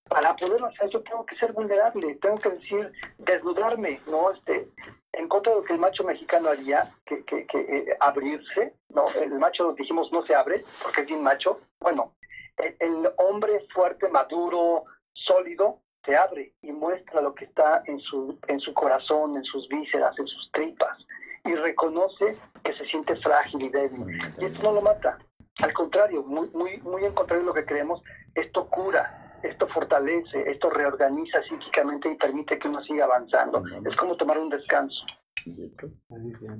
[0.10, 4.31] Para poder hacer yo tengo que ser vulnerable, tengo que decir, desnudarme, ¿no?
[4.31, 4.68] Este,
[5.14, 9.10] en contra de lo que el macho mexicano haría, que, que, eh, abrirse, ¿no?
[9.11, 11.60] El macho, dijimos, no se abre, porque es bien macho.
[11.80, 12.14] Bueno,
[12.57, 18.60] el, hombre fuerte, maduro, sólido, se abre y muestra lo que está en su, en
[18.60, 20.98] su corazón, en sus vísceras, en sus tripas,
[21.45, 24.19] y reconoce que se siente frágil y débil.
[24.40, 25.18] Y esto no lo mata.
[25.60, 28.02] Al contrario, muy, muy, muy en contrario de lo que creemos,
[28.36, 33.64] esto cura, esto fortalece, esto reorganiza psíquicamente y permite que uno siga avanzando.
[33.86, 35.06] Es como tomar un descanso.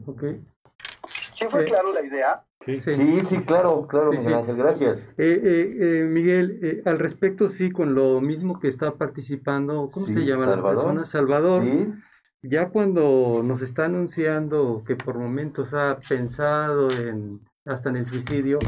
[0.06, 0.42] Okay.
[1.38, 2.44] ¿Sí fue eh, claro la idea?
[2.62, 4.98] Sí, sí, claro, claro, Miguel Ángel, gracias.
[5.18, 10.26] Eh, eh, eh Miguel, al respecto, sí, con lo mismo que está participando, ¿cómo se
[10.26, 11.06] llama la persona?
[11.06, 11.64] Salvador.
[12.42, 18.60] Ya cuando nos está anunciando que por momentos ha pensado en hasta en el suicidio,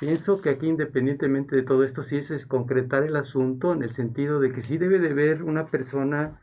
[0.00, 4.38] Pienso que aquí, independientemente de todo esto, sí es, concretar el asunto en el sentido
[4.38, 6.40] de que sí debe de ver una persona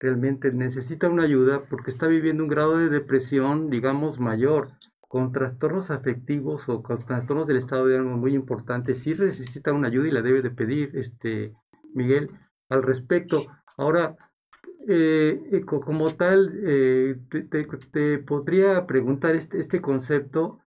[0.00, 5.90] realmente necesita una ayuda porque está viviendo un grado de depresión, digamos, mayor, con trastornos
[5.90, 10.10] afectivos o con trastornos del estado de ánimo muy importantes, sí necesita una ayuda y
[10.10, 11.52] la debe de pedir, este,
[11.94, 12.30] Miguel,
[12.70, 13.46] al respecto.
[13.76, 14.16] Ahora,
[14.88, 20.63] eh, eh como tal, eh, te, podría preguntar este, este concepto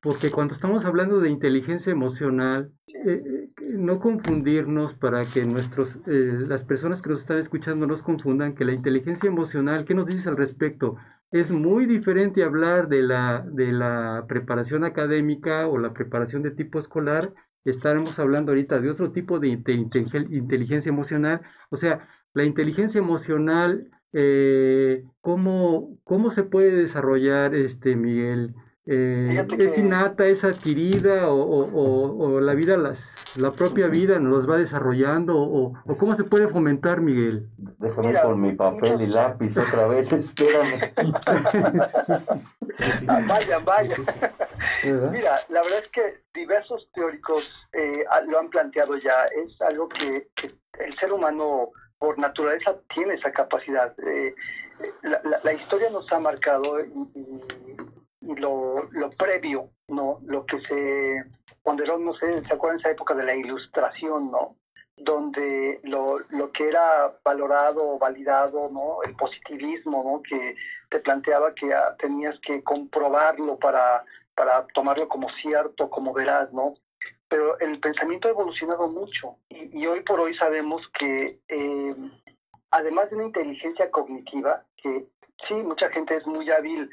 [0.00, 6.44] porque cuando estamos hablando de inteligencia emocional, eh, eh, no confundirnos para que nuestros, eh,
[6.46, 10.26] las personas que nos están escuchando nos confundan que la inteligencia emocional, ¿qué nos dices
[10.26, 10.96] al respecto?
[11.30, 16.78] Es muy diferente hablar de la, de la preparación académica o la preparación de tipo
[16.78, 17.32] escolar.
[17.64, 21.40] Estaremos hablando ahorita de otro tipo de inteligencia emocional.
[21.70, 23.88] O sea, la inteligencia emocional,
[25.20, 28.54] ¿cómo, ¿cómo se puede desarrollar, este, Miguel?
[28.84, 32.98] Eh, ¿Es innata, es adquirida o, la vida, las,
[33.36, 37.46] la propia vida nos va desarrollando o, cómo se puede fomentar, Miguel?
[37.78, 40.80] Déjame por mi papel y lápiz otra vez, espérame.
[43.28, 43.96] vaya, vaya.
[45.12, 49.26] Mira, la verdad es que diversos teóricos eh, lo han planteado ya.
[49.44, 50.26] Es algo que,
[50.80, 53.94] el ser humano por naturaleza tiene esa capacidad.
[54.04, 54.34] Eh,
[55.44, 57.40] la, historia nos ha marcado y
[58.22, 60.18] lo, lo previo, ¿no?
[60.24, 61.24] Lo que se
[61.62, 64.56] ponderó, no sé, ¿se acuerdan esa época de la ilustración, ¿no?
[64.96, 69.02] Donde lo, lo que era valorado o validado, ¿no?
[69.04, 70.22] El positivismo, ¿no?
[70.22, 70.54] Que
[70.90, 74.04] te planteaba que ah, tenías que comprobarlo para,
[74.34, 76.74] para tomarlo como cierto, como veraz, ¿no?
[77.28, 81.94] Pero el pensamiento ha evolucionado mucho y, hoy por hoy sabemos que eh,
[82.70, 85.06] además de una inteligencia cognitiva, que
[85.48, 86.88] sí, mucha gente es muy hábil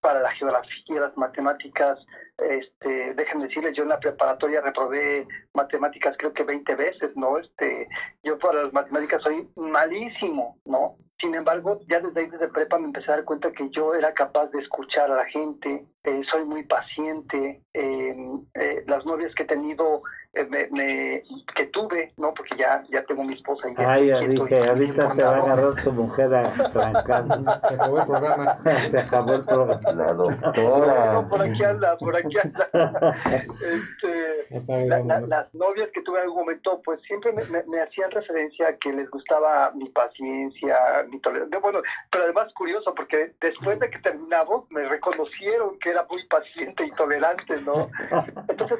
[0.00, 1.98] para la geografía, las matemáticas,
[2.38, 7.38] este, déjenme decirles, yo en la preparatoria reprobé matemáticas creo que 20 veces, ¿no?
[7.38, 7.88] Este,
[8.22, 10.96] yo para las matemáticas soy malísimo, ¿no?
[11.20, 14.14] Sin embargo, ya desde ahí, desde prepa, me empecé a dar cuenta que yo era
[14.14, 18.16] capaz de escuchar a la gente, eh, soy muy paciente, eh,
[18.54, 21.22] eh, las novias que he tenido, me,
[21.56, 22.32] que tuve, ¿no?
[22.34, 23.68] Porque ya, ya tengo mi esposa.
[23.68, 27.60] Y ya, ya dije, ahorita te va a agarrar tu mujer a casa.
[27.68, 28.58] Se acabó el programa.
[28.88, 29.92] Se acabó el programa.
[29.92, 31.28] La doctora.
[31.28, 32.68] por aquí anda, por aquí anda.
[33.60, 38.76] este, las novias que tuve en algún momento, pues siempre me, me, hacían referencia a
[38.76, 40.76] que les gustaba mi paciencia,
[41.08, 41.58] mi tolerancia.
[41.58, 41.80] Bueno,
[42.10, 46.90] pero además curioso, porque después de que terminamos, me reconocieron que era muy paciente y
[46.92, 47.88] tolerante, ¿no?
[48.48, 48.78] Entonces,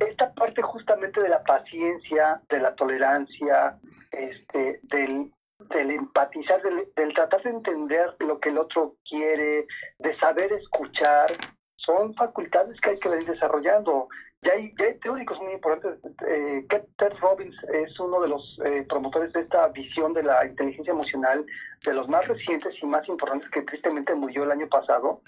[0.00, 3.78] esta parte justamente de la paciencia, de la tolerancia,
[4.10, 5.30] este, del,
[5.70, 9.66] del empatizar, del, tratar de entender lo que el otro quiere,
[9.98, 11.32] de saber escuchar,
[11.76, 14.08] son facultades que hay que ir desarrollando.
[14.42, 15.98] Ya hay, ya hay teóricos muy importantes.
[16.28, 20.92] Eh, Ted Robbins es uno de los eh, promotores de esta visión de la inteligencia
[20.92, 21.44] emocional,
[21.84, 25.22] de los más recientes y más importantes que tristemente murió el año pasado.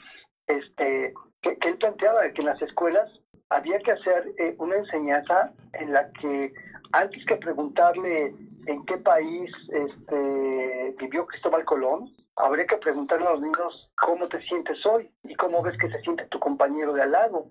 [0.47, 1.13] Este,
[1.43, 3.11] que, que él planteaba que en las escuelas
[3.51, 6.53] había que hacer eh, una enseñanza en la que
[6.93, 8.35] antes que preguntarle
[8.67, 14.41] en qué país este, vivió Cristóbal Colón, habría que preguntarle a los niños cómo te
[14.43, 17.47] sientes hoy y cómo ves que se siente tu compañero de al lado.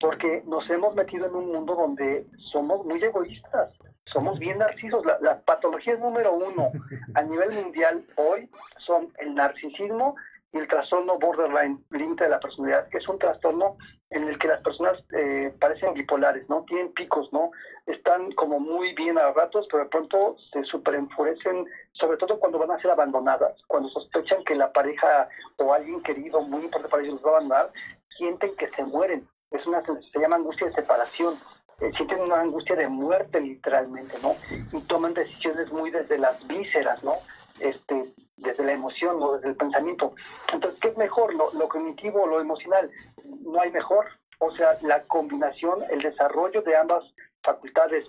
[0.00, 3.72] Porque nos hemos metido en un mundo donde somos muy egoístas,
[4.04, 5.04] somos bien narcisos.
[5.20, 6.70] Las patologías número uno
[7.14, 8.48] a nivel mundial hoy
[8.86, 10.16] son el narcisismo
[10.58, 13.76] el trastorno borderline, límite de la personalidad, que es un trastorno
[14.10, 16.64] en el que las personas eh, parecen bipolares, ¿no?
[16.64, 17.50] Tienen picos, ¿no?
[17.86, 20.60] Están como muy bien a ratos, pero de pronto se
[20.94, 26.02] enfurecen, sobre todo cuando van a ser abandonadas, cuando sospechan que la pareja o alguien
[26.02, 27.72] querido muy importante para ellos los va a abandonar,
[28.16, 29.26] sienten que se mueren.
[29.50, 31.34] Es una se llama angustia de separación.
[31.80, 34.34] Eh, sienten una angustia de muerte literalmente, ¿no?
[34.72, 37.16] Y toman decisiones muy desde las vísceras, ¿no?
[37.60, 40.14] Este, desde la emoción o desde el pensamiento.
[40.52, 42.90] Entonces, ¿qué es mejor, lo, cognitivo o lo emocional?
[43.24, 44.06] No hay mejor.
[44.38, 47.04] O sea, la combinación, el desarrollo de ambas
[47.42, 48.06] facultades,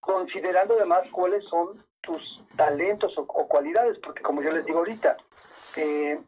[0.00, 2.22] considerando además cuáles son tus
[2.56, 5.16] talentos o, cualidades, porque como yo les digo ahorita,
[5.76, 6.18] eh,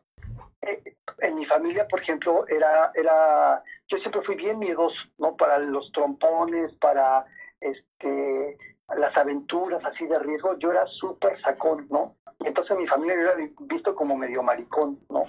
[0.62, 5.36] eh, en mi familia, por ejemplo, era, era, yo siempre fui bien miedoso, ¿no?
[5.36, 7.26] Para los trompones, para
[7.60, 8.56] este,
[8.96, 12.16] las aventuras así de riesgo, yo era súper sacón, ¿no?
[12.44, 15.24] entonces mi familia era visto como medio maricón, ¿no?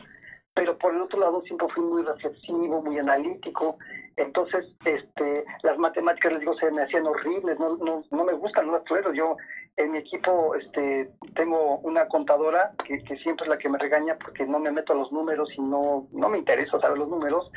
[0.55, 3.77] Pero por el otro lado siempre fui muy reflexivo, muy analítico.
[4.15, 8.71] Entonces, este, las matemáticas, les digo, se me hacían horribles, no, no, no me gustan,
[8.71, 9.13] las tolero.
[9.13, 9.35] Yo
[9.77, 14.15] en mi equipo este, tengo una contadora que, que siempre es la que me regaña
[14.23, 17.51] porque no me meto a los números y no, no me interesa saber los números,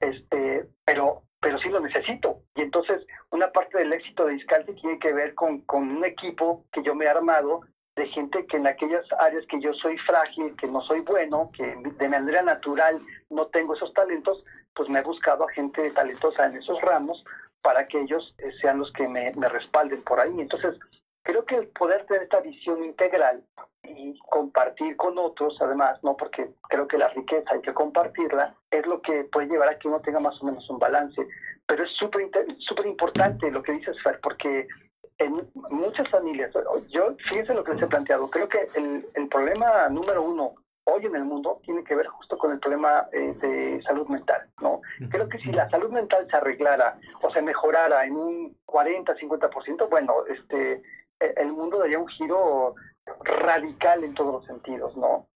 [0.00, 2.38] este, pero pero sí lo necesito.
[2.56, 6.64] Y entonces una parte del éxito de Iscalti tiene que ver con, con un equipo
[6.72, 7.60] que yo me he armado
[7.96, 11.76] de gente que en aquellas áreas que yo soy frágil, que no soy bueno, que
[11.98, 12.98] de manera natural
[13.28, 14.42] no tengo esos talentos,
[14.74, 17.22] pues me he buscado a gente talentosa en esos ramos
[17.60, 20.40] para que ellos eh, sean los que me, me respalden por ahí.
[20.40, 20.78] Entonces,
[21.24, 23.42] creo que el poder tener esta visión integral
[23.82, 28.86] y compartir con otros, además, no porque creo que la riqueza hay que compartirla, es
[28.86, 31.26] lo que puede llevar a que uno tenga más o menos un balance.
[31.66, 34.68] Pero es súper súper importante lo que dices, Fer, porque
[35.18, 36.52] en muchas familias,
[36.88, 41.06] yo fíjense lo que les he planteado, creo que el, el problema número uno hoy
[41.06, 44.82] en el mundo tiene que ver justo con el problema eh, de salud mental, ¿no?
[45.10, 49.88] Creo que si la salud mental se arreglara o se mejorara en un 40, 50%,
[49.88, 50.82] bueno, este,
[51.20, 52.74] el mundo daría un giro
[53.24, 55.26] radical en todos los sentidos, ¿no?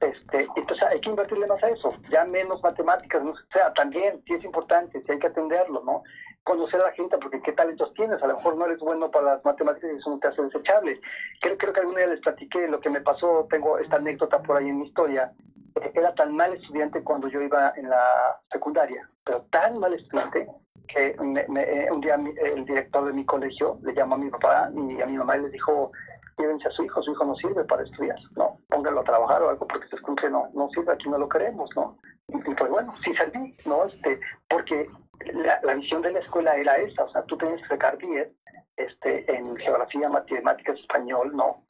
[0.00, 4.34] Este, entonces hay que invertirle más a eso, ya menos matemáticas, o sea, también sí
[4.34, 6.02] es importante, sí hay que atenderlo, ¿no?
[6.42, 9.34] Conocer a la gente, porque qué talentos tienes, a lo mejor no eres bueno para
[9.34, 11.00] las matemáticas y eso no te hace desechable.
[11.40, 14.56] Creo, creo que algún día les platiqué lo que me pasó, tengo esta anécdota por
[14.56, 15.32] ahí en mi historia.
[15.80, 20.48] Eh, era tan mal estudiante cuando yo iba en la secundaria, pero tan mal estudiante
[20.92, 25.00] que me, un día el director de mi colegio le llamó a mi papá y
[25.00, 25.92] a mi mamá y les dijo,
[26.38, 28.58] llévense a su hijo, su hijo no sirve para estudiar, ¿no?
[28.68, 31.70] Pónganlo a trabajar o algo porque se escuche, no, no sirve, aquí no lo queremos,
[31.76, 31.98] ¿no?
[32.28, 33.84] Y, pues bueno, sí serví, ¿no?
[33.84, 34.88] Este, porque
[35.34, 38.28] la, la, visión de la escuela era esa, o sea, tú tenías que sacar 10
[38.76, 41.62] este, en geografía, matemáticas, español, ¿no?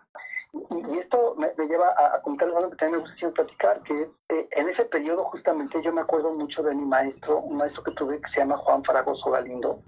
[0.53, 4.03] Y, esto me, lleva a, a contarles algo que también me gusta siempre platicar, que
[4.29, 7.93] eh, en ese periodo justamente yo me acuerdo mucho de mi maestro, un maestro que
[7.93, 9.81] tuve que se llama Juan Faragoso Galindo,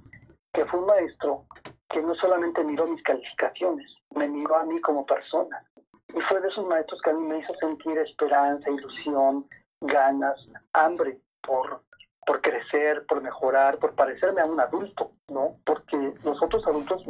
[0.53, 1.45] que fue un maestro
[1.91, 5.65] que no solamente miró mis calificaciones, me miró a mí como persona.
[6.09, 9.47] y fue de esos maestros que a mí me hizo sentir esperanza, ilusión,
[9.81, 10.39] ganas,
[10.73, 11.83] hambre por,
[12.27, 15.57] por crecer, por mejorar, por parecerme a un adulto, ¿no?
[15.67, 17.05] Porque los otros adultos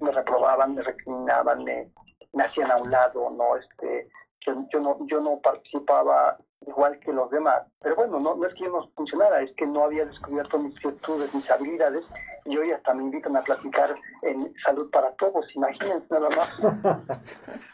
[0.00, 1.90] me reprobaban, me recriminaban, me,
[2.32, 3.56] me hacían a un lado, ¿no?
[3.56, 4.08] Este,
[4.46, 7.62] yo, yo no, yo no participaba igual que los demás.
[7.80, 10.74] Pero bueno, no, no es que yo no funcionara, es que no había descubierto mis
[10.82, 12.04] virtudes, mis habilidades,
[12.50, 17.14] y hoy hasta me invitan a platicar en Salud para Todos, imagínense nada más.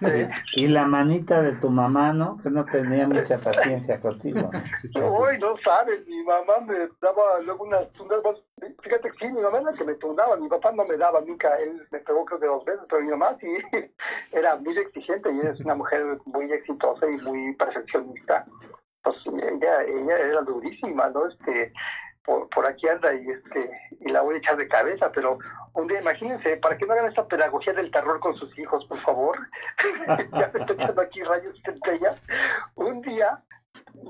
[0.56, 2.38] y la manita de tu mamá, ¿no?
[2.42, 4.50] Que no tenía mucha paciencia contigo.
[5.02, 8.20] Hoy no sabes, mi mamá me daba luego unas tunas,
[8.82, 11.20] fíjate que sí, mi mamá es la que me tundaba, mi papá no me daba
[11.22, 13.48] nunca, él me pegó creo que dos veces, pero mi mamá sí
[14.32, 18.44] era muy exigente y es una mujer muy exitosa y muy perfeccionista
[19.06, 21.28] pues ella, ella era durísima, ¿no?
[21.28, 21.72] Este,
[22.26, 23.70] por, por aquí anda y este
[24.00, 25.38] y la voy a echar de cabeza, pero
[25.74, 28.98] un día imagínense, para que no hagan esta pedagogía del terror con sus hijos, por
[28.98, 29.38] favor,
[30.32, 32.20] ya me estoy echando aquí rayos centellas,
[32.74, 33.38] un día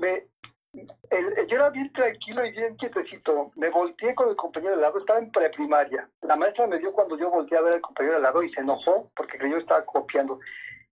[0.01, 0.25] me,
[0.73, 4.99] el, yo era bien tranquilo y bien quietecito, me volteé con el compañero de lado,
[4.99, 8.21] estaba en preprimaria, la maestra me dio cuando yo volteé a ver al compañero de
[8.21, 10.39] lado y se enojó porque creyó que estaba copiando,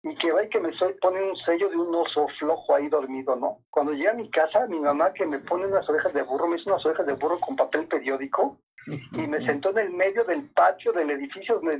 [0.04, 0.70] y que va y que me
[1.00, 3.60] pone un sello de un oso flojo ahí dormido, ¿no?
[3.70, 6.56] Cuando llegué a mi casa, mi mamá que me pone unas orejas de burro, me
[6.56, 10.44] hizo unas orejas de burro con papel periódico y me sentó en el medio del
[10.50, 11.78] patio del edificio donde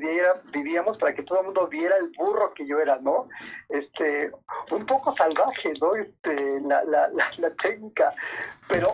[0.54, 3.28] vivíamos para que todo el mundo viera el burro que yo era, ¿no?
[3.68, 4.32] Este,
[4.70, 5.94] un poco salvaje, ¿no?
[5.94, 8.14] Este, la, la, la, técnica,
[8.70, 8.92] pero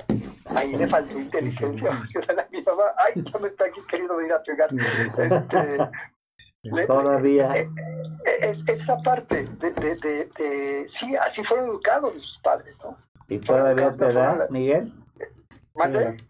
[0.56, 2.02] ahí le faltó inteligencia,
[2.50, 4.70] mi mamá, ay, ya me está aquí queriendo ir a pegar.
[5.18, 5.78] Este,
[6.86, 7.56] Todavía.
[7.56, 7.70] Eh,
[8.26, 12.98] eh, esa parte de, de, de, sí, así fueron educados sus padres, ¿no?
[13.28, 14.92] ¿Y todavía te da, Miguel?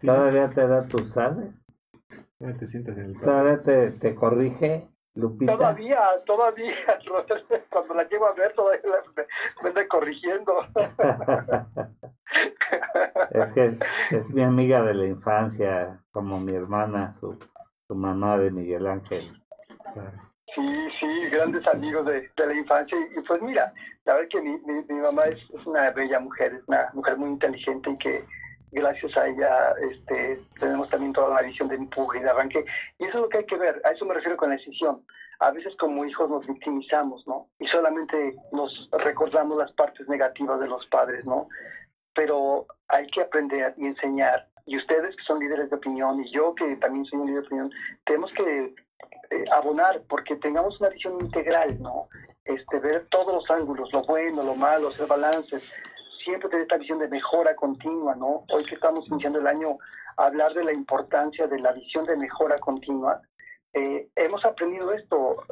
[0.00, 1.60] ¿Todavía te da tus haces?
[2.58, 5.56] te sientas en el ¿Todavía te, te corrige, Lupita?
[5.56, 6.74] Todavía, todavía.
[7.70, 8.82] Cuando la llevo a ver, todavía
[9.16, 9.24] me,
[9.62, 10.52] me anda corrigiendo.
[13.30, 13.76] es que
[14.10, 17.38] es, mi amiga de la infancia, como mi hermana, su,
[17.88, 19.39] su mamá de Miguel Ángel.
[20.54, 20.66] Sí,
[20.98, 22.98] sí, grandes amigos de, de, la infancia.
[23.16, 23.72] Y pues mira,
[24.04, 27.90] la verdad que mi, mi, mamá es, una bella mujer, es una mujer muy inteligente
[27.90, 28.24] y que
[28.72, 32.64] gracias a ella este, tenemos también toda la visión de empuje y de arranque.
[32.98, 35.04] Y eso es lo que hay que ver, a eso me refiero con la decisión.
[35.38, 37.48] A veces como hijos nos victimizamos, ¿no?
[37.58, 41.48] Y solamente nos recordamos las partes negativas de los padres, ¿no?
[42.14, 44.48] Pero hay que aprender y enseñar.
[44.66, 47.46] Y ustedes que son líderes de opinión y yo que también soy un líder de
[47.46, 47.70] opinión,
[48.04, 48.74] tenemos que
[49.30, 52.08] eh, abonar porque tengamos una visión integral, ¿no?
[52.44, 55.62] Este, ver todos los ángulos, lo bueno, lo malo, hacer balances,
[56.24, 58.44] siempre tener esta visión de mejora continua, ¿no?
[58.52, 59.78] Hoy que estamos iniciando el año,
[60.16, 63.20] hablar de la importancia de la visión de mejora continua,
[63.72, 65.44] eh, hemos aprendido esto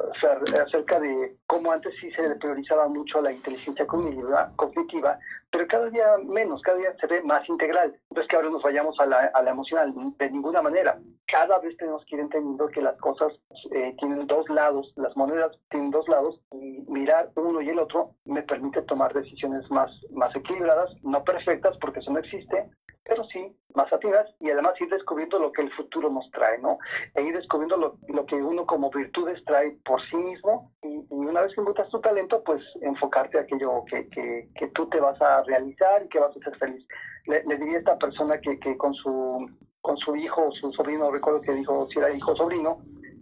[0.61, 5.17] acerca de cómo antes sí se priorizaba mucho la inteligencia cognitiva, cognitiva,
[5.51, 7.95] pero cada día menos, cada día se ve más integral.
[8.11, 10.99] No es que ahora nos vayamos a la, a la emocional, de ninguna manera.
[11.27, 13.33] Cada vez tenemos que ir entendiendo que las cosas
[13.71, 18.11] eh, tienen dos lados, las monedas tienen dos lados, y mirar uno y el otro
[18.25, 22.69] me permite tomar decisiones más, más equilibradas, no perfectas porque eso no existe,
[23.09, 26.77] pero sí más activas y además ir descubriendo lo que el futuro nos trae, ¿no?
[27.15, 31.41] E ir descubriendo lo, lo que uno como virtudes trae por sí mismo y, una
[31.41, 35.19] vez que encuentras tu talento, pues enfocarte a aquello que, que, que, tú te vas
[35.21, 36.85] a realizar y que vas a ser feliz.
[37.25, 39.49] Le, diría a esta persona que, que con su
[39.81, 42.79] con su hijo su sobrino, recuerdo que dijo si era hijo o sobrino,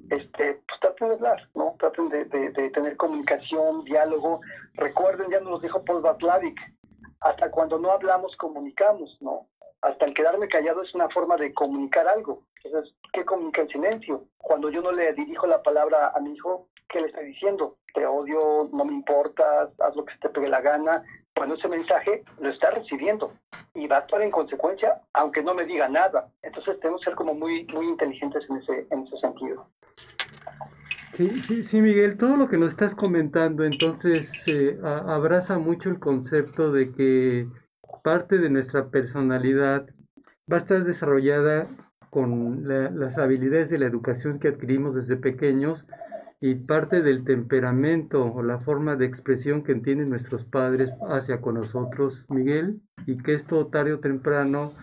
[0.10, 1.76] este, pues traten de hablar, ¿no?
[1.78, 4.42] Traten de, de, de tener comunicación, diálogo.
[4.74, 6.58] Recuerden, ya nos lo dijo Paul Batlavic,
[7.22, 9.48] hasta cuando no hablamos comunicamos, ¿no?
[9.82, 12.44] hasta el quedarme callado es una forma de comunicar algo.
[12.64, 14.26] Entonces, ¿qué comunica el silencio?
[14.38, 17.78] Cuando yo no le dirijo la palabra a mi hijo, ¿qué le estoy diciendo?
[17.94, 21.04] Te odio, no me importas, haz lo que se te pegue la gana.
[21.38, 23.32] Cuando ese mensaje lo está recibiendo
[23.76, 26.28] y va a actuar en consecuencia, aunque no me diga nada.
[26.42, 29.68] Entonces tenemos que ser como muy, muy inteligentes en ese, en ese sentido.
[31.14, 36.00] Sí, sí, sí, Miguel, todo lo que nos estás comentando entonces eh, abraza mucho el
[36.00, 37.48] concepto de que
[38.04, 39.88] parte de nuestra personalidad
[40.52, 41.68] va a estar desarrollada
[42.10, 45.86] con las habilidades de la educación que adquirimos desde pequeños
[46.40, 51.56] y parte del temperamento o la forma de expresión que tienen nuestros padres hacia con
[51.56, 54.74] nosotros, Miguel, y que esto tarde o temprano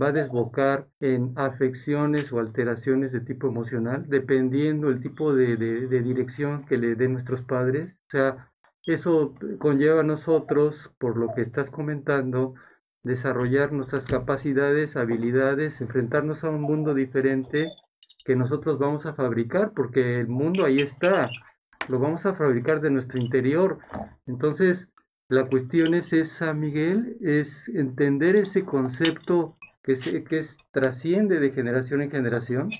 [0.00, 6.02] va a desbocar en afecciones o alteraciones de tipo emocional, dependiendo el tipo de, de
[6.02, 7.98] dirección que le den nuestros padres.
[8.06, 8.50] O sea,
[8.86, 12.54] eso conlleva a nosotros, por lo que estás comentando,
[13.02, 17.68] desarrollar nuestras capacidades, habilidades, enfrentarnos a un mundo diferente
[18.24, 21.30] que nosotros vamos a fabricar, porque el mundo ahí está.
[21.88, 23.78] lo vamos a fabricar de nuestro interior.
[24.26, 24.88] Entonces,
[25.28, 31.52] la cuestión es esa, Miguel, es entender ese concepto que, se, que es, trasciende de
[31.52, 32.70] generación en generación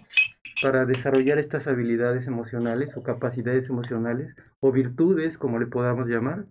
[0.63, 6.45] para desarrollar estas habilidades emocionales o capacidades emocionales o virtudes, como le podamos llamar.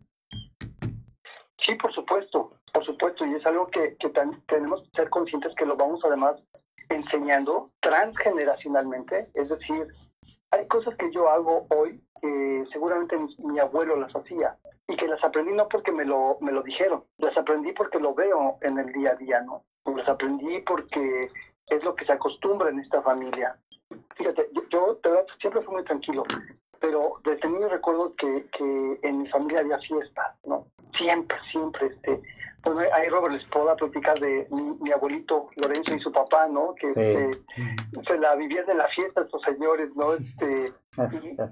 [1.66, 4.12] Sí, por supuesto, por supuesto, y es algo que, que
[4.48, 6.42] tenemos que ser conscientes que lo vamos además
[6.90, 9.88] enseñando transgeneracionalmente, es decir,
[10.52, 14.58] hay cosas que yo hago hoy que seguramente mi, abuelo las hacía
[14.88, 18.14] y que las aprendí no porque me lo, me lo dijeron, las aprendí porque lo
[18.14, 19.64] veo en el día a día, ¿no?
[19.86, 21.30] Las aprendí porque
[21.68, 23.56] es lo que se acostumbra en esta familia.
[24.16, 25.00] Fíjate, yo,
[25.40, 26.24] siempre fui muy tranquilo,
[26.80, 30.66] pero desde niño recuerdo que, que en mi familia había fiesta, ¿no?
[30.98, 32.22] Siempre, siempre, este,
[32.64, 36.74] bueno, ahí Robert les puedo platicar de mi, abuelito Lorenzo y su papá, ¿no?
[36.76, 37.32] Que este,
[38.08, 40.14] se la vivían de la fiesta estos señores, ¿no?
[40.14, 40.74] Este,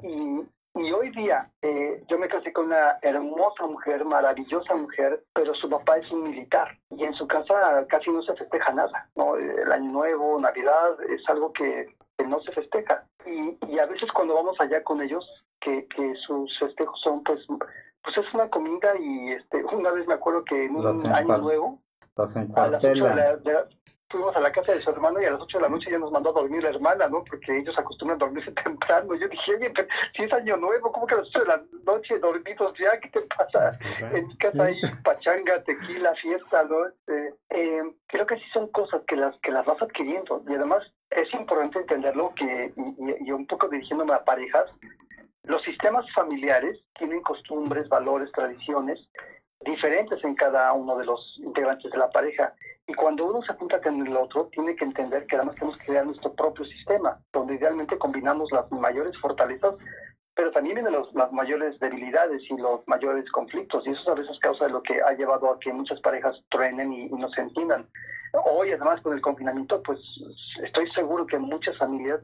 [0.04, 5.54] y, y, hoy día eh, yo me casé con una hermosa mujer, maravillosa mujer, pero
[5.56, 9.36] su papá es un militar y en su casa casi no se festeja nada, ¿no?
[9.36, 11.96] El año nuevo, Navidad, es algo que,
[12.28, 13.06] no se festeja.
[13.26, 15.24] Y, y a veces cuando vamos allá con ellos,
[15.62, 17.40] que, que sus festejos son pues
[18.08, 21.82] pues es una comida y este una vez me acuerdo que en un año nuevo
[22.56, 23.68] a las 8 de la,
[24.10, 26.00] fuimos a la casa de su hermano y a las 8 de la noche ya
[26.00, 27.24] nos mandó a dormir la hermana, ¿no?
[27.26, 29.14] Porque ellos acostumbran a dormirse temprano.
[29.16, 31.62] Yo dije, oye, pero si es año nuevo, ¿cómo que a las 8 de la
[31.86, 32.98] noche dormidos ya?
[33.02, 33.78] ¿Qué te pasa?
[34.14, 36.88] En mi casa hay pachanga, tequila, fiesta, ¿no?
[36.88, 40.82] Este, eh, creo que sí son cosas que las que las vas adquiriendo y además
[41.10, 44.72] es importante entenderlo que y, y un poco dirigiéndome a parejas
[45.44, 49.00] los sistemas familiares tienen costumbres, valores, tradiciones
[49.62, 52.54] diferentes en cada uno de los integrantes de la pareja.
[52.88, 55.86] Y cuando uno se junta con el otro, tiene que entender que además tenemos que
[55.86, 59.76] crear nuestro propio sistema, donde idealmente combinamos las mayores fortalezas,
[60.36, 63.86] pero también vienen las mayores debilidades y los mayores conflictos.
[63.88, 67.06] Y eso a veces causa lo que ha llevado a que muchas parejas truenen y,
[67.06, 67.88] y no se entiendan.
[68.46, 70.00] Hoy, además, con el confinamiento, pues
[70.64, 72.22] estoy seguro que muchas familias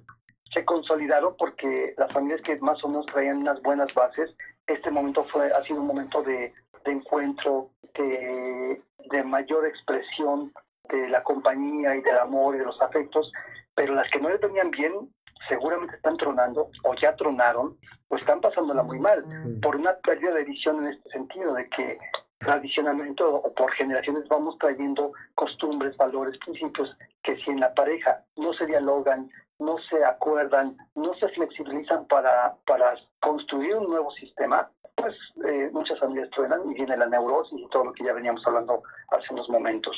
[0.51, 4.35] se consolidaron porque las familias que más o menos traían unas buenas bases,
[4.67, 6.53] este momento fue ha sido un momento de,
[6.85, 10.53] encuentro, de, de, mayor expresión
[10.89, 13.31] de la compañía y del amor y de los afectos,
[13.75, 15.09] pero las que no le tenían bien
[15.47, 19.23] seguramente están tronando o ya tronaron o están pasándola muy mal
[19.61, 21.97] por una pérdida de visión en este sentido, de que
[22.43, 28.53] tradicionalmente o por generaciones vamos trayendo costumbres, valores, principios que si en la pareja no
[28.53, 29.29] se dialogan,
[29.59, 35.15] no se acuerdan, no se flexibilizan para, para construir un nuevo sistema, pues
[35.45, 38.83] eh, muchas familias truenan y viene la neurosis y todo lo que ya veníamos hablando
[39.09, 39.95] hace unos momentos.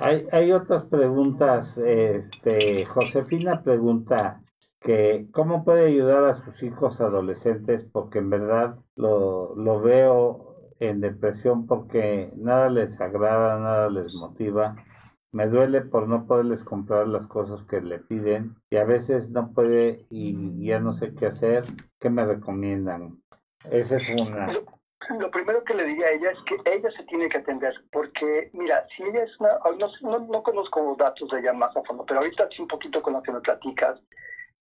[0.00, 1.78] Hay, hay otras preguntas.
[1.78, 4.40] Este, Josefina pregunta
[4.80, 11.00] que cómo puede ayudar a sus hijos adolescentes porque en verdad lo, lo veo en
[11.00, 14.76] depresión porque nada les agrada, nada les motiva
[15.32, 19.52] me duele por no poderles comprar las cosas que le piden y a veces no
[19.52, 21.64] puede y ya no sé qué hacer.
[22.00, 23.20] ¿Qué me recomiendan?
[23.70, 24.52] Esa es una.
[24.52, 28.50] Lo, primero que le diría a ella es que ella se tiene que atender, porque
[28.52, 29.50] mira, si ella es una,
[30.02, 33.14] no, no, conozco datos de ella más a fondo, pero ahorita sí un poquito con
[33.14, 34.00] lo que me platicas,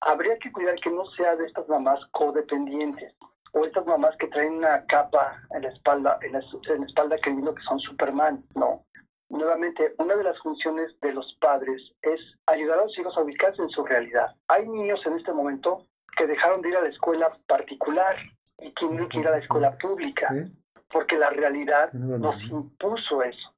[0.02, 3.14] habría que cuidar que no sea de estas mamás codependientes
[3.58, 7.18] o estas mamás que traen una capa en la espalda, en la, en la espalda
[7.22, 8.84] creyendo que son Superman, ¿no?
[9.30, 13.62] Nuevamente, una de las funciones de los padres es ayudar a los hijos a ubicarse
[13.62, 14.34] en su realidad.
[14.48, 15.86] Hay niños en este momento
[16.16, 18.16] que dejaron de ir a la escuela particular
[18.60, 20.34] y tienen que ir a la escuela pública,
[20.90, 23.54] porque la realidad nos impuso eso.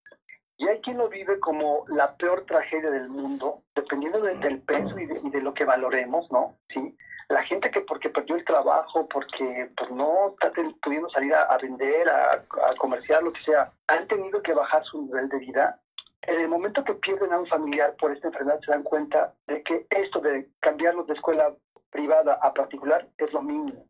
[0.58, 5.06] Y hay quien lo vive como la peor tragedia del mundo, dependiendo del peso y
[5.06, 6.56] de, y de, lo que valoremos, ¿no?
[6.74, 6.98] Sí
[7.30, 10.52] la gente que porque perdió el trabajo, porque pues, no está
[10.82, 15.04] pudiendo salir a, vender, a, a, comerciar, lo que sea, han tenido que bajar su
[15.04, 15.80] nivel de vida.
[16.24, 19.62] En el momento que pierden a un familiar por esta enfermedad se dan cuenta de
[19.64, 21.54] que esto de cambiarlos de escuela
[21.92, 23.86] privada a particular es lo mismo.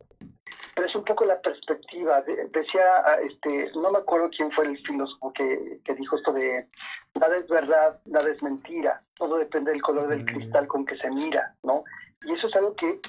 [0.76, 2.22] Pero es un poco la perspectiva.
[2.22, 6.68] decía, ah, este, no me acuerdo quién fue el filósofo que, que dijo esto de
[7.16, 11.10] nada es verdad, nada es mentira, todo depende del color del cristal con que se
[11.10, 11.84] mira, ¿no?
[12.24, 13.00] Y eso es algo que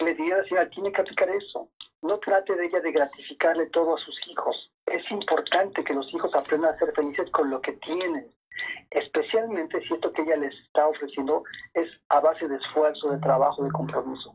[0.00, 1.68] le diría a la señora, tiene que aplicar eso.
[2.02, 4.70] No trate de ella de gratificarle todo a sus hijos.
[4.86, 8.32] Es importante que los hijos aprendan a ser felices con lo que tienen.
[8.90, 11.42] Especialmente si esto que ella les está ofreciendo
[11.74, 14.34] es a base de esfuerzo, de trabajo, de compromiso.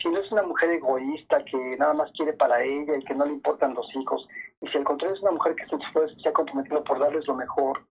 [0.00, 3.24] Si no es una mujer egoísta que nada más quiere para ella y que no
[3.24, 4.26] le importan los hijos,
[4.60, 7.34] y si al contrario es una mujer que se, se ha comprometido por darles lo
[7.34, 7.84] mejor,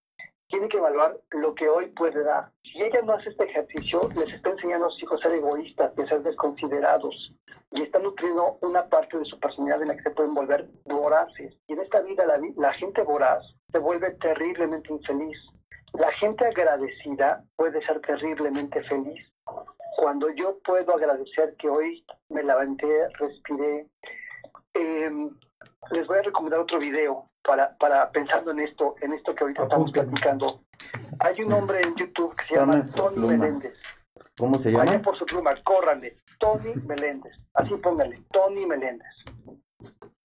[0.52, 2.52] tiene que evaluar lo que hoy puede dar.
[2.62, 5.94] Si ella no hace este ejercicio, les está enseñando a sus hijos a ser egoístas
[5.98, 7.34] y a ser desconsiderados.
[7.72, 11.58] Y está nutriendo una parte de su personalidad en la que se pueden volver voraces.
[11.68, 15.38] Y en esta vida la, la gente voraz se vuelve terriblemente infeliz.
[15.94, 19.26] La gente agradecida puede ser terriblemente feliz.
[19.98, 23.88] Cuando yo puedo agradecer que hoy me levanté, respiré,
[24.74, 25.30] eh,
[25.92, 29.64] les voy a recomendar otro video para, para pensando en esto, en esto que ahorita
[29.64, 30.62] estamos platicando.
[31.20, 33.82] Hay un hombre en YouTube que se llama Tony Meléndez.
[34.38, 34.86] ¿Cómo se llama?
[34.86, 36.18] Vayan por su pluma, córranle.
[36.40, 37.34] Tony Meléndez.
[37.54, 39.08] Así pónganle, Tony Meléndez.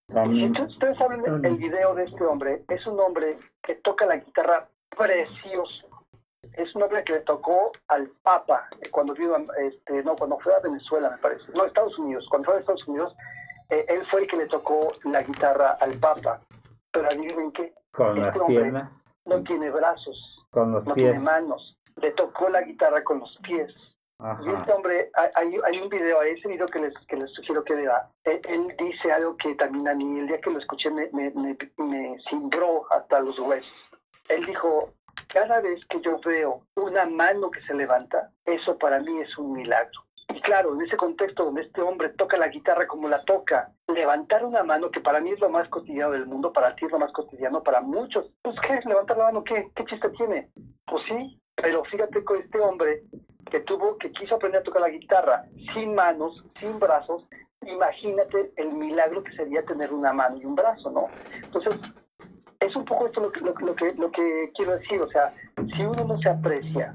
[0.08, 4.68] Si ustedes saben el video de este hombre, es un hombre que toca la guitarra
[4.96, 5.88] precioso.
[6.54, 10.60] Es un hombre que le tocó al Papa cuando vino, este, no, cuando fue a
[10.60, 11.44] Venezuela, me parece.
[11.54, 12.26] No, Estados Unidos.
[12.30, 13.14] Cuando fue a Estados Unidos,
[13.68, 16.40] eh, él fue el que le tocó la guitarra al Papa.
[16.96, 17.72] Pero adivinen qué.
[17.92, 19.04] Con este las piernas.
[19.24, 20.46] No tiene brazos.
[20.50, 21.12] Con los no pies.
[21.12, 21.76] tiene manos.
[21.96, 23.96] Le tocó la guitarra con los pies.
[24.18, 24.42] Ajá.
[24.42, 27.74] Y este hombre, hay, hay un video, ese video que les, que les sugiero que
[27.74, 28.08] vea.
[28.24, 31.30] Él, él, dice algo que también a mí, el día que lo escuché, me, me,
[31.32, 33.70] me, me cimbró hasta los huesos.
[34.28, 34.94] Él dijo,
[35.28, 39.52] cada vez que yo veo una mano que se levanta, eso para mí es un
[39.52, 40.05] milagro.
[40.36, 44.44] Y claro, en ese contexto donde este hombre toca la guitarra como la toca, levantar
[44.44, 46.98] una mano, que para mí es lo más cotidiano del mundo, para ti es lo
[46.98, 49.42] más cotidiano, para muchos, pues ¿qué levantar la mano?
[49.44, 50.50] ¿Qué, qué chiste tiene?
[50.84, 53.04] Pues sí, pero fíjate con este hombre
[53.50, 57.26] que tuvo, que quiso aprender a tocar la guitarra sin manos, sin brazos,
[57.62, 61.08] imagínate el milagro que sería tener una mano y un brazo, ¿no?
[61.42, 61.80] Entonces,
[62.60, 65.32] es un poco esto lo que, lo, lo, que, lo que quiero decir, o sea,
[65.74, 66.94] si uno no se aprecia,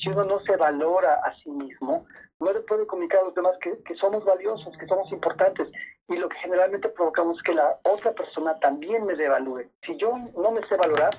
[0.00, 2.06] si uno no se valora a sí mismo,
[2.40, 5.68] no le puede comunicar a los demás que, que somos valiosos, que somos importantes,
[6.08, 9.64] y lo que generalmente provocamos es que la otra persona también me devalúe.
[9.86, 11.14] Si yo no me sé valorar,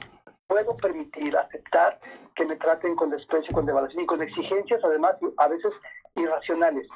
[0.47, 1.99] puedo permitir, aceptar
[2.35, 5.71] que me traten con desprecio, con devaluación y con exigencias, además, a veces
[6.15, 6.87] irracionales.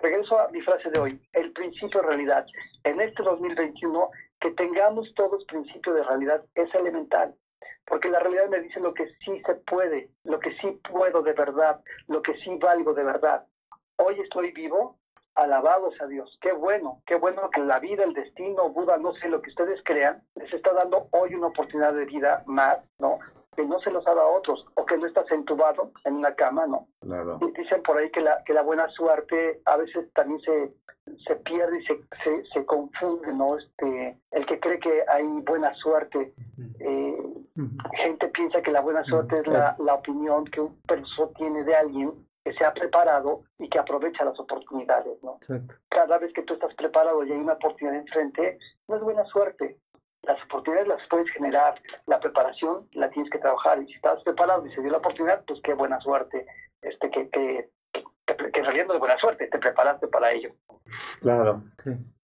[0.00, 2.46] Regreso a mi frase de hoy, el principio de realidad.
[2.84, 4.10] En este 2021,
[4.40, 7.34] que tengamos todos principio de realidad es elemental,
[7.86, 11.32] porque la realidad me dice lo que sí se puede, lo que sí puedo de
[11.32, 13.46] verdad, lo que sí valgo de verdad.
[13.96, 14.98] Hoy estoy vivo,
[15.34, 16.38] alabados a Dios.
[16.40, 19.80] Qué bueno, qué bueno que la vida, el destino, Buda, no sé lo que ustedes
[19.84, 23.18] crean, les está dando hoy una oportunidad de vida más, ¿no?
[23.56, 26.34] Que no se los ha dado a otros, o que no estás entubado en una
[26.34, 26.86] cama, ¿no?
[27.00, 27.38] Claro.
[27.42, 30.72] Y dicen por ahí que la, que la buena suerte a veces también se,
[31.26, 33.58] se pierde y se, se, se confunde, ¿no?
[33.58, 36.32] Este, el que cree que hay buena suerte,
[36.80, 37.22] eh,
[37.96, 41.76] gente piensa que la buena suerte es la, la opinión que un persona tiene de
[41.76, 42.12] alguien
[42.44, 45.36] que se ha preparado y que aprovecha las oportunidades, ¿no?
[45.42, 45.74] Exacto.
[45.88, 48.58] Cada vez que tú estás preparado y hay una oportunidad enfrente,
[48.88, 49.78] no es buena suerte.
[50.22, 51.74] Las oportunidades las puedes generar,
[52.06, 55.44] la preparación la tienes que trabajar y si estás preparado y se dio la oportunidad,
[55.46, 56.46] pues qué buena suerte,
[56.80, 58.04] este que, que, que,
[58.52, 60.52] que en realidad no es buena suerte, te preparaste para ello.
[61.20, 61.62] Claro.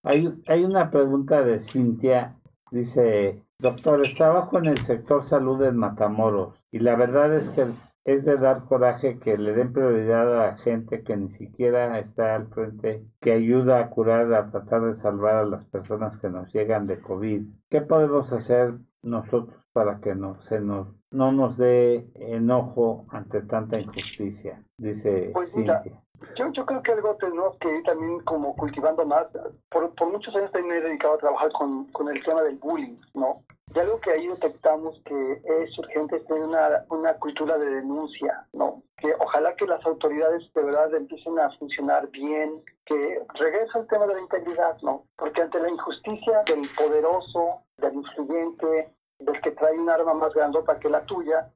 [0.05, 2.35] Hay, hay una pregunta de Cintia.
[2.71, 7.67] Dice, doctor, trabajo en el sector salud en Matamoros y la verdad es que
[8.09, 12.49] es de dar coraje que le den prioridad a gente que ni siquiera está al
[12.49, 16.87] frente, que ayuda a curar, a tratar de salvar a las personas que nos llegan
[16.87, 17.43] de COVID.
[17.69, 23.79] ¿Qué podemos hacer nosotros para que no, se nos, no nos dé enojo ante tanta
[23.79, 24.65] injusticia?
[24.79, 26.01] Dice Pues mira, Cintia.
[26.37, 29.27] Yo, yo creo que algo tenemos que ir también como cultivando más.
[29.71, 32.57] Por, por muchos años también me he dedicado a trabajar con, con el tema del
[32.57, 33.43] bullying, ¿no?
[33.75, 38.47] Y algo que ahí detectamos que es urgente es tener una, una cultura de denuncia,
[38.53, 38.83] ¿no?
[38.97, 44.07] Que ojalá que las autoridades de verdad empiecen a funcionar bien, que regrese al tema
[44.07, 45.05] de la integridad, ¿no?
[45.17, 50.79] Porque ante la injusticia del poderoso, del influyente, del que trae un arma más grandota
[50.79, 51.51] que la tuya,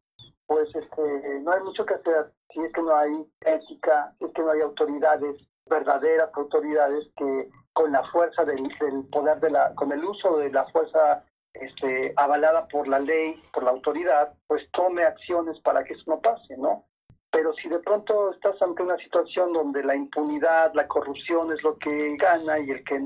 [0.47, 4.33] pues este, no hay mucho que hacer si es que no hay ética, si es
[4.33, 9.75] que no hay autoridades, verdaderas autoridades que con la fuerza del, del poder de la,
[9.75, 11.25] con el uso de la fuerza
[11.55, 16.21] este, avalada por la ley, por la autoridad, pues tome acciones para que eso no
[16.21, 16.85] pase, ¿no?
[17.31, 21.79] Pero si de pronto estás ante una situación donde la impunidad, la corrupción es lo
[21.79, 23.01] que gana y el que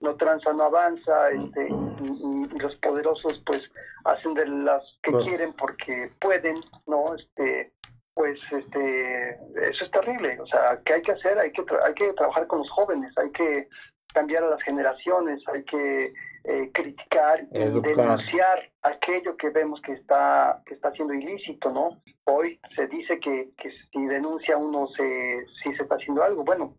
[0.00, 1.72] no tranza no avanza, este, y,
[2.06, 3.62] y- y los poderosos pues
[4.04, 6.56] hacen de las que Pues- quieren porque pueden,
[6.86, 7.14] ¿no?
[7.14, 7.72] Este,
[8.20, 9.30] pues este,
[9.70, 10.38] eso es terrible.
[10.40, 11.38] O sea, ¿qué hay que hacer?
[11.38, 13.66] Hay que, tra- hay que trabajar con los jóvenes, hay que
[14.12, 16.12] cambiar a las generaciones, hay que
[16.44, 22.02] eh, criticar y denunciar aquello que vemos que está que está siendo ilícito, ¿no?
[22.24, 26.74] Hoy se dice que, que si denuncia uno se si se está haciendo algo, bueno,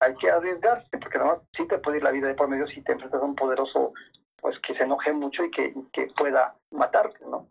[0.00, 2.82] hay que arriesgarse porque además sí te puede ir la vida de por medio si
[2.82, 3.94] te enfrentas a un poderoso
[4.42, 7.46] pues que se enoje mucho y que, y que pueda matarte, ¿no?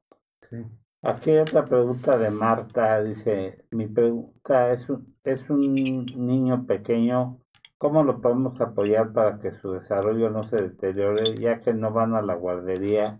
[0.48, 0.58] Sí.
[1.04, 3.02] Aquí hay otra pregunta de Marta.
[3.04, 4.88] Dice, mi pregunta es,
[5.24, 7.40] es un niño pequeño,
[7.78, 12.14] ¿cómo lo podemos apoyar para que su desarrollo no se deteriore, ya que no van
[12.14, 13.20] a la guardería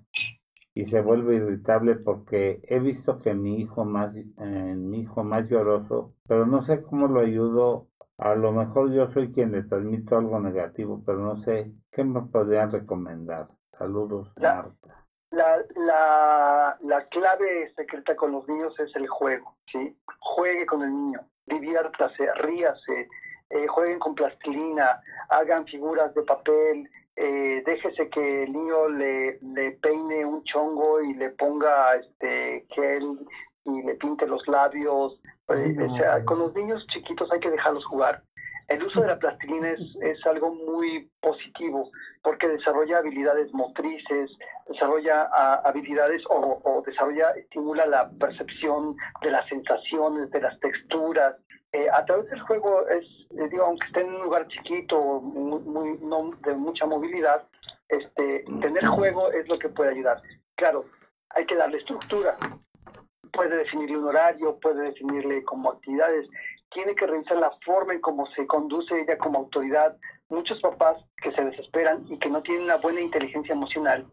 [0.74, 5.50] y se vuelve irritable porque he visto que mi hijo más, eh, mi hijo más
[5.50, 7.88] lloroso, pero no sé cómo lo ayudo.
[8.18, 12.22] A lo mejor yo soy quien le transmito algo negativo, pero no sé qué me
[12.22, 13.48] podrían recomendar.
[13.78, 15.01] Saludos, Marta.
[15.32, 19.96] La, la, la clave secreta con los niños es el juego, ¿sí?
[20.20, 23.08] Juegue con el niño, diviértase, ríase,
[23.50, 29.72] eh, jueguen con plastilina, hagan figuras de papel, eh, déjese que el niño le, le
[29.72, 33.20] peine un chongo y le ponga este gel
[33.66, 35.20] y le pinte los labios.
[35.50, 38.22] Eh, o sea, con los niños chiquitos hay que dejarlos jugar.
[38.72, 41.92] El uso de la plastilina es, es algo muy positivo
[42.24, 44.32] porque desarrolla habilidades motrices,
[44.68, 45.24] desarrolla
[45.66, 51.36] habilidades o, o, desarrolla, estimula la percepción de las sensaciones, de las texturas,
[51.74, 55.98] eh, a través del juego es, eh, digo, aunque esté en un lugar chiquito, muy,
[56.02, 57.48] no, de mucha movilidad,
[57.88, 60.22] este, tener juego es lo que puede ayudar.
[60.56, 60.86] Claro,
[61.30, 62.36] hay que darle estructura.
[63.32, 66.28] Puede definirle un horario, puede definirle como actividades.
[66.72, 69.98] Tiene que revisar la forma en cómo se conduce ella como autoridad.
[70.30, 74.06] Muchos papás que se desesperan y que no tienen una buena inteligencia emocional,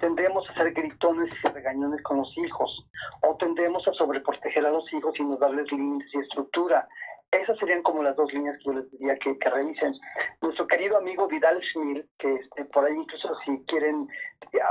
[0.00, 2.86] tendemos a ser gritones y regañones con los hijos,
[3.22, 6.86] o tendemos a sobreproteger a los hijos y no darles límites y estructura.
[7.30, 9.94] Esas serían como las dos líneas que yo les diría que, revisen.
[10.42, 14.06] Nuestro querido amigo Vidal Schmil, que este, por ahí incluso si quieren,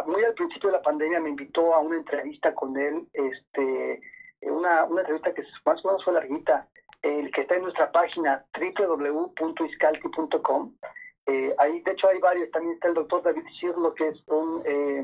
[0.06, 4.00] muy al principio de la pandemia me invitó a una entrevista con él, este,
[4.42, 6.68] una entrevista que más o menos fue larguita,
[7.02, 10.74] el que está en nuestra página www.iscalti.com.
[11.28, 12.50] Eh, ahí, de hecho, hay varios.
[12.52, 15.04] También está el doctor David Shirlo, que es un eh,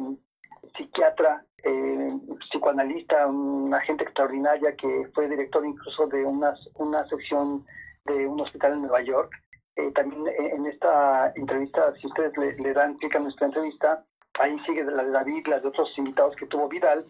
[0.75, 2.13] psiquiatra, eh,
[2.49, 7.65] psicoanalista, una gente extraordinaria que fue director incluso de una, una sección
[8.05, 9.31] de un hospital en Nueva York.
[9.75, 14.03] Eh, también en esta entrevista, si ustedes le, dan clic a nuestra entrevista,
[14.39, 17.05] ahí sigue la de David, las de otros invitados que tuvo Vidal,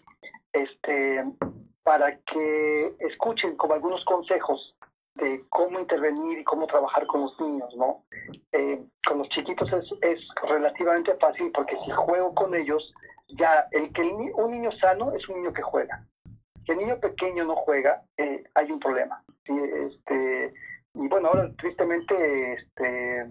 [0.51, 1.23] este,
[1.83, 4.75] para que escuchen como algunos consejos
[5.17, 8.03] de cómo intervenir y cómo trabajar con los niños, ¿no?
[9.07, 10.19] con los chiquitos es, es
[10.49, 12.93] relativamente fácil porque si juego con ellos,
[13.29, 16.05] ya el que un niño sano es un niño que juega.
[16.65, 19.23] Si el niño pequeño no juega, eh, hay un problema.
[19.45, 20.53] Este,
[20.93, 23.27] y bueno, ahora tristemente este,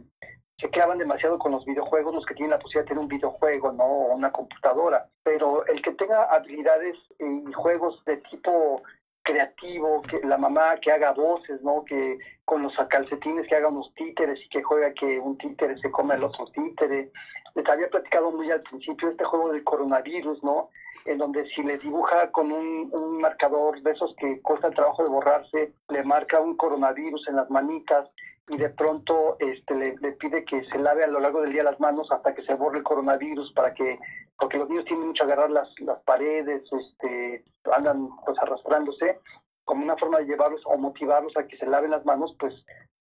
[0.58, 3.72] se clavan demasiado con los videojuegos, los que tienen la posibilidad de tener un videojuego,
[3.72, 3.84] ¿no?
[3.84, 5.06] O una computadora.
[5.22, 8.82] Pero el que tenga habilidades y juegos de tipo
[9.26, 11.84] creativo, que la mamá que haga voces, ¿no?
[11.84, 15.90] Que con los calcetines que haga unos títeres y que juega que un títere se
[15.90, 17.10] come el otro títere,
[17.56, 20.68] les había platicado muy al principio este juego del coronavirus, ¿no?
[21.06, 25.02] En donde si le dibuja con un, un marcador de esos que cuesta el trabajo
[25.02, 28.08] de borrarse, le marca un coronavirus en las manitas
[28.48, 31.80] y de pronto este, le, pide que se lave a lo largo del día las
[31.80, 33.98] manos hasta que se borre el coronavirus para que,
[34.38, 37.42] porque los niños tienen mucho agarrar las, las paredes, este,
[37.74, 39.18] andan pues arrastrándose,
[39.64, 42.54] como una forma de llevarlos o motivarlos a que se laven las manos, pues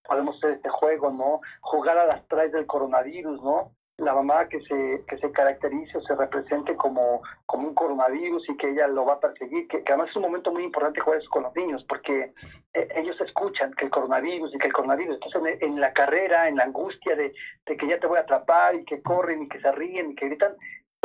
[0.07, 1.41] podemos hacer este juego, ¿no?
[1.61, 3.71] Jugar a las traes del coronavirus, ¿no?
[3.97, 8.57] La mamá que se, que se caracterice o se represente como, como un coronavirus y
[8.57, 11.29] que ella lo va a perseguir, que, además es un momento muy importante jugar eso
[11.29, 12.33] con los niños, porque
[12.73, 16.57] eh, ellos escuchan que el coronavirus y que el coronavirus, entonces en, la carrera, en
[16.57, 17.33] la angustia de,
[17.65, 20.15] de, que ya te voy a atrapar y que corren y que se ríen y
[20.15, 20.55] que gritan,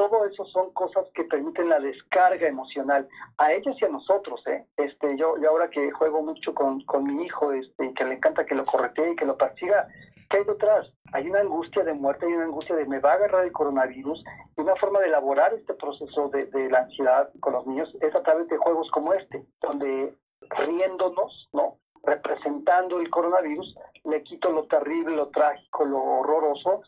[0.01, 3.07] todo eso son cosas que permiten la descarga emocional
[3.37, 4.65] a ellos y a nosotros, ¿eh?
[4.79, 8.47] Este, yo, yo ahora que juego mucho con, con mi hijo, este, que le encanta
[8.47, 9.89] que lo corretee y que lo persiga,
[10.31, 10.91] ¿qué hay detrás?
[11.13, 14.25] Hay una angustia de muerte, hay una angustia de me va a agarrar el coronavirus,
[14.57, 18.15] y una forma de elaborar este proceso de, de la ansiedad con los niños es
[18.15, 20.15] a través de juegos como este, donde
[20.49, 21.77] riéndonos, ¿no?
[22.05, 26.81] representando el coronavirus, le quito lo terrible, lo trágico, lo horroroso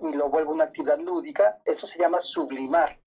[0.00, 2.98] y, lo vuelvo una actividad lúdica, eso se llama sublimar,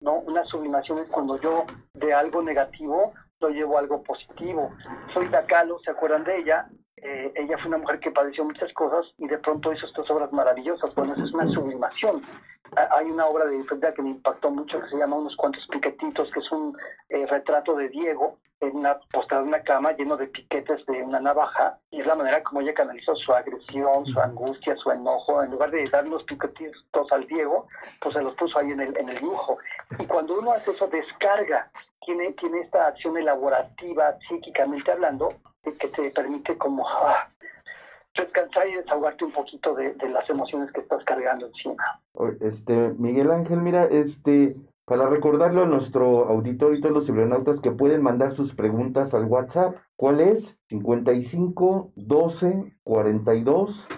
[0.00, 0.20] ¿no?
[0.20, 1.64] Una sublimación es cuando yo
[1.94, 4.70] de algo negativo lo llevo a algo positivo.
[5.12, 6.68] Soy Calo, ¿se acuerdan de ella?
[6.96, 10.32] Eh, ella fue una mujer que padeció muchas cosas y de pronto hizo estas obras
[10.32, 10.94] maravillosas.
[10.94, 12.22] Bueno, eso es una sublimación.
[12.76, 16.30] Hay una obra de Frida que me impactó mucho que se llama Unos cuantos piquetitos,
[16.32, 16.76] que es un
[17.10, 21.20] eh, retrato de Diego en una postrada en una cama lleno de piquetes de una
[21.20, 25.42] navaja y es la manera como ella canalizó su agresión, su angustia, su enojo.
[25.42, 27.66] En lugar de dar los piquetitos al Diego,
[28.00, 29.58] pues se los puso ahí en el, en el dibujo.
[29.98, 31.70] Y cuando uno hace eso, descarga,
[32.06, 35.34] tiene, tiene esta acción elaborativa, psíquicamente hablando,
[35.64, 37.28] que te permite como ah,
[38.16, 42.00] descansar y desahogarte un poquito de, las emociones que estás cargando encima.
[42.40, 47.70] Este, Miguel Ángel, mira, este, Para recordarlo a nuestro auditorio y todos los cibernautas que
[47.70, 50.58] pueden mandar sus preguntas al WhatsApp, ¿cuál es?
[50.68, 53.88] 55 12 42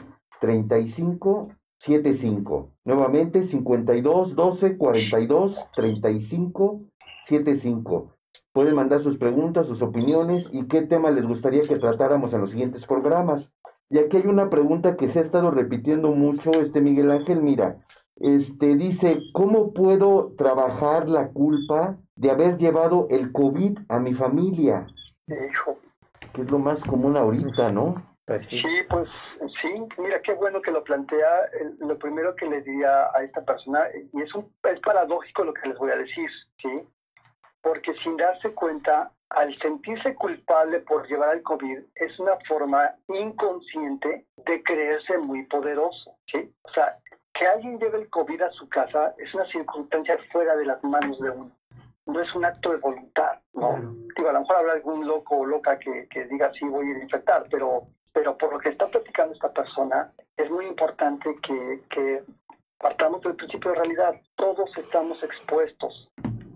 [0.41, 2.71] 35 75.
[2.85, 6.81] Nuevamente 52 12 42 35
[7.27, 8.15] 75.
[8.53, 12.51] Pueden mandar sus preguntas, sus opiniones y qué tema les gustaría que tratáramos en los
[12.51, 13.53] siguientes programas.
[13.95, 17.77] Y aquí hay una pregunta que se ha estado repitiendo mucho, este Miguel Ángel, mira,
[18.17, 24.89] este dice, ¿cómo puedo trabajar la culpa de haber llevado el COVID a mi familia?
[25.29, 25.79] Hijo.
[26.33, 27.95] Que es lo más común ahorita, ¿no?
[28.27, 28.59] Pues sí.
[28.59, 29.09] Sí, pues
[29.63, 29.69] sí,
[30.03, 31.29] mira qué bueno que lo plantea.
[31.61, 35.55] El- Lo primero que le diría a esta persona, y es, un, es paradójico lo
[35.55, 36.29] que les voy a decir,
[36.61, 36.81] ¿sí?
[37.63, 44.27] Porque sin darse cuenta, al sentirse culpable por llevar al COVID, es una forma inconsciente
[44.37, 46.53] de creerse muy poderoso, ¿sí?
[46.63, 46.97] O sea,
[47.33, 51.19] que alguien lleve el COVID a su casa es una circunstancia fuera de las manos
[51.21, 51.51] de uno.
[52.07, 53.77] No es un acto de voluntad, ¿no?
[54.17, 56.91] Digo, a lo mejor habrá algún loco o loca que, que diga sí voy a
[56.91, 61.35] ir a infectar, pero, pero por lo que está platicando esta persona, es muy importante
[61.43, 62.23] que, que
[62.79, 64.21] partamos del principio de realidad.
[64.37, 66.09] Todos estamos expuestos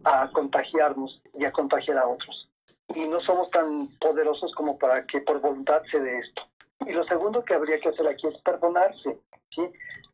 [0.05, 2.48] a contagiarnos y a contagiar a otros.
[2.94, 6.43] Y no somos tan poderosos como para que por voluntad se dé esto.
[6.86, 9.19] Y lo segundo que habría que hacer aquí es perdonarse.
[9.55, 9.62] ¿sí?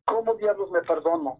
[0.05, 1.39] ¿Cómo diablos me perdono?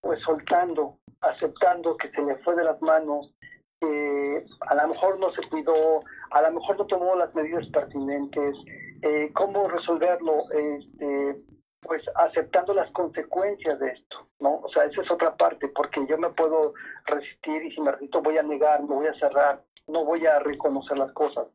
[0.00, 3.32] Pues soltando, aceptando que se me fue de las manos,
[3.80, 8.56] que a lo mejor no se cuidó, a lo mejor no tomó las medidas pertinentes.
[9.02, 10.50] Eh, ¿Cómo resolverlo?
[10.50, 11.36] Este,
[11.84, 14.56] pues aceptando las consecuencias de esto, ¿no?
[14.56, 16.72] O sea, esa es otra parte, porque yo me puedo
[17.04, 20.38] resistir y si me resisto voy a negar, me voy a cerrar, no voy a
[20.40, 21.46] reconocer las cosas.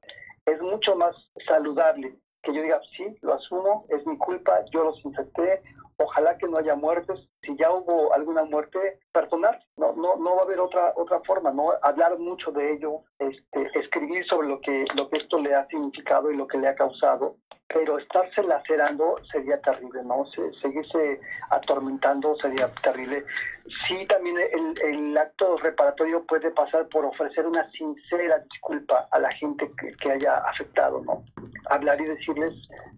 [0.46, 1.16] Es mucho más
[1.48, 5.62] saludable que yo diga, sí, lo asumo, es mi culpa, yo los infecté,
[5.98, 10.42] ojalá que no haya muertes, si ya hubo alguna muerte, perdonar, no, no, no va
[10.42, 11.72] a haber otra, otra forma, ¿no?
[11.82, 16.32] Hablar mucho de ello, este, escribir sobre lo que, lo que esto le ha significado
[16.32, 17.36] y lo que le ha causado,
[17.72, 20.26] pero estarse lacerando sería terrible, ¿no?
[20.26, 21.22] Se- seguirse
[21.52, 23.24] atormentando sería terrible.
[23.88, 29.32] Sí, también el, el acto reparatorio puede pasar por ofrecer una sincera disculpa a la
[29.34, 31.24] gente que, que haya afectado, ¿no?
[31.70, 32.54] Hablar y decirles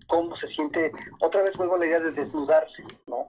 [0.08, 0.92] cómo se siente.
[1.20, 3.28] Otra vez vuelvo a la idea de desnudarse, ¿no?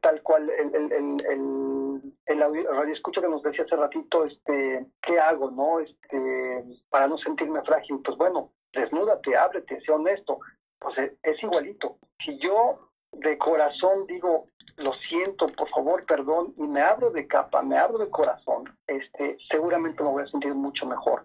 [0.00, 4.24] Tal cual el, el, el, el, el audio- radio escucha que nos decía hace ratito,
[4.24, 5.80] este, ¿qué hago, no?
[5.80, 8.00] Este, para no sentirme frágil.
[8.04, 10.38] Pues bueno, desnúdate, ábrete, sé honesto.
[10.78, 11.96] Pues eh, es igualito.
[12.24, 14.46] Si yo de corazón digo,
[14.76, 19.36] lo siento, por favor, perdón, y me abro de capa, me abro de corazón, este,
[19.50, 21.24] seguramente me voy a sentir mucho mejor.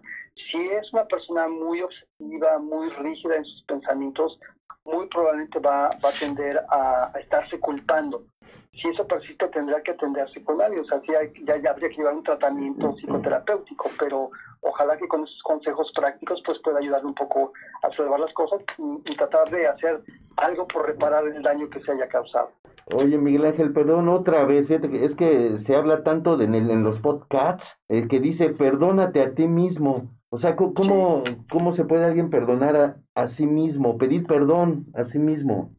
[0.50, 4.38] Si es una persona muy obsesiva, muy rígida en sus pensamientos,
[4.86, 8.22] muy probablemente va, va a tender a, a estarse culpando.
[8.72, 11.88] Si eso persiste, tendrá que atenderse con alguien, o sea, sí hay- ya, ya habría
[11.88, 14.30] que llevar un tratamiento psicoterapéutico, pero
[14.60, 17.52] ojalá que con esos consejos prácticos pues pueda ayudar un poco
[17.82, 20.00] a observar las cosas y, y tratar de hacer
[20.36, 22.50] algo por reparar el daño que se haya causado.
[22.88, 26.54] Oye, Miguel Ángel, perdón otra vez, fíjate que es que se habla tanto de, en,
[26.54, 30.10] el- en los podcasts, el que dice, perdónate a ti mismo.
[30.30, 34.86] O sea, ¿cómo, cómo, cómo se puede alguien perdonar a, a sí mismo, pedir perdón
[34.94, 35.70] a sí mismo?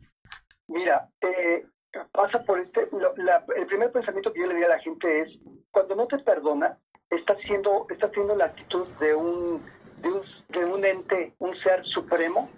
[0.68, 1.66] Mira, eh,
[2.12, 5.22] pasa por este, lo- la- el primer pensamiento que yo le diría a la gente
[5.22, 5.30] es,
[5.72, 6.78] cuando no te perdona,
[7.10, 9.62] estás siendo, estás teniendo la actitud de un,
[10.02, 12.50] de un, de un ente, un ser supremo,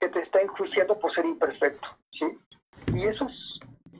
[0.00, 2.26] que te está enjuiciando por ser imperfecto, ¿sí?
[2.94, 3.53] Y eso es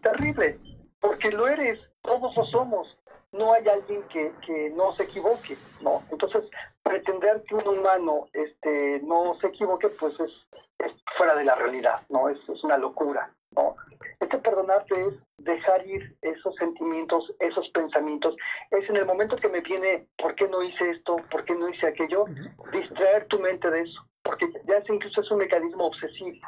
[0.05, 0.59] terrible,
[1.01, 2.97] porque lo eres, todos lo somos,
[3.33, 6.03] no hay alguien que, que no se equivoque, ¿no?
[6.13, 6.45] Entonces,
[6.85, 10.31] pretender que un humano este, no se equivoque, pues es,
[10.79, 12.29] es fuera de la realidad, ¿no?
[12.29, 13.75] Es, es una locura, ¿no?
[14.21, 18.37] Este perdonarte es dejar ir esos sentimientos, esos pensamientos.
[18.71, 21.17] Es en el momento que me viene, ¿por qué no hice esto?
[21.31, 22.27] ¿Por qué no hice aquello?
[22.73, 26.39] Distraer tu mente de eso, porque ya es incluso es un mecanismo obsesivo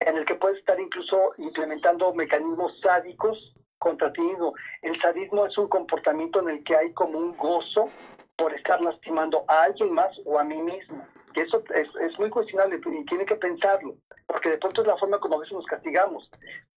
[0.00, 4.54] en el que puedes estar incluso implementando mecanismos sádicos contra ti mismo.
[4.82, 7.90] El sadismo es un comportamiento en el que hay como un gozo
[8.36, 11.06] por estar lastimando a alguien más o a mí mismo.
[11.34, 13.96] Y eso es, muy cuestionable y tiene que pensarlo,
[14.26, 16.30] porque de pronto es la forma como a veces nos castigamos.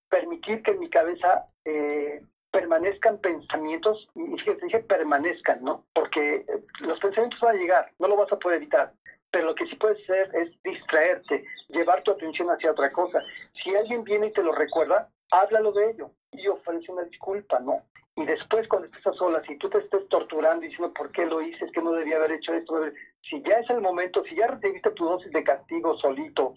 [0.10, 2.22] Permitir que en mi cabeza eh,
[2.52, 5.86] permanezcan pensamientos, y fíjate, dije permanezcan, ¿no?
[5.94, 6.46] Porque eh,
[6.82, 8.92] los pensamientos van a llegar, no lo vas a poder evitar
[9.31, 13.23] pero lo que sí puedes hacer es distraerte, llevar tu atención hacia otra cosa.
[13.64, 17.84] Si alguien viene y te lo recuerda, háblalo de ello y ofrece una disculpa, ¿no?
[18.15, 21.41] Y después cuando estés a solas, si tú te estés torturando diciendo por qué lo
[21.41, 22.81] hice, es que no debía haber hecho esto,
[23.22, 26.56] si ya es el momento, si ya recibiste tu dosis de castigo solito,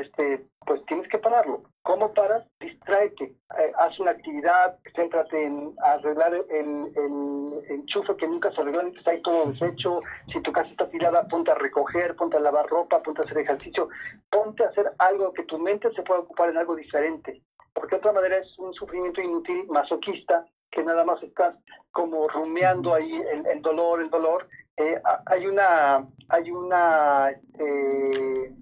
[0.00, 1.62] este, pues tienes que pararlo.
[1.82, 2.46] ¿Cómo paras?
[2.60, 8.80] Distráete, eh, haz una actividad, céntrate en arreglar el, el, enchufe que nunca se arregló,
[8.82, 10.00] está ahí todo deshecho.
[10.32, 13.38] Si tu casa está tirada, ponte a recoger, ponte a lavar ropa, ponte a hacer
[13.38, 13.88] ejercicio,
[14.30, 17.42] ponte a hacer algo que tu mente se pueda ocupar en algo diferente.
[17.72, 21.54] Porque de otra manera es un sufrimiento inútil, masoquista, que nada más estás
[21.92, 24.48] como rumiando ahí el, el dolor, el dolor.
[24.76, 28.52] Eh, hay una, hay una, eh,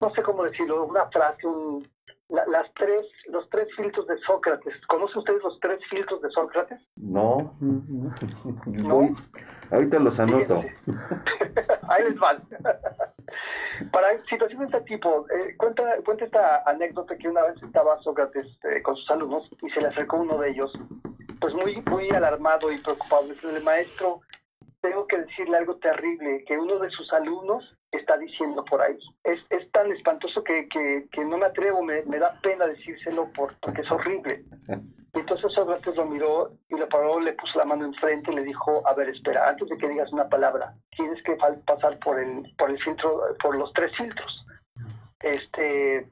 [0.00, 1.86] no sé cómo decirlo, una frase, un,
[2.28, 4.74] las tres, los tres filtros de Sócrates.
[4.86, 6.80] ¿Conocen ustedes los tres filtros de Sócrates?
[6.96, 7.54] No.
[8.66, 9.16] ¿No?
[9.70, 10.62] Ahorita los anoto.
[11.88, 12.42] Ahí les van.
[13.92, 18.46] Para situaciones de este tipo, eh, cuenta, cuenta esta anécdota que una vez estaba Sócrates
[18.64, 20.72] eh, con sus alumnos y se le acercó uno de ellos,
[21.40, 23.28] pues muy, muy alarmado y preocupado.
[23.28, 24.20] Dice, el maestro,
[24.80, 28.96] tengo que decirle algo terrible, que uno de sus alumnos está diciendo por ahí.
[29.24, 33.54] Es, es tan espantoso que, que, no me atrevo, me, me, da pena decírselo por,
[33.60, 34.44] porque es horrible.
[35.14, 38.44] Y entonces Sócrates lo miró y lo paró, le puso la mano enfrente y le
[38.44, 41.36] dijo, a ver, espera, antes de que digas una palabra, tienes que
[41.66, 44.46] pasar por el, por el filtro, por los tres filtros.
[45.20, 46.06] Este,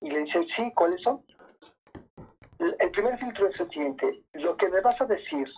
[0.00, 1.22] y le dice, sí, ¿cuáles son?
[2.58, 5.48] El primer filtro es el siguiente, lo que me vas a decir,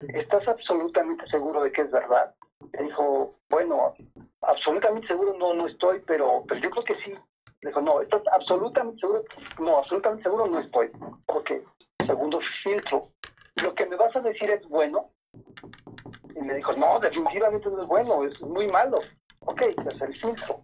[0.00, 2.34] ¿estás absolutamente seguro de que es verdad?
[2.72, 3.94] Le dijo, bueno,
[4.42, 7.14] absolutamente seguro no, no estoy, pero, pero yo creo que sí.
[7.60, 9.24] Le dijo, no, ¿estás absolutamente seguro?
[9.58, 10.90] No, absolutamente seguro no estoy.
[11.26, 11.50] Ok,
[12.06, 13.08] segundo filtro,
[13.56, 15.10] ¿lo que me vas a decir es bueno?
[16.34, 19.00] Y le dijo, no, definitivamente no es bueno, es muy malo.
[19.40, 20.60] Ok, el filtro.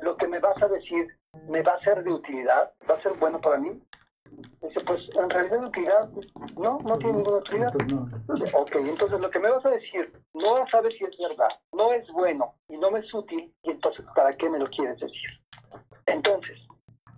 [0.00, 1.06] Lo que me vas a decir,
[1.48, 2.72] ¿me va a ser de utilidad?
[2.88, 3.80] ¿Va a ser bueno para mí?
[4.62, 6.10] Dice, pues en realidad utilidad,
[6.58, 7.74] no, no tiene ninguna utilidad.
[8.54, 12.06] Ok, entonces lo que me vas a decir, no sabes si es verdad, no es
[12.12, 15.30] bueno y no me es útil, y entonces ¿para qué me lo quieres decir?
[16.06, 16.58] Entonces,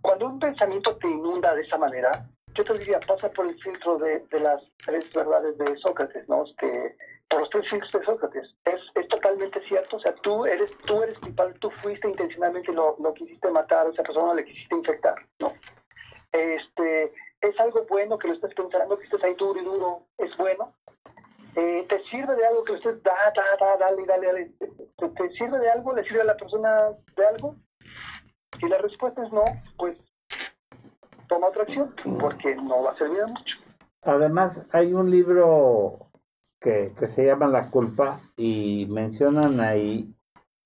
[0.02, 3.98] cuando un pensamiento te inunda de esa manera, yo te diría, pasa por el filtro
[3.98, 6.44] de, de las tres verdades de Sócrates, ¿no?
[6.44, 6.96] Este,
[7.30, 8.54] por los tres filtros de Sócrates.
[8.64, 12.96] Es, es totalmente cierto, o sea, tú eres, tú eres culpable, tú fuiste intencionalmente, lo,
[12.98, 15.52] lo quisiste matar a esa persona, le quisiste infectar, ¿no?
[16.32, 20.36] Este, es algo bueno que lo estés pensando, que estés ahí duro y duro, es
[20.36, 20.72] bueno.
[21.54, 24.52] Eh, ¿Te sirve de algo que estés, da, da, da, dale, dale, dale?
[24.96, 25.94] ¿Te, ¿Te, sirve de algo?
[25.94, 27.56] ¿Le sirve a la persona de algo?
[28.58, 29.44] Si la respuesta es no,
[29.76, 29.98] pues
[31.28, 33.56] toma otra acción, porque no va a servir mucho.
[34.04, 35.98] Además, hay un libro
[36.60, 40.14] que, que se llama La culpa y mencionan ahí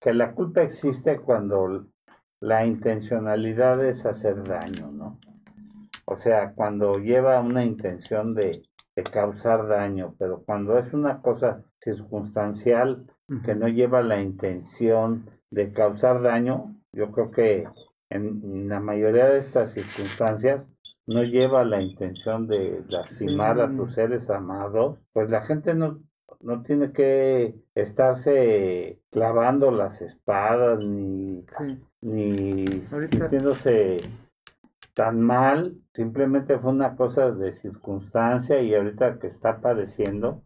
[0.00, 1.86] que la culpa existe cuando
[2.40, 5.18] la intencionalidad es hacer daño, ¿no?
[6.06, 8.62] O sea, cuando lleva una intención de,
[8.94, 13.06] de, causar daño, pero cuando es una cosa circunstancial
[13.44, 17.68] que no lleva la intención de causar daño, yo creo que
[18.08, 20.68] en la mayoría de estas circunstancias
[21.06, 26.00] no lleva la intención de lastimar a tus seres amados, pues la gente no,
[26.40, 31.80] no tiene que estarse clavando las espadas ni, sí.
[32.00, 32.66] ni
[33.10, 34.00] sintiéndose
[34.94, 40.42] tan mal, simplemente fue una cosa de circunstancia y ahorita que está padeciendo,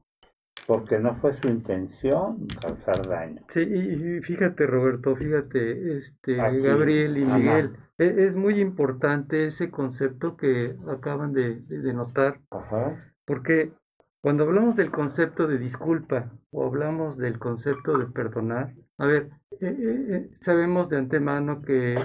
[0.66, 3.42] porque no fue su intención causar daño.
[3.48, 9.70] Sí, y fíjate Roberto, fíjate, este Aquí, Gabriel y Miguel, es, es, muy importante ese
[9.70, 12.96] concepto que acaban de, de notar, Ajá.
[13.24, 13.72] porque
[14.20, 19.76] cuando hablamos del concepto de disculpa o hablamos del concepto de perdonar, a ver, eh,
[19.80, 21.98] eh, sabemos de antemano que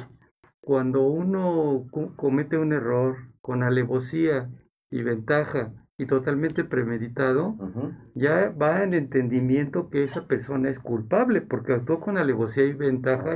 [0.66, 1.86] cuando uno
[2.16, 4.50] comete un error con alevosía
[4.90, 7.98] y ventaja y totalmente premeditado, Uh -huh.
[8.16, 13.32] ya va en entendimiento que esa persona es culpable porque actuó con alevosía y ventaja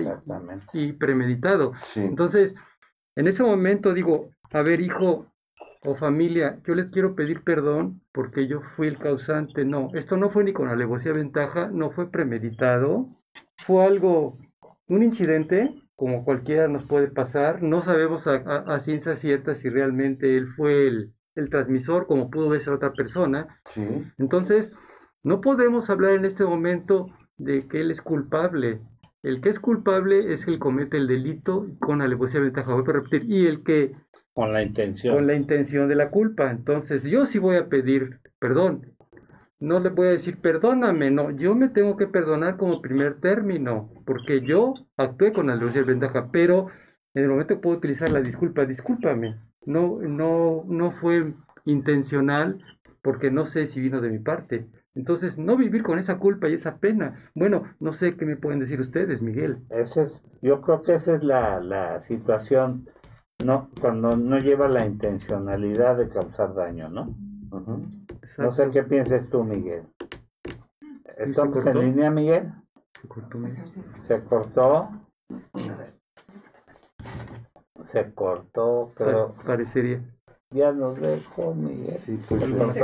[0.74, 1.74] y, premeditado.
[1.94, 2.02] Sí.
[2.02, 2.56] Entonces,
[3.16, 5.28] en ese momento digo, a ver, hijo
[5.84, 9.64] o familia, yo les quiero pedir perdón porque yo fui el causante.
[9.64, 13.08] No, esto no fue ni con alevosía ventaja, no fue premeditado,
[13.66, 14.38] fue algo,
[14.88, 17.62] un incidente como cualquiera nos puede pasar.
[17.62, 22.30] No sabemos a, a, a ciencia cierta si realmente él fue el, el transmisor, como
[22.30, 23.60] pudo ser otra persona.
[23.66, 23.86] Sí.
[24.18, 24.72] Entonces,
[25.24, 27.08] no podemos hablar en este momento
[27.38, 28.80] de que él es culpable.
[29.24, 32.94] El que es culpable es el que comete el delito con alevosía ventaja, voy a
[32.94, 33.92] repetir, y el que
[34.32, 35.16] con la intención.
[35.16, 36.50] Con la intención de la culpa.
[36.50, 38.94] Entonces, yo sí voy a pedir perdón.
[39.60, 43.90] No le voy a decir, perdóname, no, yo me tengo que perdonar como primer término,
[44.06, 46.68] porque yo actué con alevosía ventaja, pero
[47.14, 51.34] en el momento puedo utilizar la disculpa, discúlpame, no, no, no fue
[51.66, 52.64] intencional,
[53.02, 54.68] porque no sé si vino de mi parte.
[54.96, 57.32] Entonces, no vivir con esa culpa y esa pena.
[57.36, 59.60] Bueno, no sé qué me pueden decir ustedes, Miguel.
[59.70, 62.88] Ese es, yo creo que esa es la, la situación,
[63.44, 67.16] no, cuando no lleva la intencionalidad de causar daño, ¿no?
[68.40, 69.84] No sé qué pienses tú, Miguel.
[71.18, 72.54] ¿Estamos en línea, Miguel?
[73.02, 73.66] Se cortó, Miguel.
[74.02, 74.90] Se cortó.
[77.84, 80.02] Se cortó, pero Pa- Parecería.
[80.52, 81.98] ya nos dejó, Miguel.
[82.06, 82.82] Sí, pues, este,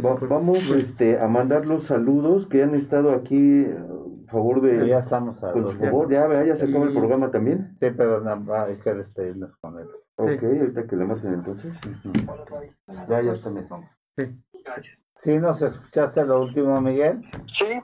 [0.00, 0.28] va- cortó.
[0.28, 3.78] vamos este, a mandar los saludos que han estado aquí eh,
[4.28, 4.86] a favor de...
[4.86, 7.76] Ya estamos a su favor, ya, vea, ya se acaba el programa también.
[7.80, 9.88] Sí, pero nada más hay que despedirnos con él.
[10.16, 11.74] Ok, ahorita que le marquen entonces.
[13.08, 13.48] Ya, ya está.
[13.50, 13.80] mejor.
[15.16, 17.20] ¿Sí nos escuchaste lo último, Miguel?
[17.58, 17.80] Sí,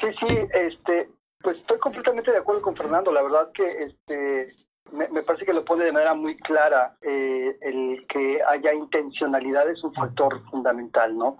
[0.00, 1.08] sí, sí, este,
[1.40, 3.12] pues estoy completamente de acuerdo con Fernando.
[3.12, 4.52] La verdad que este,
[4.90, 6.96] me, me parece que lo pone de manera muy clara.
[7.02, 11.36] eh, el que haya intencionalidad es un factor fundamental, ¿no?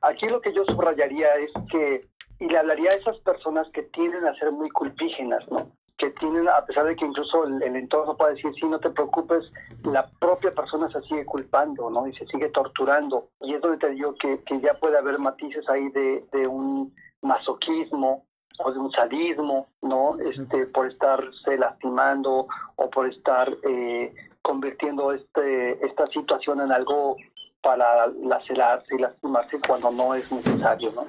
[0.00, 2.06] Aquí lo que yo subrayaría es que,
[2.38, 5.72] y le hablaría a esas personas que tienden a ser muy culpígenas, ¿no?
[5.98, 8.90] Que tienen, a pesar de que incluso el, el entorno puede decir, sí, no te
[8.90, 9.50] preocupes,
[9.84, 12.06] la propia persona se sigue culpando, ¿no?
[12.06, 13.28] Y se sigue torturando.
[13.40, 16.94] Y es donde te digo que, que ya puede haber matices ahí de, de un
[17.22, 18.26] masoquismo
[18.58, 20.18] o de un sadismo, ¿no?
[20.20, 22.46] Este, por estarse lastimando
[22.76, 27.16] o por estar eh, convirtiendo este, esta situación en algo
[27.62, 31.06] para lacerarse y lastimarse cuando no es necesario, ¿no?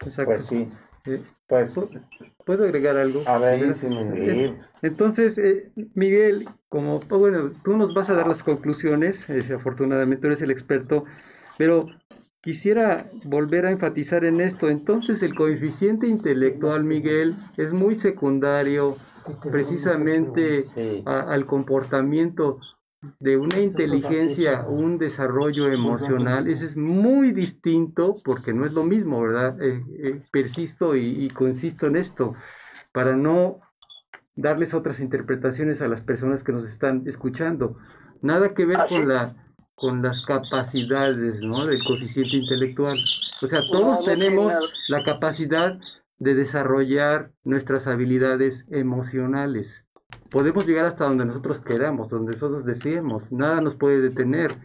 [0.00, 0.24] Exacto.
[0.24, 0.70] Pues sí.
[1.08, 1.74] Eh, Pues,
[2.44, 3.22] ¿Puedo agregar algo?
[3.26, 3.90] a ver, Sí,
[4.24, 9.42] sí, Entonces, eh, Miguel, como oh, bueno, tú nos vas a dar las conclusiones, eh,
[9.54, 11.04] afortunadamente tú eres el experto,
[11.56, 11.86] pero
[12.40, 14.68] quisiera volver a enfatizar en esto.
[14.68, 18.96] Entonces, el coeficiente intelectual, Miguel, es muy secundario
[19.50, 21.02] precisamente sí.
[21.06, 22.60] a- al comportamiento
[23.20, 29.20] de una inteligencia, un desarrollo emocional, ese es muy distinto porque no es lo mismo,
[29.22, 29.60] ¿verdad?
[29.62, 32.34] Eh, eh, persisto y, y consisto en esto
[32.92, 33.60] para no
[34.34, 37.76] darles otras interpretaciones a las personas que nos están escuchando.
[38.20, 39.36] Nada que ver con la
[39.78, 41.66] con las capacidades, ¿no?
[41.66, 42.98] Del coeficiente intelectual.
[43.40, 44.52] O sea, todos tenemos
[44.88, 45.78] la capacidad
[46.18, 49.86] de desarrollar nuestras habilidades emocionales.
[50.30, 54.56] Podemos llegar hasta donde nosotros queramos, donde nosotros deseemos, nada nos puede detener.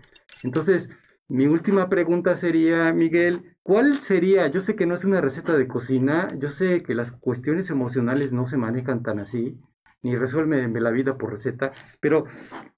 [0.44, 0.90] Entonces,
[1.28, 4.48] mi última pregunta sería, Miguel, ¿cuál sería?
[4.48, 8.32] Yo sé que no es una receta de cocina, yo sé que las cuestiones emocionales
[8.32, 9.58] no se manejan tan así,
[10.02, 11.72] ni resuelven la vida por receta,
[12.02, 12.26] pero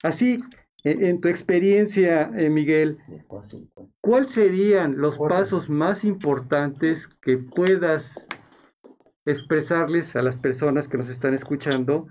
[0.02, 0.42] así,
[0.84, 2.98] en, en tu experiencia, eh, Miguel,
[4.00, 8.14] ¿cuáles serían los pasos más importantes que puedas
[9.24, 12.06] expresarles a las personas que nos están escuchando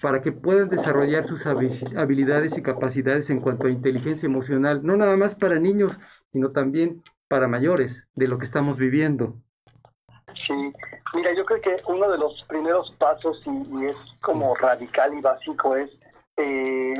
[0.00, 4.96] para que puedan desarrollar sus habi- habilidades y capacidades en cuanto a inteligencia emocional, no
[4.96, 5.98] nada más para niños,
[6.32, 9.34] sino también para mayores de lo que estamos viviendo.
[10.46, 10.72] Sí,
[11.14, 15.20] mira, yo creo que uno de los primeros pasos, y, y es como radical y
[15.20, 15.90] básico, es
[16.36, 16.94] eh,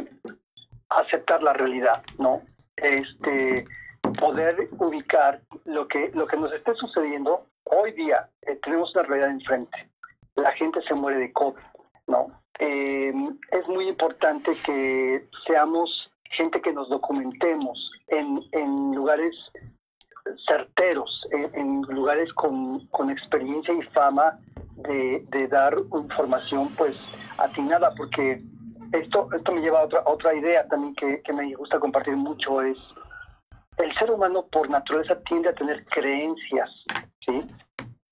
[0.88, 2.42] aceptar la realidad, ¿no?
[2.76, 3.64] Este,
[4.18, 8.28] poder ubicar lo que, lo que nos esté sucediendo hoy día.
[8.42, 9.90] eh, tenemos una realidad enfrente.
[10.34, 11.62] La gente se muere de COVID,
[12.06, 12.26] ¿no?
[12.58, 13.12] Eh,
[13.52, 19.34] es muy importante que seamos gente que nos documentemos en, en lugares
[20.46, 24.38] certeros, en, lugares con, experiencia y fama
[24.76, 26.94] de, dar información pues
[27.38, 28.42] atinada, porque
[28.92, 32.60] esto, esto me lleva a otra, otra idea también que, que me gusta compartir mucho,
[32.62, 32.76] es
[33.78, 36.70] el ser humano por naturaleza tiende a tener creencias,
[37.24, 37.44] ¿sí?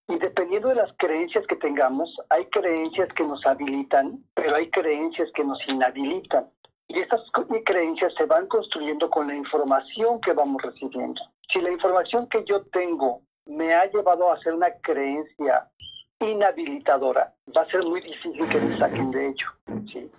[0.08, 5.28] Y dependiendo de las creencias que tengamos, hay creencias que nos habilitan, pero hay creencias
[5.34, 6.48] que nos inhabilitan.
[6.88, 7.20] Y estas
[7.64, 11.20] creencias se van construyendo con la información que vamos recibiendo.
[11.52, 15.68] Si la información que yo tengo me ha llevado a hacer una creencia
[16.20, 19.46] inhabilitadora, va a ser muy difícil que me saquen de ello.
[19.92, 20.10] ¿sí?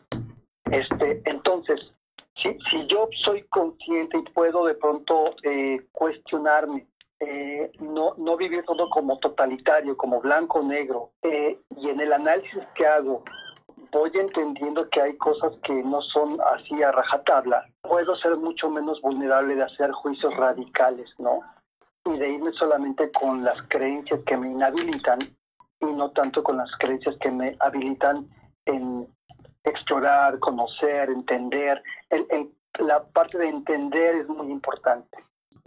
[0.71, 1.79] Este, entonces,
[2.41, 6.85] si, si yo soy consciente y puedo de pronto eh, cuestionarme,
[7.19, 12.13] eh, no, no vivir todo como totalitario, como blanco o negro, eh, y en el
[12.13, 13.23] análisis que hago
[13.91, 19.01] voy entendiendo que hay cosas que no son así a rajatabla, puedo ser mucho menos
[19.01, 21.39] vulnerable de hacer juicios radicales, ¿no?
[22.05, 25.19] Y de irme solamente con las creencias que me inhabilitan
[25.79, 28.27] y no tanto con las creencias que me habilitan
[28.65, 29.07] en
[29.63, 31.81] explorar, conocer, entender.
[32.79, 35.17] La parte de entender es muy importante,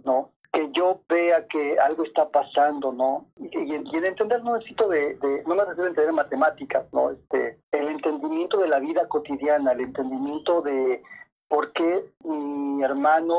[0.03, 0.31] ¿no?
[0.53, 3.25] Que yo vea que algo está pasando, ¿no?
[3.37, 5.17] Y, y en entender no necesito de,
[5.47, 7.11] no me refiero a entender matemáticas, ¿no?
[7.11, 11.01] Este, el entendimiento de la vida cotidiana, el entendimiento de
[11.47, 13.37] por qué mi hermano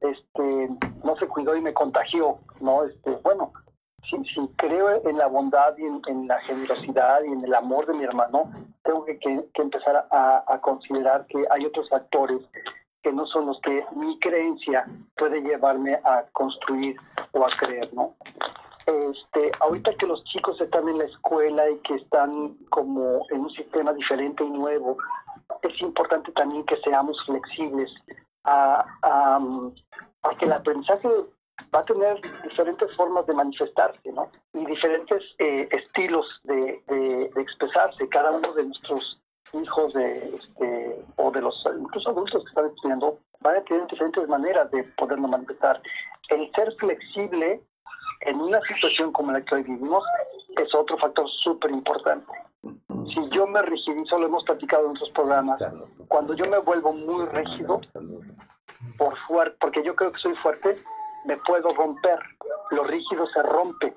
[0.00, 0.68] este,
[1.04, 2.84] no se cuidó y me contagió, ¿no?
[2.84, 3.52] Este, bueno,
[4.08, 7.94] si, si creo en la bondad y en, la generosidad y en el amor de
[7.94, 8.50] mi hermano,
[8.82, 9.18] tengo que,
[9.54, 12.40] empezar a, considerar que hay otros factores
[13.02, 14.86] que no son los que mi creencia
[15.16, 16.96] puede llevarme a construir
[17.32, 18.14] o a creer, ¿no?
[18.86, 23.50] Este, ahorita que los chicos están en la escuela y que están como en un
[23.50, 24.96] sistema diferente y nuevo,
[25.62, 27.90] es importante también que seamos flexibles
[28.44, 29.40] a, a,
[30.38, 31.08] que el aprendizaje
[31.74, 34.30] va a tener diferentes formas de manifestarse, ¿no?
[34.54, 38.08] Y diferentes eh, estilos de, de, expresarse.
[38.08, 39.19] Cada uno de nuestros
[39.52, 44.28] hijos de, este, o de los incluso adultos que están estudiando van a tener diferentes
[44.28, 45.80] maneras de poderlo manifestar.
[46.28, 47.60] El ser flexible
[48.20, 50.04] en una situación como la que hoy vivimos
[50.56, 52.32] es otro factor súper importante.
[53.14, 55.60] Si yo me rigidizo, lo hemos platicado en otros programas,
[56.08, 57.80] cuando yo me vuelvo muy rígido,
[58.98, 60.76] por fuerte, porque yo creo que soy fuerte,
[61.24, 62.18] me puedo romper.
[62.70, 63.94] Lo rígido se rompe.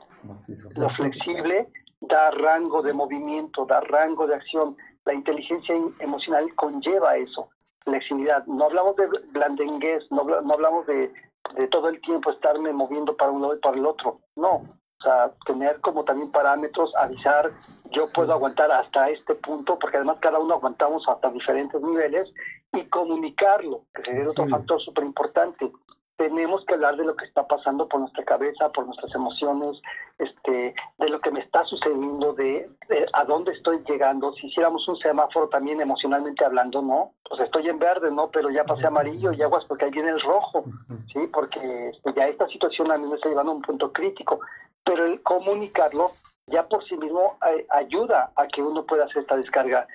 [0.75, 1.67] Lo flexible
[2.01, 4.75] da rango de movimiento, da rango de acción.
[5.05, 7.49] La inteligencia emocional conlleva eso,
[7.83, 8.45] flexibilidad.
[8.45, 11.11] No hablamos de blandenguez, no, no hablamos de
[11.55, 14.19] de todo el tiempo estarme moviendo para un lado y para el otro.
[14.35, 17.51] No, o sea, tener como también parámetros, avisar,
[17.91, 22.29] yo puedo aguantar hasta este punto, porque además cada uno aguantamos hasta diferentes niveles,
[22.71, 25.71] y comunicarlo, que sería otro factor súper importante
[26.17, 29.81] tenemos que hablar de lo que está pasando por nuestra cabeza, por nuestras emociones,
[30.19, 32.69] este, de lo que me está sucediendo, de,
[33.13, 34.31] a dónde estoy llegando.
[34.33, 37.11] Si hiciéramos un semáforo también emocionalmente hablando, ¿no?
[37.27, 38.29] Pues estoy en verde, ¿no?
[38.29, 40.63] Pero ya pasé amarillo y aguas porque ahí viene el rojo,
[41.11, 41.27] ¿sí?
[41.31, 44.39] Porque este, ya esta situación a mí me está llevando a un punto crítico.
[44.83, 46.11] Pero el comunicarlo
[46.47, 49.87] ya por sí mismo eh, ayuda a que uno pueda hacer esta descarga.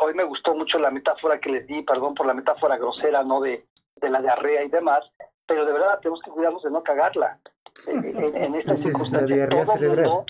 [0.00, 3.40] Hoy me gustó mucho la metáfora que les di, perdón por la metáfora grosera, ¿no?
[3.40, 3.64] De,
[3.96, 5.04] de la diarrea y demás,
[5.46, 7.38] pero de verdad tenemos que cuidarnos de no cagarla.
[7.86, 10.24] En, en esta circunstancia, todo mundo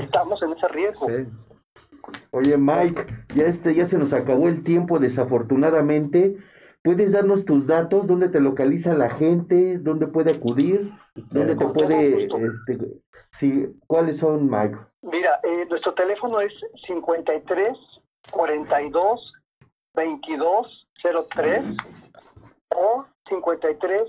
[0.00, 1.08] estamos en ese riesgo.
[2.30, 6.36] Oye, Mike, ya este ya se nos acabó el tiempo, desafortunadamente.
[6.82, 8.06] ¿Puedes darnos tus datos?
[8.06, 9.78] ¿Dónde te localiza la gente?
[9.78, 10.90] ¿Dónde puede acudir?
[11.14, 12.24] ¿Dónde te puede...?
[12.24, 13.02] Este,
[13.32, 14.78] sí, ¿Cuáles son, Mike?
[15.02, 16.52] Mira, eh, nuestro teléfono es
[16.86, 17.76] 53
[18.30, 19.32] 42
[19.94, 20.88] 22
[21.34, 21.64] 03
[22.74, 24.02] o 53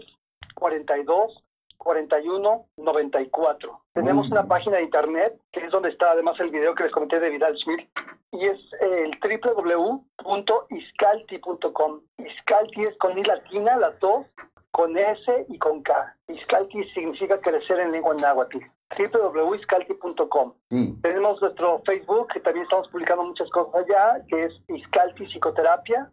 [0.62, 1.44] 42
[1.78, 3.82] 41 94.
[3.94, 7.20] Tenemos una página de internet que es donde está además el video que les comenté
[7.20, 7.90] de Vidal Smith
[8.32, 12.02] y es el www.iscalti.com.
[12.20, 14.28] Iscalti es con I latina, las dos,
[14.70, 16.16] con S y con K.
[16.28, 18.60] Iscalti significa crecer en lengua náhuatl
[18.96, 20.54] www.iscalti.com.
[21.02, 26.12] Tenemos nuestro Facebook, que también estamos publicando muchas cosas allá, que es Iscalti Psicoterapia.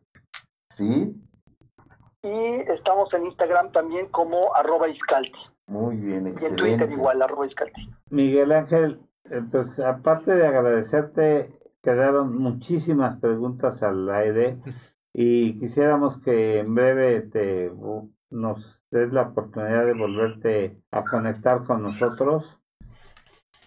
[0.70, 1.14] Sí
[2.22, 5.38] y estamos en Instagram también como arroba iscalti.
[5.66, 6.44] Muy bien, excelente.
[6.44, 7.90] Y en Twitter igual, arroba iscalti.
[8.10, 9.00] Miguel Ángel,
[9.50, 14.58] pues aparte de agradecerte, quedaron muchísimas preguntas al aire
[15.12, 17.70] y quisiéramos que en breve te
[18.30, 22.58] nos des la oportunidad de volverte a conectar con nosotros,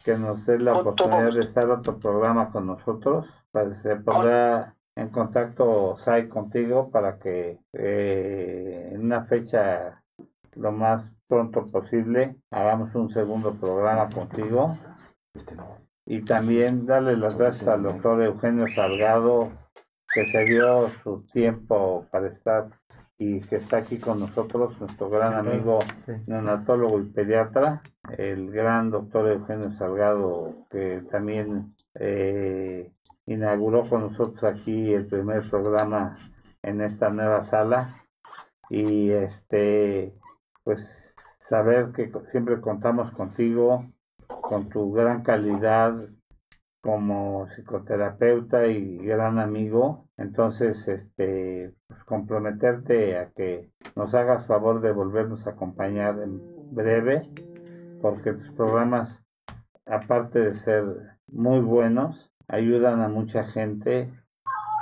[0.04, 4.76] que nos des la oportunidad de estar otro programa con nosotros, para que se podrá
[4.96, 10.02] en contacto SAI contigo para que eh, en una fecha
[10.56, 14.78] lo más pronto posible hagamos un segundo programa contigo.
[16.06, 19.52] Y también darle las gracias al doctor Eugenio Salgado
[20.14, 22.68] que se dio su tiempo para estar
[23.18, 25.80] y que está aquí con nosotros, nuestro gran amigo
[26.26, 27.82] neonatólogo y pediatra,
[28.18, 32.92] el gran doctor Eugenio Salgado, que también eh,
[33.32, 36.18] inauguró con nosotros aquí el primer programa
[36.64, 37.96] en esta nueva sala.
[38.70, 40.14] Y este
[40.64, 43.86] pues saber que siempre contamos contigo
[44.28, 45.94] con tu gran calidad
[46.82, 50.08] como psicoterapeuta y gran amigo.
[50.18, 56.40] Entonces este pues comprometerte a que nos hagas favor de volvernos a acompañar en
[56.74, 57.30] breve
[58.02, 59.22] porque tus programas
[59.86, 60.86] aparte de ser
[61.28, 64.12] muy buenos ayudan a mucha gente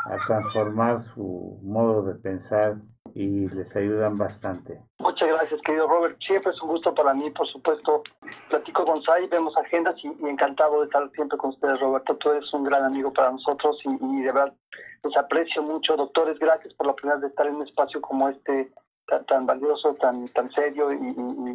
[0.06, 2.78] a transformar su modo de pensar
[3.14, 4.80] y les ayudan bastante.
[5.00, 6.18] Muchas gracias, querido Robert.
[6.26, 8.04] Siempre es un gusto para mí, por supuesto.
[8.50, 12.16] Platico con Sai, vemos agendas y, encantado de estar siempre con ustedes, Roberto.
[12.18, 14.54] Tú eres un gran amigo para nosotros y, y de verdad
[15.04, 15.96] les aprecio mucho.
[15.96, 18.72] Doctores, gracias por la oportunidad de estar en un espacio como este
[19.28, 20.98] tan, valioso, tan, tan serio y,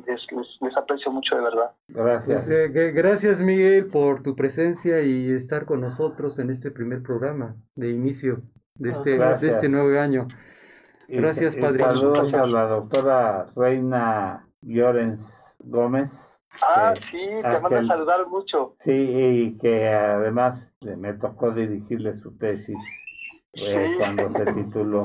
[0.07, 1.71] les, aprecio mucho de verdad.
[1.89, 2.51] Gracias.
[2.51, 7.91] Eh, gracias Miguel por tu presencia y estar con nosotros en este primer programa de
[7.91, 8.43] inicio
[8.77, 10.29] de este, de este nuevo año.
[11.09, 11.85] Gracias, y padre.
[11.85, 16.13] Saludos a la doctora Reina Llorens Gómez.
[16.63, 18.77] Ah, sí, te mando a saludar mucho.
[18.79, 22.77] Sí, y que además me tocó dirigirle su tesis
[23.55, 23.99] eh, Sí.
[23.99, 25.05] cuando se tituló.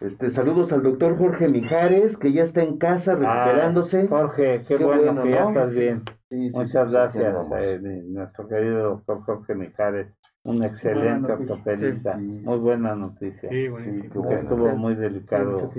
[0.00, 4.02] Este, saludos al doctor Jorge Mijares, que ya está en casa recuperándose.
[4.04, 5.78] Ah, Jorge, qué, Qué bueno, bueno, que ya estás Sí.
[5.78, 6.02] bien.
[6.30, 10.08] Sí, sí, Muchas sí, gracias, eh, nuestro querido doctor Jorge Mijares,
[10.44, 12.22] un excelente ortopedista, Sí.
[12.22, 14.12] muy buena noticia, Sí, buenísimo.
[14.12, 14.36] que bueno.
[14.40, 15.70] estuvo muy delicado,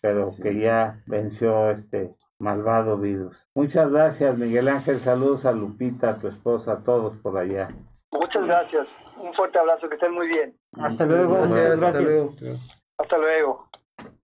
[0.00, 0.42] pero Sí.
[0.42, 3.36] que ya venció este malvado virus.
[3.54, 7.68] Muchas gracias, Miguel Ángel, saludos a Lupita, a tu esposa, a todos por allá.
[8.12, 8.86] Muchas gracias.
[9.22, 10.54] Un fuerte abrazo, que estén muy bien.
[10.80, 11.34] Hasta luego.
[11.34, 12.40] Gracias, muchas hasta gracias.
[12.42, 12.79] luego.
[13.00, 13.66] Hasta luego.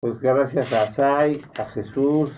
[0.01, 2.31] Pues gracias a Sai, a Jesús,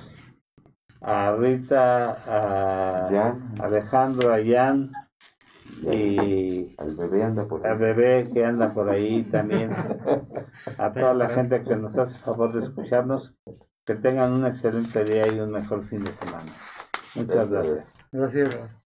[1.00, 3.54] a Rita, a Jan.
[3.60, 4.90] Alejandro, a Jan
[5.92, 7.78] y Al bebé anda por al ahí.
[7.78, 9.70] bebé que anda por ahí también,
[10.78, 13.34] a toda la gente que nos hace favor de escucharnos,
[13.84, 16.52] que tengan un excelente día y un mejor fin de semana.
[17.14, 17.94] Muchas gracias.
[18.12, 18.85] Gracias.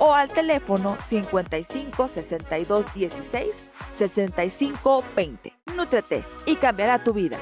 [0.00, 3.54] o al teléfono 55 62 16
[3.96, 5.52] 65 20.
[5.76, 7.38] Nútrete y cambiará tu vida.